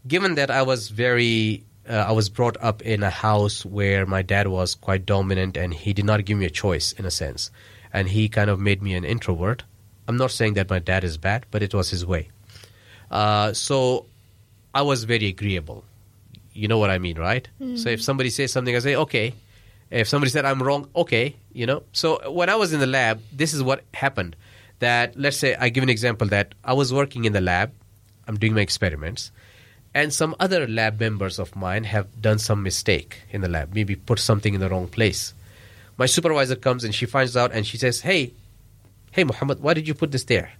given 0.06 0.34
that 0.34 0.50
I 0.50 0.60
was 0.60 0.90
very, 0.90 1.64
uh, 1.88 2.04
I 2.08 2.12
was 2.12 2.28
brought 2.28 2.58
up 2.60 2.82
in 2.82 3.02
a 3.02 3.10
house 3.10 3.64
where 3.64 4.04
my 4.04 4.20
dad 4.20 4.48
was 4.48 4.74
quite 4.74 5.06
dominant 5.06 5.56
and 5.56 5.72
he 5.72 5.94
did 5.94 6.04
not 6.04 6.26
give 6.26 6.36
me 6.36 6.44
a 6.44 6.50
choice 6.50 6.92
in 6.92 7.06
a 7.06 7.10
sense, 7.10 7.50
and 7.90 8.08
he 8.08 8.28
kind 8.28 8.50
of 8.50 8.60
made 8.60 8.82
me 8.82 8.92
an 8.92 9.04
introvert. 9.04 9.64
I'm 10.08 10.16
not 10.16 10.30
saying 10.30 10.54
that 10.54 10.68
my 10.68 10.78
dad 10.78 11.04
is 11.04 11.16
bad, 11.16 11.46
but 11.50 11.62
it 11.62 11.74
was 11.74 11.90
his 11.90 12.04
way. 12.04 12.28
Uh, 13.10 13.52
so, 13.52 14.06
I 14.74 14.82
was 14.82 15.04
very 15.04 15.26
agreeable. 15.26 15.84
You 16.54 16.68
know 16.68 16.78
what 16.78 16.90
I 16.90 16.98
mean, 16.98 17.18
right? 17.18 17.46
So 17.76 17.88
if 17.88 18.02
somebody 18.02 18.30
says 18.30 18.52
something, 18.52 18.74
I 18.74 18.78
say 18.80 18.96
okay. 18.96 19.34
If 19.90 20.08
somebody 20.08 20.30
said 20.30 20.44
I'm 20.44 20.62
wrong, 20.62 20.88
okay, 20.96 21.36
you 21.52 21.66
know. 21.66 21.82
So 21.92 22.30
when 22.30 22.48
I 22.48 22.56
was 22.56 22.72
in 22.72 22.80
the 22.80 22.86
lab, 22.86 23.20
this 23.32 23.52
is 23.54 23.62
what 23.62 23.84
happened. 23.94 24.36
That 24.80 25.18
let's 25.18 25.36
say 25.36 25.54
I 25.54 25.68
give 25.68 25.82
an 25.82 25.90
example 25.90 26.26
that 26.28 26.54
I 26.64 26.72
was 26.72 26.92
working 26.92 27.24
in 27.24 27.32
the 27.32 27.40
lab, 27.40 27.72
I'm 28.26 28.38
doing 28.38 28.54
my 28.54 28.60
experiments, 28.60 29.30
and 29.94 30.12
some 30.12 30.34
other 30.40 30.66
lab 30.66 30.98
members 30.98 31.38
of 31.38 31.54
mine 31.54 31.84
have 31.84 32.20
done 32.20 32.38
some 32.38 32.62
mistake 32.62 33.22
in 33.30 33.42
the 33.42 33.48
lab, 33.48 33.74
maybe 33.74 33.94
put 33.94 34.18
something 34.18 34.54
in 34.54 34.60
the 34.60 34.68
wrong 34.68 34.88
place. 34.88 35.34
My 35.98 36.06
supervisor 36.06 36.56
comes 36.56 36.84
and 36.84 36.94
she 36.94 37.06
finds 37.06 37.36
out 37.36 37.52
and 37.52 37.66
she 37.66 37.76
says, 37.76 38.00
"Hey, 38.00 38.32
hey 39.12 39.24
Muhammad, 39.24 39.60
why 39.60 39.74
did 39.74 39.86
you 39.86 39.94
put 39.94 40.10
this 40.10 40.24
there?" 40.24 40.52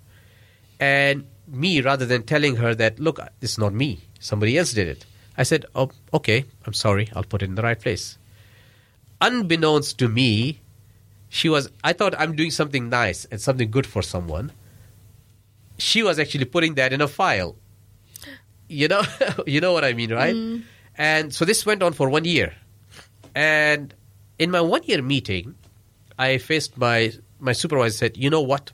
And 0.79 1.27
me, 1.47 1.81
rather 1.81 2.07
than 2.07 2.23
telling 2.25 2.57
her 2.57 2.75
that, 2.75 2.99
look, 2.99 3.21
it's 3.41 3.59
not 3.59 3.73
me, 3.73 4.01
somebody 4.19 4.59
else 4.59 4.73
did 4.73 4.89
it. 4.89 5.07
I 5.37 5.45
said, 5.45 5.67
oh, 5.75 5.91
okay, 6.13 6.45
I'm 6.67 6.73
sorry, 6.73 7.09
I'll 7.15 7.25
put 7.25 7.43
it 7.43 7.47
in 7.47 7.55
the 7.55 7.63
right 7.63 7.79
place. 7.79 8.19
Unbeknownst 9.21 9.99
to 9.99 10.09
me, 10.09 10.61
she 11.29 11.49
was, 11.49 11.71
I 11.83 11.93
thought 11.93 12.15
I'm 12.19 12.37
doing 12.37 12.51
something 12.51 12.89
nice 12.89 13.25
and 13.27 13.41
something 13.41 13.71
good 13.71 13.87
for 13.87 14.03
someone. 14.03 14.53
She 15.79 16.03
was 16.03 16.19
actually 16.19 16.45
putting 16.45 16.75
that 16.75 16.93
in 16.93 17.01
a 17.01 17.09
file. 17.09 17.57
You 18.69 18.89
know, 18.89 19.03
you 19.47 19.61
know 19.61 19.73
what 19.73 19.85
I 19.85 19.93
mean, 19.93 20.13
right? 20.13 20.35
Mm. 20.35 20.65
And 20.97 21.35
so 21.35 21.45
this 21.45 21.65
went 21.65 21.83
on 21.83 21.93
for 21.93 22.09
one 22.09 22.25
year. 22.25 22.55
And 23.35 23.95
in 24.39 24.51
my 24.51 24.61
one 24.61 24.83
year 24.85 25.01
meeting, 25.01 25.55
I 26.19 26.39
faced 26.39 26.77
my 26.77 27.13
my 27.43 27.53
supervisor 27.53 27.97
said, 27.97 28.17
"You 28.17 28.31
know 28.31 28.41
what? 28.41 28.73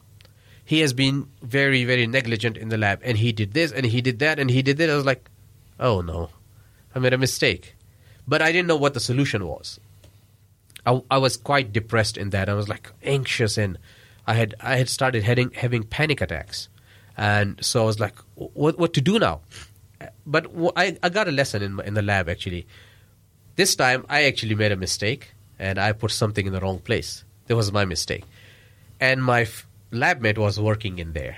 He 0.64 0.80
has 0.80 0.92
been 0.92 1.28
very 1.42 1.84
very 1.84 2.06
negligent 2.06 2.56
in 2.56 2.68
the 2.68 2.78
lab, 2.78 3.00
and 3.02 3.18
he 3.18 3.32
did 3.32 3.54
this, 3.54 3.72
and 3.72 3.86
he 3.86 4.00
did 4.00 4.18
that, 4.20 4.38
and 4.38 4.50
he 4.50 4.62
did 4.62 4.76
that." 4.78 4.90
I 4.90 4.94
was 4.94 5.06
like, 5.06 5.30
"Oh 5.80 6.00
no, 6.00 6.30
I 6.94 6.98
made 6.98 7.14
a 7.14 7.18
mistake," 7.18 7.74
but 8.26 8.42
I 8.42 8.52
didn't 8.52 8.68
know 8.68 8.76
what 8.76 8.94
the 8.94 9.00
solution 9.00 9.46
was. 9.46 9.80
I, 10.86 11.00
I 11.10 11.18
was 11.18 11.36
quite 11.36 11.72
depressed 11.72 12.16
in 12.16 12.30
that. 12.30 12.48
I 12.48 12.54
was 12.54 12.68
like 12.68 12.92
anxious, 13.02 13.58
and 13.58 13.78
I 14.26 14.34
had 14.34 14.54
I 14.60 14.76
had 14.76 14.88
started 14.88 15.24
having 15.24 15.50
having 15.52 15.82
panic 15.84 16.20
attacks, 16.20 16.68
and 17.16 17.64
so 17.64 17.82
I 17.82 17.86
was 17.86 17.98
like, 17.98 18.16
"What 18.34 18.78
what 18.78 18.92
to 18.94 19.00
do 19.00 19.18
now?" 19.18 19.40
But 20.26 20.46
I, 20.76 20.96
I 21.02 21.08
got 21.08 21.26
a 21.26 21.32
lesson 21.32 21.62
in 21.62 21.80
in 21.80 21.94
the 21.94 22.02
lab 22.02 22.28
actually. 22.28 22.66
This 23.56 23.74
time, 23.74 24.06
I 24.08 24.22
actually 24.24 24.54
made 24.54 24.70
a 24.70 24.76
mistake 24.76 25.32
and 25.58 25.80
I 25.80 25.92
put 25.92 26.12
something 26.12 26.46
in 26.46 26.52
the 26.52 26.60
wrong 26.60 26.78
place. 26.78 27.24
That 27.46 27.56
was 27.56 27.72
my 27.72 27.84
mistake. 27.84 28.24
And 29.00 29.24
my 29.24 29.42
f- 29.42 29.66
lab 29.90 30.20
mate 30.20 30.38
was 30.38 30.58
working 30.58 30.98
in 30.98 31.12
there. 31.12 31.36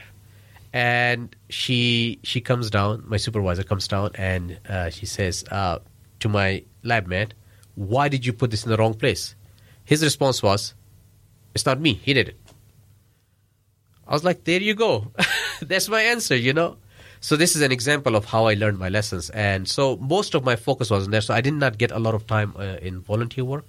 And 0.73 1.35
she 1.49 2.21
she 2.23 2.41
comes 2.41 2.71
down, 2.71 3.03
my 3.07 3.17
supervisor 3.17 3.65
comes 3.65 3.89
down, 3.89 4.11
and 4.15 4.59
uh, 4.69 4.91
she 4.91 5.05
says 5.05 5.45
uh, 5.51 5.81
to 6.21 6.29
my 6.29 6.63
lab 6.85 7.07
mate, 7.07 7.35
Why 7.75 8.09
did 8.09 8.25
you 8.25 8.33
put 8.33 8.51
this 8.51 8.65
in 8.65 8.71
the 8.71 8.77
wrong 8.77 8.95
place? 8.95 9.35
His 9.85 10.03
response 10.05 10.43
was, 10.43 10.75
It's 11.55 11.67
not 11.67 11.81
me, 11.81 11.95
he 11.95 12.15
did 12.15 12.29
it. 12.29 12.37
I 14.07 14.13
was 14.13 14.23
like, 14.25 14.45
There 14.45 14.61
you 14.61 14.75
go. 14.75 15.11
That's 15.63 15.89
my 15.89 16.03
answer, 16.03 16.37
you 16.37 16.53
know? 16.53 16.77
So 17.21 17.37
this 17.37 17.55
is 17.55 17.63
an 17.63 17.73
example 17.73 18.17
of 18.17 18.25
how 18.25 18.47
I 18.47 18.55
learned 18.55 18.79
my 18.79 18.89
lessons, 18.89 19.29
and 19.31 19.69
so 19.69 19.97
most 19.97 20.35
of 20.35 20.43
my 20.45 20.57
focus 20.57 20.89
was 20.89 21.05
in 21.05 21.11
there. 21.11 21.21
So 21.21 21.35
I 21.35 21.43
did 21.43 21.53
not 21.55 21.77
get 21.77 21.91
a 21.91 21.99
lot 21.99 22.15
of 22.15 22.27
time 22.27 22.55
uh, 22.57 22.77
in 22.81 23.01
volunteer 23.01 23.45
work. 23.45 23.67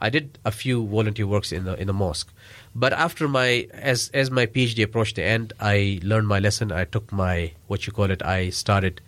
I 0.00 0.10
did 0.10 0.38
a 0.44 0.50
few 0.50 0.86
volunteer 0.86 1.26
works 1.26 1.52
in 1.52 1.64
the 1.64 1.74
in 1.80 1.86
the 1.86 1.92
mosque, 1.92 2.32
but 2.74 2.92
after 2.92 3.28
my 3.28 3.68
as 3.72 4.10
as 4.12 4.30
my 4.30 4.46
PhD 4.46 4.82
approached 4.84 5.16
the 5.16 5.24
end, 5.24 5.52
I 5.60 6.00
learned 6.02 6.28
my 6.28 6.38
lesson. 6.38 6.72
I 6.72 6.84
took 6.84 7.12
my 7.12 7.52
what 7.66 7.86
you 7.86 7.92
call 7.92 8.10
it. 8.10 8.22
I 8.22 8.50
started 8.50 9.00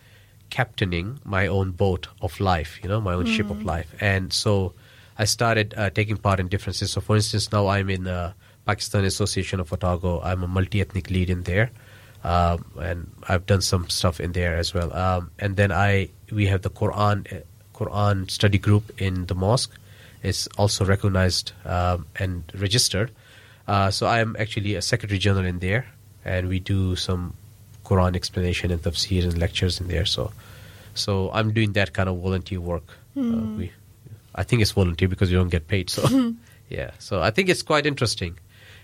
captaining 0.51 1.21
my 1.25 1.47
own 1.47 1.73
boat 1.73 2.09
of 2.23 2.41
life, 2.41 2.79
you 2.83 2.89
know, 2.89 3.01
my 3.01 3.15
own 3.15 3.27
ship 3.27 3.51
of 3.51 3.63
life, 3.65 3.95
and 4.01 4.33
so 4.33 4.73
I 5.19 5.25
started 5.25 5.75
uh, 5.77 5.91
taking 5.91 6.17
part 6.17 6.41
in 6.41 6.49
differences. 6.49 6.93
So, 6.93 7.01
for 7.01 7.17
instance, 7.17 7.53
now 7.53 7.67
I'm 7.67 7.91
in 7.91 8.05
the 8.05 8.35
Pakistan 8.67 9.05
Association 9.05 9.61
of 9.61 9.73
Otago. 9.73 10.21
I'm 10.23 10.43
a 10.43 10.49
multi-ethnic 10.49 11.11
lead 11.11 11.29
in 11.29 11.43
there 11.43 11.71
um, 12.25 12.65
and 12.81 13.11
I've 13.29 13.47
done 13.47 13.61
some 13.61 13.89
stuff 13.89 14.21
in 14.21 14.33
there 14.33 14.57
as 14.57 14.75
well. 14.75 14.93
Um, 14.93 15.31
and 15.39 15.57
then 15.57 15.73
I 15.73 16.11
we 16.31 16.47
have 16.47 16.63
the 16.63 16.71
Quran 16.71 17.33
uh, 17.33 17.41
Quran 17.75 18.31
study 18.31 18.59
group 18.59 18.91
in 19.01 19.27
the 19.27 19.35
mosque. 19.35 19.73
It's 20.23 20.47
also 20.59 20.85
recognized 20.85 21.53
um, 21.65 22.07
and 22.17 22.45
registered. 22.55 23.13
Uh, 23.67 23.91
so 23.91 24.07
I 24.07 24.21
am 24.21 24.37
actually 24.39 24.75
a 24.75 24.83
secretary 24.83 25.19
general 25.19 25.45
in 25.45 25.59
there, 25.59 25.87
and 26.25 26.49
we 26.49 26.59
do 26.59 26.97
some 26.97 27.35
Quran 27.85 28.17
explanation 28.17 28.71
and 28.71 28.83
tafsir 28.83 29.25
and 29.25 29.39
lectures 29.39 29.81
in 29.81 29.89
there. 29.89 30.05
So, 30.05 30.33
so 30.95 31.31
I'm 31.33 31.53
doing 31.53 31.73
that 31.73 31.93
kind 31.93 32.09
of 32.09 32.19
volunteer 32.19 32.61
work. 32.61 32.97
Uh, 33.17 33.21
we, 33.57 33.73
I 34.35 34.45
think 34.45 34.63
it's 34.63 34.73
volunteer 34.73 35.09
because 35.09 35.31
you 35.31 35.39
don't 35.39 35.49
get 35.49 35.69
paid. 35.69 35.91
So, 35.91 36.35
yeah. 36.69 36.93
So 36.99 37.23
I 37.23 37.31
think 37.31 37.49
it's 37.49 37.63
quite 37.63 37.87
interesting. 37.87 38.39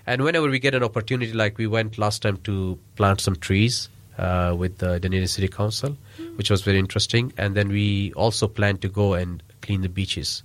And 0.07 0.23
whenever 0.23 0.49
we 0.51 0.59
get 0.59 0.75
an 0.75 0.83
opportunity, 0.83 1.33
like 1.33 1.57
we 1.57 1.67
went 1.67 1.97
last 1.97 2.23
time 2.23 2.37
to 2.45 2.79
plant 2.97 3.21
some 3.21 3.37
trees 3.37 3.89
uh, 4.19 4.55
with 4.57 4.79
the 4.79 5.01
Dunedin 5.01 5.29
City 5.29 5.49
Council, 5.49 5.97
which 6.37 6.51
was 6.51 6.63
very 6.63 6.79
interesting. 6.79 7.33
And 7.39 7.55
then 7.55 7.69
we 7.69 8.13
also 8.13 8.47
planned 8.47 8.83
to 8.83 8.89
go 8.89 9.15
and 9.15 9.43
clean 9.63 9.81
the 9.81 9.89
beaches. 9.89 10.43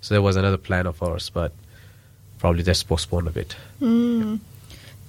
So 0.00 0.14
there 0.14 0.22
was 0.22 0.36
another 0.36 0.58
plan 0.58 0.86
of 0.86 1.02
ours, 1.02 1.30
but 1.30 1.52
probably 2.38 2.62
that's 2.62 2.82
postponed 2.82 3.28
a 3.28 3.30
bit. 3.30 3.56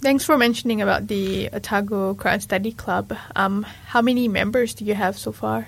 Thanks 0.01 0.23
for 0.23 0.37
mentioning 0.37 0.81
about 0.81 1.07
the 1.07 1.49
Otago 1.51 2.13
Quran 2.13 2.41
Study 2.41 2.71
Club. 2.71 3.15
Um, 3.35 3.63
how 3.87 4.01
many 4.01 4.27
members 4.27 4.73
do 4.73 4.85
you 4.85 4.95
have 4.95 5.17
so 5.17 5.31
far? 5.31 5.67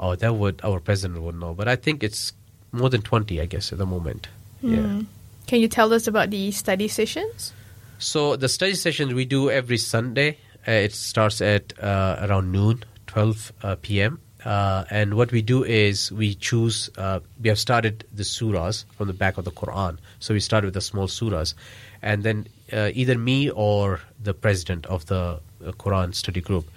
Oh, 0.00 0.16
that 0.16 0.34
would 0.34 0.60
our 0.64 0.80
president 0.80 1.22
would 1.22 1.38
know, 1.38 1.54
but 1.54 1.68
I 1.68 1.76
think 1.76 2.02
it's 2.02 2.32
more 2.72 2.90
than 2.90 3.02
twenty, 3.02 3.40
I 3.40 3.46
guess, 3.46 3.72
at 3.72 3.78
the 3.78 3.86
moment. 3.86 4.28
Yeah. 4.62 5.02
Can 5.46 5.60
you 5.60 5.68
tell 5.68 5.94
us 5.94 6.06
about 6.06 6.30
the 6.30 6.50
study 6.50 6.88
sessions? 6.88 7.52
So 7.98 8.36
the 8.36 8.48
study 8.48 8.74
sessions 8.74 9.14
we 9.14 9.24
do 9.24 9.50
every 9.50 9.78
Sunday. 9.78 10.38
Uh, 10.66 10.72
it 10.72 10.92
starts 10.92 11.40
at 11.40 11.72
uh, 11.82 12.18
around 12.20 12.52
noon, 12.52 12.84
12 13.06 13.52
uh, 13.62 13.76
p.m. 13.80 14.20
Uh, 14.44 14.84
and 14.90 15.14
what 15.14 15.32
we 15.32 15.42
do 15.42 15.64
is 15.64 16.12
we 16.12 16.34
choose. 16.34 16.90
Uh, 16.96 17.20
we 17.42 17.48
have 17.48 17.58
started 17.58 18.04
the 18.14 18.22
surahs 18.22 18.84
from 18.96 19.08
the 19.08 19.12
back 19.12 19.36
of 19.36 19.44
the 19.44 19.50
Quran. 19.50 19.98
So 20.20 20.32
we 20.32 20.40
start 20.40 20.64
with 20.64 20.74
the 20.74 20.80
small 20.80 21.08
surahs, 21.08 21.54
and 22.02 22.22
then 22.22 22.46
uh, 22.72 22.90
either 22.94 23.18
me 23.18 23.50
or 23.50 24.00
the 24.22 24.34
president 24.34 24.86
of 24.86 25.06
the 25.06 25.40
uh, 25.64 25.72
Quran 25.72 26.14
study 26.14 26.40
group, 26.40 26.70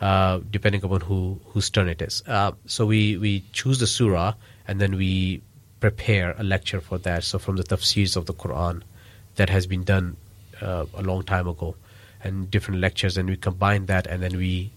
uh, 0.00 0.40
depending 0.50 0.84
upon 0.84 1.00
who 1.00 1.40
whose 1.46 1.70
turn 1.70 1.88
it 1.88 2.00
is. 2.00 2.22
Uh, 2.26 2.52
so 2.66 2.86
we 2.86 3.16
we 3.18 3.42
choose 3.52 3.80
the 3.80 3.86
surah, 3.88 4.34
and 4.68 4.80
then 4.80 4.96
we 4.96 5.42
prepare 5.80 6.36
a 6.38 6.44
lecture 6.44 6.80
for 6.80 6.98
that. 6.98 7.24
So 7.24 7.38
from 7.38 7.56
the 7.56 7.64
tafsirs 7.64 8.16
of 8.16 8.26
the 8.26 8.34
Quran, 8.34 8.82
that 9.34 9.50
has 9.50 9.66
been 9.66 9.82
done 9.82 10.16
a 10.60 11.02
long 11.02 11.22
time 11.22 11.48
ago, 11.48 11.74
and 12.22 12.50
different 12.50 12.80
lectures, 12.80 13.16
and 13.16 13.28
we 13.28 13.36
combine 13.36 13.86
that, 13.86 14.06
and 14.06 14.22
then 14.22 14.36
we 14.36 14.70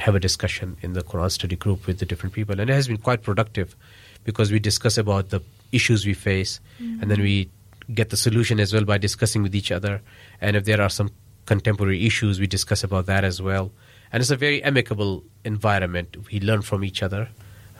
have 0.00 0.14
a 0.14 0.20
discussion 0.20 0.76
in 0.82 0.94
the 0.94 1.02
Quran 1.02 1.30
study 1.30 1.56
group 1.56 1.86
with 1.86 1.98
the 1.98 2.06
different 2.06 2.34
people, 2.34 2.58
and 2.60 2.70
it 2.70 2.74
has 2.74 2.88
been 2.88 2.98
quite 2.98 3.22
productive 3.22 3.76
because 4.24 4.50
we 4.50 4.58
discuss 4.58 4.98
about 4.98 5.30
the 5.30 5.40
issues 5.72 6.04
we 6.06 6.14
face, 6.14 6.60
and 7.00 7.10
then 7.10 7.20
we 7.20 7.48
get 7.94 8.10
the 8.10 8.16
solution 8.16 8.60
as 8.60 8.72
well 8.72 8.84
by 8.84 8.98
discussing 8.98 9.42
with 9.42 9.54
each 9.54 9.70
other. 9.72 10.00
And 10.40 10.56
if 10.56 10.64
there 10.64 10.80
are 10.80 10.88
some 10.88 11.10
contemporary 11.46 12.06
issues, 12.06 12.40
we 12.40 12.46
discuss 12.46 12.84
about 12.84 13.06
that 13.06 13.24
as 13.24 13.42
well. 13.42 13.70
And 14.12 14.20
it's 14.20 14.30
a 14.30 14.36
very 14.36 14.62
amicable 14.62 15.22
environment. 15.44 16.16
We 16.32 16.40
learn 16.40 16.62
from 16.62 16.84
each 16.84 17.02
other. 17.02 17.28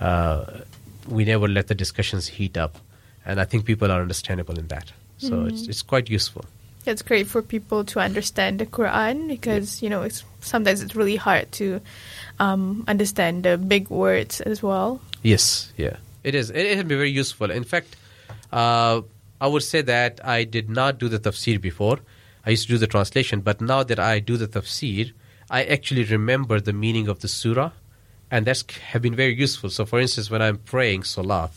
Uh, 0.01 0.61
we 1.09 1.25
never 1.25 1.49
let 1.49 1.67
the 1.69 1.75
discussions 1.75 2.29
heat 2.29 2.57
up, 2.57 2.79
and 3.25 3.41
I 3.41 3.45
think 3.45 3.65
people 3.65 3.91
are 3.91 4.01
understandable 4.01 4.59
in 4.59 4.69
that. 4.69 4.93
So 5.19 5.45
it's 5.45 5.69
it's 5.69 5.83
quite 5.83 6.09
useful. 6.09 6.45
It's 6.87 7.03
great 7.03 7.27
for 7.27 7.43
people 7.43 7.85
to 7.85 8.01
understand 8.01 8.59
the 8.59 8.67
Quran 8.67 9.29
because 9.29 9.83
you 9.83 9.91
know 9.91 10.03
it's 10.03 10.25
sometimes 10.41 10.83
it's 10.83 10.97
really 10.97 11.17
hard 11.17 11.53
to 11.53 11.81
um, 12.39 12.85
understand 12.89 13.45
the 13.45 13.59
big 13.59 13.91
words 13.91 14.41
as 14.41 14.63
well. 14.63 15.01
Yes, 15.23 15.73
yeah, 15.77 15.97
it 16.25 16.35
is. 16.35 16.51
It, 16.51 16.65
it 16.67 16.77
can 16.79 16.89
be 16.89 16.97
very 16.97 17.11
useful. 17.11 17.51
In 17.51 17.65
fact, 17.65 17.97
uh, 18.53 19.03
I 19.41 19.47
would 19.47 19.63
say 19.63 19.83
that 19.83 20.21
I 20.25 20.45
did 20.45 20.71
not 20.71 20.99
do 20.99 21.09
the 21.09 21.19
tafsir 21.19 21.61
before. 21.61 21.99
I 22.45 22.51
used 22.51 22.67
to 22.69 22.75
do 22.75 22.79
the 22.79 22.87
translation, 22.87 23.41
but 23.41 23.61
now 23.61 23.83
that 23.83 23.99
I 23.99 24.19
do 24.19 24.37
the 24.37 24.49
tafsir, 24.49 25.13
I 25.51 25.65
actually 25.65 26.05
remember 26.05 26.61
the 26.61 26.73
meaning 26.73 27.09
of 27.09 27.21
the 27.21 27.29
surah, 27.29 27.73
and 28.31 28.47
that's 28.47 28.65
have 28.93 29.03
been 29.03 29.15
very 29.15 29.35
useful. 29.35 29.69
So, 29.69 29.85
for 29.85 30.01
instance, 30.01 30.31
when 30.31 30.41
I'm 30.41 30.59
praying 30.59 31.05
salat, 31.05 31.51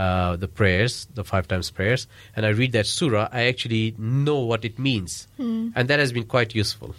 uh, 0.00 0.32
the 0.44 0.48
prayers, 0.48 0.92
the 1.18 1.24
five 1.32 1.44
times 1.52 1.70
prayers, 1.70 2.06
and 2.34 2.46
I 2.48 2.50
read 2.60 2.72
that 2.72 2.86
surah, 2.86 3.28
I 3.32 3.42
actually 3.52 3.94
know 3.98 4.38
what 4.50 4.64
it 4.64 4.78
means, 4.78 5.28
and 5.76 5.88
that 5.88 5.98
has 6.00 6.10
been 6.16 6.24
quite 6.24 6.54
useful. 6.62 6.94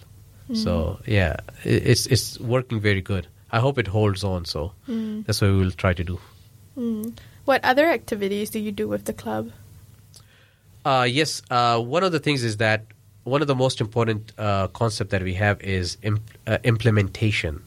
So, 0.54 1.00
yeah, 1.08 1.36
it's 1.64 2.06
it's 2.14 2.40
working 2.40 2.80
very 2.90 3.02
good. 3.02 3.26
I 3.56 3.60
hope 3.66 3.80
it 3.80 3.88
holds 3.88 4.24
on. 4.24 4.46
So 4.46 4.74
that's 5.26 5.40
what 5.42 5.50
we 5.52 5.58
will 5.64 5.72
try 5.84 5.94
to 5.94 6.04
do. 6.04 6.20
What 7.46 7.64
other 7.64 7.90
activities 7.90 8.50
do 8.52 8.60
you 8.60 8.72
do 8.72 8.88
with 8.88 9.06
the 9.06 9.14
club? 9.14 9.52
Uh, 10.84 11.08
yes, 11.10 11.42
uh, 11.50 11.80
one 11.80 12.04
of 12.04 12.12
the 12.12 12.20
things 12.20 12.44
is 12.44 12.58
that 12.58 12.86
one 13.24 13.42
of 13.42 13.48
the 13.48 13.56
most 13.56 13.80
important 13.82 14.32
uh, 14.38 14.68
concept 14.76 15.12
that 15.12 15.24
we 15.24 15.34
have 15.36 15.62
is 15.62 15.98
imp- 16.04 16.38
uh, 16.48 16.58
implementation. 16.64 17.64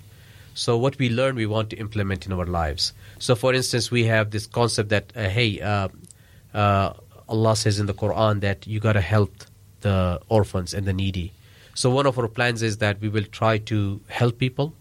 So 0.55 0.77
what 0.79 0.99
we 0.99 1.11
learn, 1.11 1.35
we 1.35 1.47
want 1.47 1.71
to 1.71 1.77
implement 1.77 2.27
in 2.27 2.33
our 2.33 2.47
lives. 2.47 2.93
So, 3.19 3.35
for 3.35 3.53
instance, 3.53 3.91
we 3.91 4.05
have 4.05 4.31
this 4.31 4.47
concept 4.47 4.89
that 4.91 5.13
uh, 5.15 5.29
hey, 5.29 5.61
uh, 5.61 5.89
uh, 6.55 6.95
Allah 7.29 7.57
says 7.57 7.79
in 7.79 7.87
the 7.87 7.95
Quran 7.95 8.41
that 8.41 8.67
you 8.67 8.81
gotta 8.81 9.01
help 9.01 9.33
the 9.81 10.21
orphans 10.29 10.75
and 10.75 10.87
the 10.87 10.93
needy. 10.93 11.33
So 11.75 11.91
one 11.91 12.07
of 12.07 12.19
our 12.19 12.29
plans 12.29 12.63
is 12.63 12.79
that 12.79 13.01
we 13.01 13.09
will 13.09 13.25
try 13.25 13.59
to 13.59 14.01
help 14.09 14.39
people, 14.39 14.75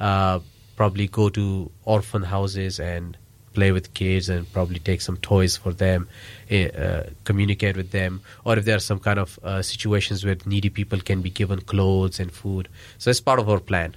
uh, 0.00 0.40
probably 0.76 1.06
go 1.06 1.28
to 1.28 1.70
orphan 1.84 2.24
houses 2.24 2.80
and 2.80 3.16
play 3.52 3.72
with 3.72 3.94
kids 3.94 4.28
and 4.28 4.50
probably 4.52 4.78
take 4.78 5.00
some 5.00 5.16
toys 5.16 5.56
for 5.56 5.72
them, 5.72 6.08
eh, 6.50 6.68
uh, 6.68 7.10
communicate 7.24 7.76
with 7.76 7.90
them, 7.90 8.20
or 8.44 8.58
if 8.58 8.64
there 8.64 8.76
are 8.76 8.86
some 8.90 8.98
kind 8.98 9.18
of 9.18 9.38
uh, 9.42 9.62
situations 9.62 10.24
where 10.24 10.36
needy 10.46 10.70
people 10.70 11.00
can 11.00 11.20
be 11.20 11.30
given 11.30 11.60
clothes 11.60 12.20
and 12.20 12.32
food. 12.32 12.68
So 12.98 13.10
it's 13.10 13.20
part 13.20 13.38
of 13.38 13.48
our 13.48 13.60
plan. 13.60 13.94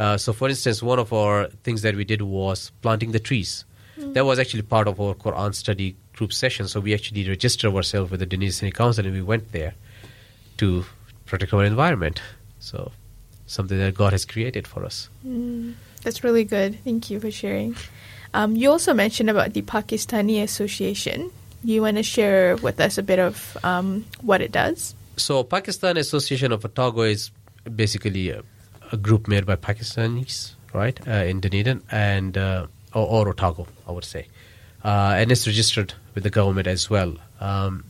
Uh, 0.00 0.16
so, 0.16 0.32
for 0.32 0.48
instance, 0.48 0.82
one 0.82 0.98
of 0.98 1.12
our 1.12 1.48
things 1.62 1.82
that 1.82 1.94
we 1.94 2.04
did 2.04 2.22
was 2.22 2.72
planting 2.80 3.12
the 3.12 3.20
trees. 3.20 3.66
That 3.98 4.24
was 4.24 4.38
actually 4.38 4.62
part 4.62 4.88
of 4.88 4.98
our 4.98 5.14
Quran 5.14 5.54
study 5.54 5.94
group 6.14 6.32
session. 6.32 6.66
So 6.68 6.80
we 6.80 6.94
actually 6.94 7.28
registered 7.28 7.74
ourselves 7.74 8.10
with 8.10 8.20
the 8.20 8.26
Dunedin 8.26 8.52
City 8.52 8.72
Council 8.72 9.04
and 9.04 9.14
we 9.14 9.20
went 9.20 9.52
there 9.52 9.74
to 10.56 10.86
protect 11.26 11.52
our 11.52 11.64
environment. 11.64 12.22
So 12.60 12.92
something 13.46 13.78
that 13.78 13.94
God 13.94 14.12
has 14.12 14.24
created 14.24 14.66
for 14.66 14.84
us. 14.86 15.10
That's 16.02 16.24
really 16.24 16.44
good. 16.44 16.78
Thank 16.82 17.10
you 17.10 17.20
for 17.20 17.30
sharing. 17.30 17.76
Um, 18.32 18.56
you 18.56 18.70
also 18.70 18.94
mentioned 18.94 19.28
about 19.28 19.52
the 19.52 19.62
Pakistani 19.62 20.42
Association. 20.42 21.30
You 21.62 21.82
want 21.82 21.98
to 21.98 22.02
share 22.02 22.56
with 22.56 22.80
us 22.80 22.96
a 22.96 23.02
bit 23.02 23.18
of 23.18 23.56
um, 23.62 24.06
what 24.22 24.40
it 24.40 24.50
does? 24.50 24.94
So 25.16 25.44
Pakistan 25.44 25.98
Association 25.98 26.52
of 26.52 26.64
Otago 26.64 27.02
is 27.02 27.30
basically 27.74 28.30
a, 28.30 28.42
a 28.92 28.96
group 28.96 29.28
made 29.28 29.46
by 29.46 29.56
Pakistanis, 29.56 30.54
right, 30.72 30.98
uh, 31.06 31.24
in 31.24 31.40
Dunedin 31.40 31.82
and 31.90 32.36
uh, 32.36 32.66
or, 32.94 33.06
or 33.06 33.28
Otago, 33.28 33.66
I 33.86 33.92
would 33.92 34.04
say, 34.04 34.26
uh, 34.84 35.14
and 35.16 35.30
it's 35.30 35.46
registered 35.46 35.94
with 36.14 36.24
the 36.24 36.30
government 36.30 36.66
as 36.66 36.90
well. 36.90 37.14
Um, 37.40 37.84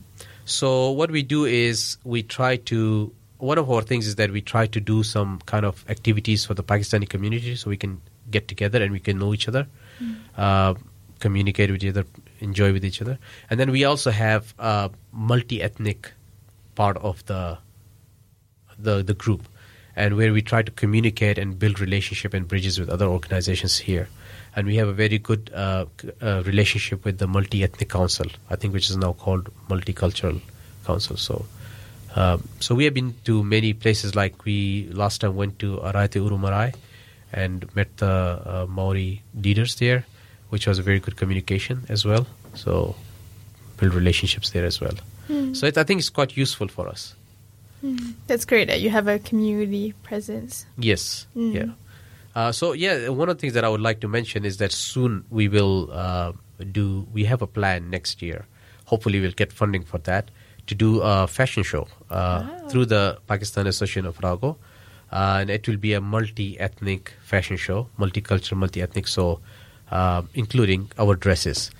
so 0.45 0.91
what 0.91 1.11
we 1.11 1.23
do 1.23 1.45
is 1.45 1.97
we 2.03 2.23
try 2.23 2.57
to. 2.57 3.11
One 3.37 3.57
of 3.57 3.71
our 3.71 3.81
things 3.81 4.05
is 4.05 4.17
that 4.17 4.29
we 4.29 4.41
try 4.41 4.67
to 4.67 4.79
do 4.79 5.01
some 5.01 5.39
kind 5.47 5.65
of 5.65 5.83
activities 5.89 6.45
for 6.45 6.53
the 6.53 6.63
Pakistani 6.63 7.09
community, 7.09 7.55
so 7.55 7.71
we 7.71 7.77
can 7.77 7.99
get 8.29 8.47
together 8.47 8.81
and 8.83 8.91
we 8.91 8.99
can 8.99 9.17
know 9.17 9.33
each 9.33 9.47
other. 9.47 9.67
Uh, 10.37 10.75
communicate 11.19 11.71
with 11.71 11.83
each 11.83 11.89
other, 11.91 12.05
enjoy 12.39 12.73
with 12.73 12.83
each 12.83 13.01
other. 13.01 13.17
And 13.49 13.59
then 13.59 13.71
we 13.71 13.85
also 13.85 14.11
have 14.11 14.53
a 14.59 14.89
multi-ethnic 15.11 16.11
part 16.75 16.97
of 16.97 17.25
the 17.25 17.57
the 18.77 19.03
the 19.03 19.13
group, 19.13 19.47
and 19.95 20.17
where 20.17 20.33
we 20.33 20.41
try 20.41 20.61
to 20.61 20.71
communicate 20.71 21.37
and 21.37 21.57
build 21.57 21.79
relationship 21.79 22.33
and 22.33 22.47
bridges 22.47 22.79
with 22.79 22.89
other 22.89 23.05
organizations 23.05 23.77
here. 23.77 24.07
And 24.55 24.67
we 24.67 24.75
have 24.75 24.87
a 24.87 24.93
very 24.93 25.17
good 25.17 25.51
uh, 25.53 25.85
uh, 26.21 26.43
relationship 26.45 27.05
with 27.05 27.17
the 27.17 27.27
multi-ethnic 27.27 27.89
council, 27.89 28.27
I 28.49 28.55
think, 28.55 28.73
which 28.73 28.89
is 28.89 28.97
now 28.97 29.13
called 29.13 29.49
multicultural 29.69 30.41
council. 30.85 31.17
So. 31.17 31.45
Um, 32.13 32.47
so 32.59 32.75
we 32.75 32.83
have 32.83 32.93
been 32.93 33.15
to 33.23 33.41
many 33.41 33.71
places. 33.73 34.15
Like 34.15 34.43
we 34.43 34.89
last 34.91 35.21
time 35.21 35.37
went 35.37 35.59
to 35.59 35.77
Araiteuru 35.77 36.37
Marae 36.37 36.73
and 37.31 37.73
met 37.73 37.95
the 37.97 38.07
uh, 38.07 38.65
Maori 38.67 39.21
leaders 39.33 39.75
there, 39.75 40.05
which 40.49 40.67
was 40.67 40.77
a 40.77 40.81
very 40.81 40.99
good 40.99 41.15
communication 41.15 41.85
as 41.87 42.03
well. 42.03 42.27
So 42.53 42.95
build 43.77 43.93
relationships 43.93 44.49
there 44.49 44.65
as 44.65 44.81
well. 44.81 44.95
So 45.53 45.67
it, 45.67 45.77
I 45.77 45.83
think 45.85 45.99
it's 45.99 46.09
quite 46.09 46.35
useful 46.35 46.67
for 46.67 46.89
us. 46.89 47.15
That's 48.27 48.45
great 48.45 48.67
that 48.67 48.81
you 48.81 48.89
have 48.89 49.07
a 49.07 49.19
community 49.19 49.93
presence. 50.03 50.65
Yes. 50.77 51.27
Yeah. 51.35 51.65
Uh, 52.35 52.51
so 52.51 52.73
yeah, 52.73 53.09
one 53.09 53.29
of 53.29 53.37
the 53.37 53.41
things 53.41 53.53
that 53.53 53.63
I 53.63 53.69
would 53.69 53.81
like 53.81 53.99
to 54.01 54.07
mention 54.07 54.45
is 54.45 54.57
that 54.57 54.71
soon 54.71 55.25
we 55.29 55.47
will 55.47 55.89
uh, 55.91 56.31
do. 56.71 57.07
We 57.13 57.25
have 57.25 57.41
a 57.41 57.47
plan 57.47 57.89
next 57.89 58.21
year. 58.21 58.45
Hopefully, 58.85 59.19
we'll 59.19 59.31
get 59.31 59.51
funding 59.51 59.83
for 59.83 59.97
that 59.99 60.31
to 60.67 60.75
do 60.75 61.01
a 61.01 61.27
fashion 61.27 61.63
show 61.63 61.87
uh, 62.09 62.43
through 62.69 62.85
the 62.85 63.17
Pakistan 63.27 63.67
Association 63.67 64.05
of 64.05 64.17
Otago, 64.19 64.57
uh, 65.11 65.39
and 65.41 65.49
it 65.49 65.67
will 65.67 65.77
be 65.77 65.93
a 65.93 66.01
multi-ethnic 66.01 67.13
fashion 67.23 67.57
show, 67.57 67.87
multicultural, 67.99 68.57
multi-ethnic. 68.57 69.07
So, 69.07 69.39
uh, 69.91 70.21
including 70.33 70.91
our 70.97 71.15
dresses, 71.15 71.71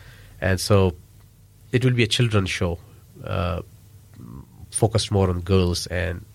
and 0.41 0.59
so 0.59 0.95
it 1.71 1.85
will 1.85 1.93
be 1.93 2.03
a 2.03 2.07
children's 2.07 2.49
show. 2.49 2.79
Focused 4.71 5.11
more 5.11 5.29
on 5.29 5.41
girls 5.41 5.87
and 5.87 6.25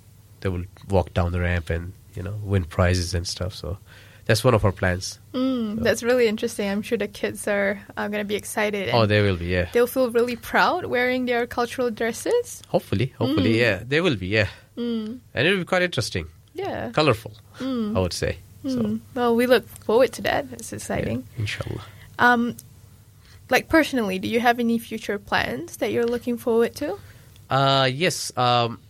they 0.41 0.49
will 0.49 0.65
walk 0.89 1.13
down 1.15 1.33
the 1.33 1.41
ramp 1.41 1.71
and 1.71 1.93
you 2.15 2.23
know 2.23 2.35
win 2.45 2.65
prizes 2.65 3.15
and 3.15 3.27
stuff 3.27 3.55
so 3.55 3.79
that's 4.27 4.45
one 4.45 4.55
of 4.55 4.65
our 4.65 4.73
plans 4.73 5.19
Mm, 5.35 5.83
That's 5.83 6.03
really 6.03 6.27
interesting. 6.29 6.69
I'm 6.71 6.81
sure 6.83 6.97
the 6.99 7.09
kids 7.09 7.47
are 7.47 7.79
uh, 7.97 8.09
going 8.09 8.21
to 8.21 8.25
be 8.25 8.35
excited. 8.37 8.89
oh 8.93 9.07
they 9.07 9.21
will 9.23 9.37
be 9.37 9.47
yeah 9.47 9.69
They'll 9.73 9.87
feel 9.87 10.11
really 10.11 10.37
proud 10.37 10.87
wearing 10.87 11.27
their 11.27 11.47
cultural 11.47 11.91
dresses. 11.91 12.63
hopefully 12.69 13.13
hopefully 13.19 13.59
yeah 13.61 13.83
they 13.87 14.01
will 14.01 14.17
be 14.17 14.29
yeah 14.29 14.49
and 14.77 15.21
it 15.35 15.51
will 15.51 15.59
be 15.59 15.65
quite 15.65 15.83
interesting 15.83 16.27
Yeah. 16.55 16.91
colorful 16.93 17.33
i 17.61 17.99
would 17.99 18.13
say 18.13 18.39
so 18.65 18.79
Mm. 18.83 19.01
Well, 19.15 19.37
we 19.37 19.47
look 19.47 19.65
forward 19.87 20.13
to 20.15 20.23
that. 20.23 20.47
It's 20.53 20.73
yeah, 20.73 20.77
exciting. 20.77 21.25
inshallah 21.39 21.83
Um, 22.19 22.57
like 23.49 23.69
personally, 23.69 24.19
do 24.19 24.27
you 24.29 24.41
have 24.41 24.59
any 24.59 24.79
future 24.79 25.19
plans 25.21 25.77
that 25.79 25.93
you're 25.93 26.07
looking 26.15 26.37
forward 26.37 26.75
to? 26.83 26.99
Uh, 27.49 27.89
yes. 27.93 28.37
Um, 28.37 28.81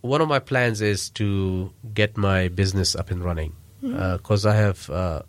one 0.00 0.20
of 0.20 0.28
my 0.28 0.38
plans 0.38 0.80
is 0.80 1.10
to 1.10 1.72
get 1.92 2.16
my 2.16 2.48
business 2.48 2.94
up 2.94 3.10
and 3.10 3.22
running 3.22 3.52
because 3.80 4.46
I 4.46 4.54
have 4.54 4.90
uh, 4.90 5.22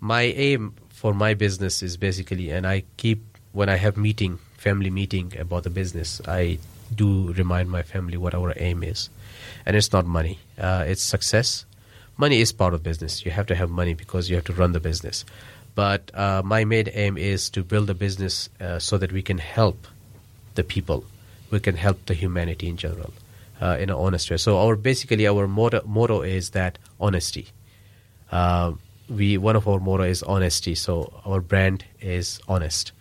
my 0.00 0.22
aim 0.22 0.74
for 0.90 1.14
my 1.14 1.34
business 1.34 1.82
is 1.82 1.96
basically, 1.96 2.50
and 2.50 2.66
I 2.66 2.84
keep 2.96 3.38
when 3.52 3.68
I 3.68 3.76
have 3.76 3.96
meeting, 3.96 4.38
family 4.56 4.90
meeting 4.90 5.32
about 5.38 5.62
the 5.64 5.70
business, 5.70 6.20
I 6.26 6.58
do 6.94 7.32
remind 7.32 7.70
my 7.70 7.82
family 7.82 8.16
what 8.16 8.34
our 8.34 8.52
aim 8.56 8.82
is, 8.82 9.10
and 9.66 9.76
it's 9.76 9.92
not 9.92 10.06
money, 10.06 10.38
uh, 10.58 10.84
it's 10.86 11.02
success. 11.02 11.64
Money 12.16 12.40
is 12.40 12.50
part 12.50 12.74
of 12.74 12.82
business. 12.82 13.24
You 13.24 13.30
have 13.30 13.46
to 13.46 13.54
have 13.54 13.70
money 13.70 13.94
because 13.94 14.28
you 14.28 14.34
have 14.34 14.44
to 14.46 14.52
run 14.52 14.72
the 14.72 14.80
business. 14.80 15.24
But 15.76 16.10
uh, 16.12 16.42
my 16.44 16.64
main 16.64 16.88
aim 16.92 17.16
is 17.16 17.48
to 17.50 17.62
build 17.62 17.88
a 17.90 17.94
business 17.94 18.48
uh, 18.60 18.80
so 18.80 18.98
that 18.98 19.12
we 19.12 19.22
can 19.22 19.38
help 19.38 19.86
the 20.56 20.64
people. 20.64 21.04
We 21.50 21.60
can 21.60 21.76
help 21.76 22.06
the 22.06 22.14
humanity 22.14 22.68
in 22.68 22.76
general 22.76 23.12
uh, 23.60 23.76
in 23.78 23.90
an 23.90 23.96
honest 23.96 24.30
way. 24.30 24.36
So 24.36 24.58
our 24.58 24.76
basically 24.76 25.26
our 25.26 25.46
motto, 25.46 25.82
motto 25.86 26.22
is 26.22 26.50
that 26.50 26.78
honesty. 27.00 27.48
Uh, 28.30 28.72
we 29.08 29.38
one 29.38 29.56
of 29.56 29.66
our 29.66 29.80
motto 29.80 30.04
is 30.04 30.22
honesty. 30.22 30.74
So 30.74 31.12
our 31.24 31.40
brand 31.40 31.84
is 32.00 32.40
honest. 32.48 32.92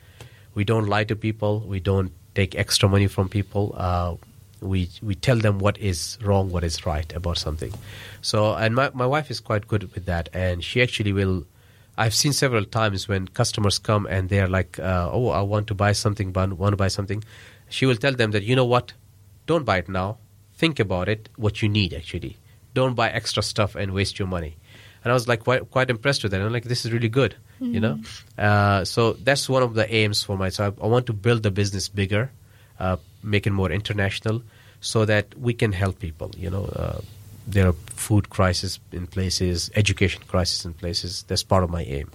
We 0.56 0.64
don't 0.64 0.88
lie 0.88 1.04
to 1.06 1.16
people. 1.16 1.60
We 1.60 1.80
don't 1.80 2.12
take 2.34 2.56
extra 2.56 2.90
money 2.90 3.08
from 3.08 3.30
people. 3.30 3.76
Uh, 3.78 4.16
we 4.62 4.90
we 5.02 5.14
tell 5.16 5.38
them 5.38 5.60
what 5.60 5.78
is 5.78 6.18
wrong, 6.22 6.50
what 6.50 6.64
is 6.64 6.86
right 6.86 7.14
about 7.14 7.38
something. 7.38 7.74
So 8.22 8.56
and 8.56 8.76
my 8.76 8.90
my 8.94 9.06
wife 9.06 9.30
is 9.30 9.40
quite 9.40 9.68
good 9.68 9.94
with 9.94 10.06
that, 10.06 10.30
and 10.34 10.64
she 10.64 10.82
actually 10.82 11.14
will. 11.14 11.46
I've 12.00 12.14
seen 12.14 12.32
several 12.32 12.64
times 12.64 13.08
when 13.08 13.28
customers 13.28 13.80
come 13.80 14.06
and 14.06 14.30
they're 14.30 14.48
like, 14.48 14.80
uh, 14.80 15.10
"Oh, 15.12 15.30
I 15.30 15.42
want 15.42 15.68
to 15.68 15.74
buy 15.74 15.94
something, 15.94 16.32
but 16.32 16.54
want 16.54 16.74
to 16.74 16.78
buy 16.78 16.90
something." 16.90 17.24
She 17.70 17.86
will 17.86 17.96
tell 17.96 18.14
them 18.14 18.32
that 18.32 18.44
you 18.44 18.56
know 18.56 18.66
what, 18.66 18.94
don't 19.46 19.66
buy 19.66 19.78
it 19.78 19.90
now. 19.90 20.18
Think 20.56 20.80
about 20.80 21.10
it, 21.10 21.30
what 21.36 21.62
you 21.62 21.70
need 21.70 21.94
actually. 21.94 22.38
Don't 22.74 22.96
buy 22.96 23.10
extra 23.10 23.44
stuff 23.44 23.76
and 23.76 23.94
waste 23.94 24.20
your 24.20 24.28
money. 24.28 24.56
And 25.04 25.12
I 25.12 25.14
was 25.14 25.28
like 25.28 25.44
quite 25.44 25.70
quite 25.72 25.90
impressed 25.90 26.24
with 26.24 26.32
that. 26.32 26.42
I'm 26.42 26.52
like, 26.52 26.66
this 26.66 26.86
is 26.86 26.92
really 26.92 27.10
good, 27.10 27.36
you 27.60 27.80
know. 27.80 28.00
Uh, 28.38 28.84
so 28.84 29.14
that's 29.14 29.48
one 29.48 29.64
of 29.64 29.74
the 29.74 29.92
aims 29.94 30.24
for 30.24 30.38
myself. 30.38 30.76
I 30.82 30.88
want 30.88 31.06
to 31.08 31.14
build 31.14 31.44
the 31.44 31.52
business 31.52 31.88
bigger, 31.88 32.32
uh, 32.80 32.98
make 33.24 33.48
it 33.48 33.52
more 33.52 33.72
international, 33.72 34.42
so 34.82 35.06
that 35.06 35.38
we 35.40 35.54
can 35.54 35.72
help 35.72 36.00
people. 36.00 36.32
You 36.38 36.50
know, 36.50 36.66
uh, 36.66 37.00
there 37.48 37.68
are 37.68 37.74
food 37.96 38.30
crisis 38.30 38.80
in 38.92 39.08
places, 39.08 39.72
education 39.76 40.24
crisis 40.28 40.66
in 40.66 40.74
places. 40.74 41.24
That's 41.28 41.44
part 41.44 41.64
of 41.64 41.70
my 41.70 41.84
aim. 41.84 42.12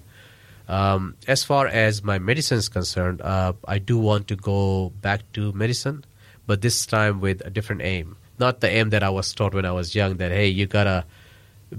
Um, 0.69 1.17
as 1.27 1.45
far 1.45 1.67
as 1.67 2.03
my 2.03 2.19
medicine 2.19 2.59
is 2.59 2.69
concerned, 2.69 3.21
uh, 3.21 3.53
I 3.67 3.79
do 3.79 3.99
want 3.99 4.29
to 4.29 4.37
go 4.37 4.91
back 5.01 5.21
to 5.35 5.53
medicine, 5.53 6.05
but 6.47 6.63
this 6.63 6.87
time 6.87 7.21
with 7.21 7.43
a 7.45 7.51
different 7.51 7.83
aim. 7.83 8.17
Not 8.39 8.61
the 8.61 8.71
aim 8.71 8.91
that 8.91 9.03
I 9.03 9.11
was 9.11 9.33
taught 9.35 9.55
when 9.55 9.65
I 9.65 9.73
was 9.73 9.95
young 9.95 10.17
that, 10.17 10.31
hey, 10.31 10.49
you 10.49 10.67
gotta 10.67 11.05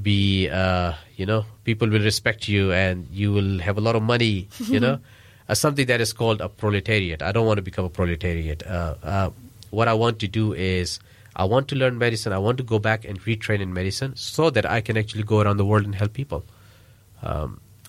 be, 0.01 0.49
uh, 0.49 0.93
you 1.15 1.25
know, 1.25 1.45
people 1.63 1.89
will 1.89 2.01
respect 2.01 2.47
you 2.47 2.71
and 2.71 3.07
you 3.11 3.31
will 3.31 3.59
have 3.59 3.77
a 3.77 3.81
lot 3.81 3.95
of 3.95 4.03
money, 4.03 4.47
you 4.67 4.79
know, 4.79 4.99
uh, 5.49 5.55
something 5.55 5.85
that 5.87 6.01
is 6.01 6.13
called 6.13 6.41
a 6.41 6.49
proletariat. 6.49 7.21
I 7.21 7.31
don't 7.31 7.45
want 7.45 7.57
to 7.57 7.61
become 7.61 7.85
a 7.85 7.89
proletariat. 7.89 8.65
Uh, 8.65 8.95
uh, 9.03 9.29
what 9.71 9.87
I 9.87 9.93
want 9.93 10.19
to 10.19 10.27
do 10.27 10.53
is 10.53 10.99
I 11.35 11.45
want 11.45 11.67
to 11.69 11.75
learn 11.75 11.97
medicine. 11.97 12.31
I 12.33 12.37
want 12.37 12.57
to 12.57 12.63
go 12.63 12.79
back 12.79 13.05
and 13.05 13.19
retrain 13.21 13.59
in 13.59 13.73
medicine 13.73 14.15
so 14.15 14.49
that 14.51 14.69
I 14.69 14.81
can 14.81 14.97
actually 14.97 15.23
go 15.23 15.41
around 15.41 15.57
the 15.57 15.65
world 15.65 15.85
and 15.85 15.95
help 15.95 16.13
people 16.13 16.45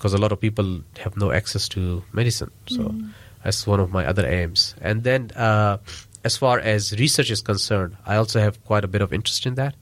because 0.05 0.13
a 0.13 0.19
lot 0.19 0.33
of 0.33 0.39
people 0.39 0.83
have 0.99 1.17
no 1.17 1.33
access 1.33 1.67
to 1.67 2.05
medicine. 2.13 2.51
So 2.67 2.95
that's 3.43 3.67
one 3.67 3.81
of 3.81 3.91
my 3.91 4.05
other 4.05 4.27
aims. 4.27 4.75
And 4.83 5.03
then, 5.03 5.31
uh, 5.31 5.79
as 6.25 6.37
far 6.37 6.59
as 6.59 6.93
research 6.99 7.31
is 7.31 7.41
concerned, 7.41 7.97
I 8.05 8.17
also 8.17 8.39
have 8.39 8.63
quite 8.67 8.85
a 8.85 8.87
bit 8.87 9.01
of 9.01 9.15
interest 9.15 9.47
in 9.47 9.55
that. 9.55 9.75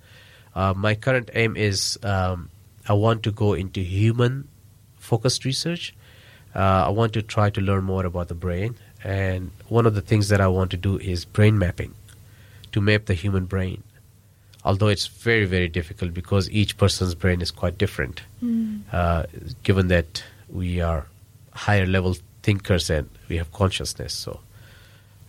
Uh, 0.54 0.74
my 0.76 0.94
current 0.94 1.28
aim 1.34 1.56
is 1.56 1.98
um, 2.04 2.50
I 2.88 2.92
want 2.92 3.24
to 3.24 3.32
go 3.32 3.54
into 3.54 3.80
human 3.80 4.46
focused 4.96 5.44
research. 5.44 5.92
Uh, 6.54 6.86
I 6.86 6.90
want 6.90 7.14
to 7.14 7.22
try 7.22 7.50
to 7.50 7.60
learn 7.60 7.82
more 7.82 8.06
about 8.06 8.28
the 8.28 8.36
brain. 8.36 8.76
And 9.02 9.50
one 9.66 9.86
of 9.86 9.96
the 9.96 10.02
things 10.02 10.28
that 10.28 10.40
I 10.40 10.46
want 10.46 10.70
to 10.70 10.76
do 10.76 10.98
is 10.98 11.24
brain 11.24 11.58
mapping 11.58 11.96
to 12.70 12.80
map 12.80 13.06
the 13.06 13.14
human 13.14 13.46
brain. 13.46 13.82
Although 14.64 14.88
it's 14.88 15.06
very, 15.06 15.44
very 15.44 15.68
difficult 15.68 16.14
because 16.14 16.48
each 16.50 16.76
person's 16.76 17.14
brain 17.14 17.40
is 17.40 17.50
quite 17.50 17.78
different, 17.78 18.22
uh, 18.92 19.24
given 19.64 19.88
that 19.88 20.22
we 20.48 20.80
are 20.80 21.06
higher 21.52 21.86
level 21.86 22.16
thinkers 22.42 22.88
and 22.88 23.08
we 23.28 23.36
have 23.38 23.52
consciousness. 23.52 24.12
So 24.14 24.40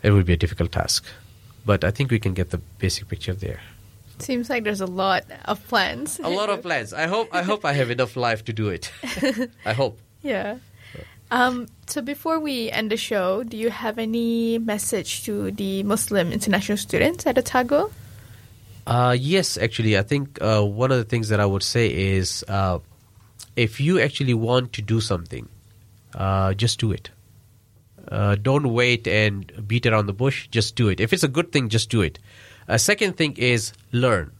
it 0.03 0.11
will 0.11 0.23
be 0.23 0.33
a 0.33 0.37
difficult 0.37 0.71
task. 0.71 1.05
But 1.65 1.83
I 1.83 1.91
think 1.91 2.11
we 2.11 2.19
can 2.19 2.33
get 2.33 2.51
the 2.51 2.59
basic 2.77 3.07
picture 3.07 3.33
there. 3.33 3.61
Seems 4.19 4.49
like 4.49 4.63
there's 4.63 4.81
a 4.81 4.85
lot 4.85 5.25
of 5.45 5.65
plans. 5.67 6.19
A 6.23 6.29
lot 6.29 6.49
of 6.49 6.61
plans. 6.61 6.93
I 6.93 7.07
hope. 7.07 7.29
I 7.33 7.41
hope 7.41 7.65
I 7.65 7.73
have 7.73 7.89
enough 7.89 8.15
life 8.15 8.45
to 8.45 8.53
do 8.53 8.69
it. 8.69 8.91
I 9.65 9.73
hope. 9.73 9.97
Yeah. 10.21 10.57
Um, 11.31 11.67
so 11.87 12.01
before 12.01 12.39
we 12.39 12.69
end 12.69 12.91
the 12.91 12.97
show, 12.97 13.43
do 13.43 13.57
you 13.57 13.71
have 13.71 13.97
any 13.97 14.59
message 14.59 15.23
to 15.25 15.49
the 15.49 15.81
Muslim 15.81 16.31
international 16.31 16.77
students 16.77 17.25
at 17.25 17.39
Otago? 17.39 17.91
Uh, 18.85 19.15
yes, 19.17 19.57
actually, 19.57 19.97
I 19.97 20.03
think 20.03 20.39
uh, 20.41 20.61
one 20.61 20.91
of 20.91 20.97
the 20.97 21.03
things 21.03 21.29
that 21.29 21.39
I 21.39 21.45
would 21.45 21.63
say 21.63 21.87
is 21.93 22.43
uh, 22.47 22.79
if 23.55 23.79
you 23.79 23.99
actually 23.99 24.33
want 24.33 24.73
to 24.73 24.81
do 24.81 24.99
something, 24.99 25.47
uh, 26.13 26.53
just 26.53 26.79
do 26.79 26.91
it. 26.91 27.09
Uh, 28.09 28.35
don't 28.35 28.73
wait 28.73 29.07
and 29.07 29.51
beat 29.67 29.85
around 29.85 30.07
the 30.07 30.13
bush. 30.13 30.47
Just 30.49 30.75
do 30.75 30.89
it. 30.89 30.99
If 30.99 31.13
it's 31.13 31.23
a 31.23 31.29
good 31.29 31.51
thing, 31.51 31.69
just 31.69 31.89
do 31.89 32.01
it. 32.01 32.19
A 32.67 32.77
second 32.77 33.15
thing 33.15 33.35
is 33.37 33.71
learn. 33.91 34.31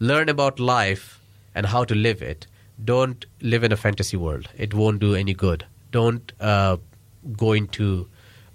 Learn 0.00 0.28
about 0.28 0.58
life 0.58 1.20
and 1.54 1.66
how 1.66 1.84
to 1.84 1.94
live 1.94 2.20
it. 2.20 2.46
Don't 2.84 3.24
live 3.40 3.62
in 3.62 3.72
a 3.72 3.76
fantasy 3.76 4.16
world. 4.16 4.48
It 4.56 4.74
won't 4.74 4.98
do 4.98 5.14
any 5.14 5.34
good. 5.34 5.64
Don't 5.90 6.32
go 6.38 7.52
into 7.52 8.08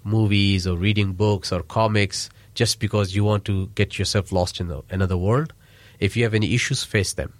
movies 0.04 0.66
or 0.66 0.76
reading 0.76 1.12
books 1.12 1.50
or 1.50 1.62
comics 1.62 2.28
just 2.54 2.80
because 2.80 3.14
you 3.14 3.24
want 3.24 3.44
to 3.44 3.66
get 3.74 3.98
yourself 3.98 4.32
lost 4.32 4.60
in 4.60 4.68
the, 4.68 4.82
another 4.90 5.16
world. 5.16 5.52
If 6.00 6.16
you 6.16 6.24
have 6.24 6.34
any 6.34 6.54
issues, 6.54 6.84
face 6.84 7.12
them 7.12 7.32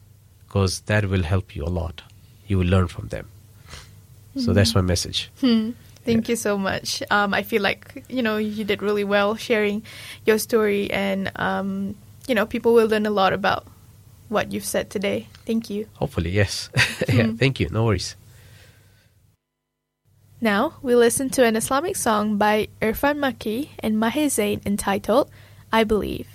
because 0.55 0.81
that 0.83 1.07
will 1.07 1.25
help 1.25 1.57
you 1.57 1.65
a 1.65 1.73
lot. 1.81 2.03
You 2.47 2.59
will 2.59 2.67
learn 2.67 2.87
from 2.87 3.09
them. 3.09 3.29
So 4.37 4.53
that's 4.53 4.75
my 4.75 4.81
message. 4.81 5.31
Thank 6.05 6.29
you 6.29 6.37
so 6.37 6.59
much. 6.59 7.03
Um, 7.11 7.33
I 7.33 7.43
feel 7.43 7.63
like 7.63 8.05
you 8.09 8.23
know 8.23 8.37
you 8.37 8.65
did 8.65 8.83
really 8.83 9.05
well 9.05 9.37
sharing 9.37 9.83
your 10.27 10.39
story, 10.39 10.91
and 10.91 11.31
um, 11.37 11.95
you 12.29 12.35
know 12.35 12.47
people 12.47 12.75
will 12.75 12.87
learn 12.87 13.07
a 13.07 13.11
lot 13.11 13.33
about 13.33 13.67
what 14.29 14.53
you've 14.53 14.65
said 14.65 14.91
today. 14.91 15.29
Thank 15.47 15.71
you. 15.71 15.87
Hopefully, 15.95 16.31
yes. 16.31 16.69
yeah, 17.09 17.33
thank 17.39 17.59
you. 17.59 17.69
No 17.71 17.85
worries. 17.85 18.17
Now 20.45 20.75
we 20.83 20.95
listen 20.95 21.31
to 21.31 21.45
an 21.47 21.57
Islamic 21.57 21.97
song 21.97 22.37
by 22.37 22.69
Irfan 22.83 23.17
Makki 23.17 23.71
and 23.79 23.99
Maher 23.99 24.29
Zain 24.29 24.61
entitled 24.67 25.31
"I 25.73 25.85
Believe." 25.85 26.34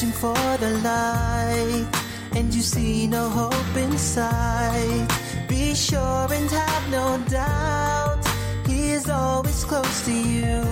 Searching 0.00 0.12
for 0.12 0.56
the 0.58 0.70
light 0.82 1.86
and 2.32 2.54
you 2.54 2.62
see 2.62 3.06
no 3.06 3.28
hope 3.28 3.76
inside, 3.76 5.08
be 5.48 5.74
sure 5.74 6.26
and 6.32 6.50
have 6.50 6.90
no 6.90 7.18
doubt 7.28 8.18
He 8.66 8.92
is 8.92 9.10
always 9.10 9.64
close 9.64 10.04
to 10.06 10.12
you. 10.12 10.62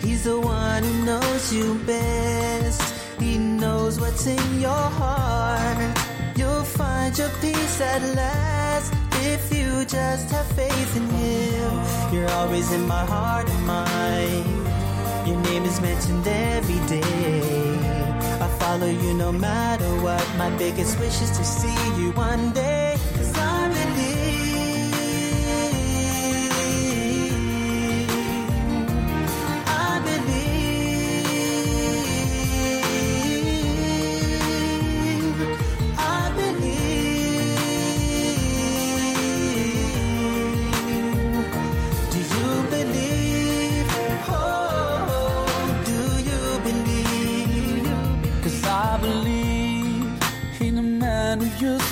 He's 0.00 0.24
the 0.24 0.38
one 0.38 0.84
who 0.84 1.04
knows 1.04 1.52
you 1.52 1.74
best. 1.84 2.94
He 3.18 3.38
knows 3.38 3.98
what's 3.98 4.26
in 4.26 4.60
your 4.60 4.86
heart. 5.00 5.98
You'll 6.36 6.64
find 6.64 7.16
your 7.18 7.30
peace 7.40 7.80
at 7.80 8.02
last 8.14 8.92
if 9.32 9.52
you 9.52 9.84
just 9.84 10.30
have 10.30 10.46
faith 10.52 10.96
in 10.96 11.08
Him. 11.08 12.14
You're 12.14 12.30
always 12.30 12.70
in 12.72 12.86
my 12.86 13.04
heart 13.04 13.48
and 13.48 13.66
mind. 13.66 15.26
Your 15.26 15.40
name 15.42 15.64
is 15.64 15.80
mentioned 15.80 16.26
every 16.26 16.80
day. 16.86 17.71
I 18.42 18.48
follow 18.58 18.88
you 18.88 19.14
no 19.14 19.30
matter 19.30 19.88
what. 20.02 20.26
My 20.36 20.50
biggest 20.58 20.98
wish 20.98 21.22
is 21.22 21.30
to 21.38 21.44
see 21.44 21.78
you 21.96 22.10
one 22.10 22.52
day. 22.52 22.81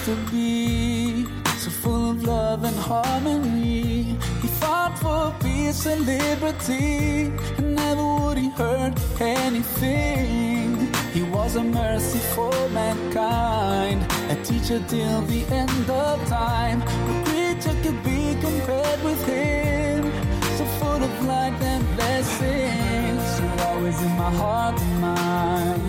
Used 0.01 0.05
to 0.05 0.30
be 0.32 1.24
so 1.59 1.70
full 1.70 2.11
of 2.11 2.24
love 2.24 2.64
and 2.64 2.76
harmony. 2.76 4.16
He 4.42 4.48
fought 4.48 4.98
for 4.98 5.34
peace 5.42 5.86
and 5.86 6.07
liberty, 6.07 7.32
and 7.59 7.74
never 7.74 8.05
would 8.05 8.38
he 8.38 8.51
hurt 8.51 8.94
anything. 9.20 10.92
He 11.12 11.22
was 11.22 11.57
a 11.57 11.62
mercy 11.62 12.18
for 12.34 12.53
mankind, 12.70 14.03
a 14.30 14.36
teacher 14.44 14.82
till 14.88 15.22
the 15.22 15.44
end 15.51 15.90
of 15.90 16.26
time. 16.28 16.78
No 16.80 17.24
creature 17.24 17.76
could 17.82 18.03
be 18.03 18.36
compared 18.40 19.03
with 19.03 19.22
him, 19.26 20.12
so 20.57 20.64
full 20.78 21.03
of 21.03 21.26
light 21.26 21.61
and 21.61 21.84
blessings. 21.96 23.40
You're 23.40 23.66
always 23.68 24.01
in 24.01 24.12
my 24.16 24.30
heart 24.30 24.80
and 24.80 25.01
mind. 25.01 25.82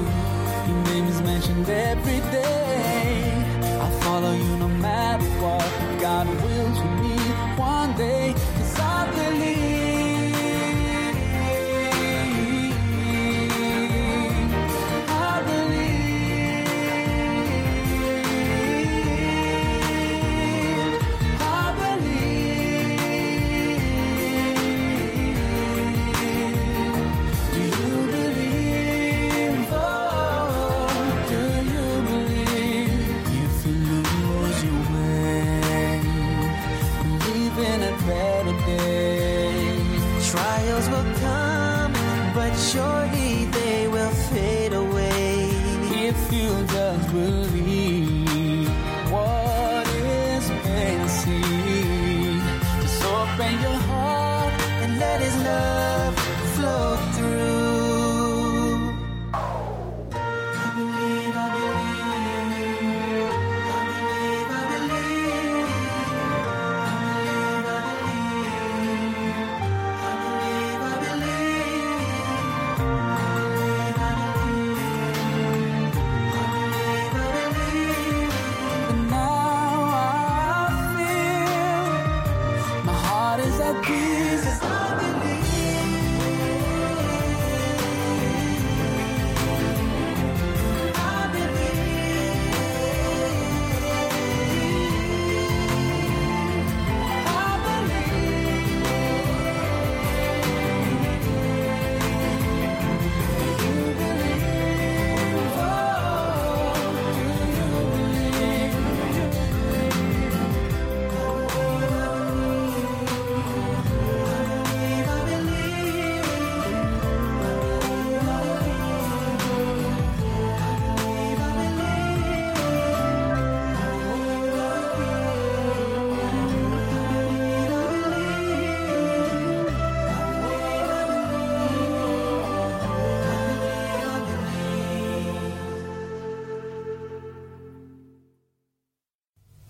Your 0.68 0.84
name 0.90 1.08
is 1.08 1.22
mentioned 1.22 1.70
every 1.70 2.20
day. 2.32 2.91
God 6.24 6.44
wills 6.44 6.78
for 6.78 6.86
me 7.02 7.18
one 7.58 7.98
day. 7.98 8.41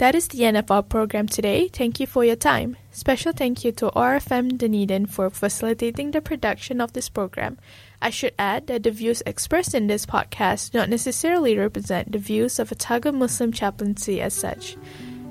That 0.01 0.15
is 0.15 0.27
the 0.29 0.45
end 0.45 0.57
of 0.57 0.71
our 0.71 0.81
program 0.81 1.27
today. 1.27 1.67
Thank 1.67 1.99
you 1.99 2.07
for 2.07 2.25
your 2.25 2.35
time. 2.35 2.75
Special 2.89 3.33
thank 3.33 3.63
you 3.63 3.71
to 3.73 3.91
OAR 3.95 4.17
FM 4.17 4.57
Dunedin 4.57 5.05
for 5.05 5.29
facilitating 5.29 6.09
the 6.09 6.21
production 6.21 6.81
of 6.81 6.93
this 6.93 7.07
program. 7.07 7.59
I 8.01 8.09
should 8.09 8.33
add 8.39 8.65
that 8.65 8.81
the 8.81 8.89
views 8.89 9.21
expressed 9.27 9.75
in 9.75 9.85
this 9.85 10.07
podcast 10.07 10.71
do 10.71 10.79
not 10.79 10.89
necessarily 10.89 11.55
represent 11.55 12.13
the 12.13 12.17
views 12.17 12.57
of 12.57 12.71
Otago 12.71 13.11
Muslim 13.11 13.51
Chaplaincy 13.51 14.19
as 14.21 14.33
such. 14.33 14.75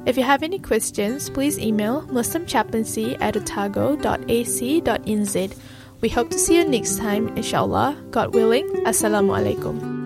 If 0.06 0.16
you 0.16 0.22
have 0.22 0.44
any 0.44 0.60
questions, 0.60 1.30
please 1.30 1.58
email 1.58 2.02
muslimchaplaincy 2.02 3.18
at 3.20 3.34
otago.ac.nz. 3.34 3.98
We 6.00 6.08
hope 6.08 6.30
to 6.30 6.38
see 6.38 6.54
you 6.54 6.64
next 6.64 6.96
time, 6.96 7.26
inshallah. 7.36 8.00
God 8.12 8.34
willing. 8.34 8.68
Assalamu 8.86 9.34
alaikum. 9.34 9.99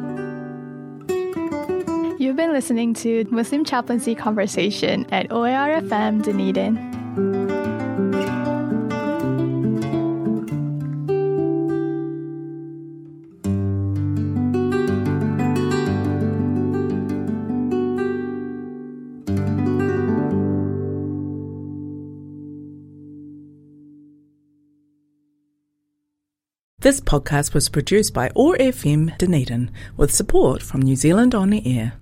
You've 2.24 2.36
been 2.36 2.54
listening 2.54 2.94
to 2.94 3.26
Muslim 3.30 3.66
Chaplaincy 3.66 4.14
Conversation 4.14 5.04
at 5.12 5.28
OARFM 5.28 6.22
Dunedin. 6.22 6.74
This 26.78 27.02
podcast 27.02 27.52
was 27.52 27.68
produced 27.68 28.14
by 28.14 28.30
OAR 28.34 28.56
FM 28.56 29.18
Dunedin 29.18 29.70
with 29.98 30.10
support 30.10 30.62
from 30.62 30.80
New 30.80 30.96
Zealand 30.96 31.34
On 31.34 31.50
the 31.50 31.62
Air. 31.66 32.00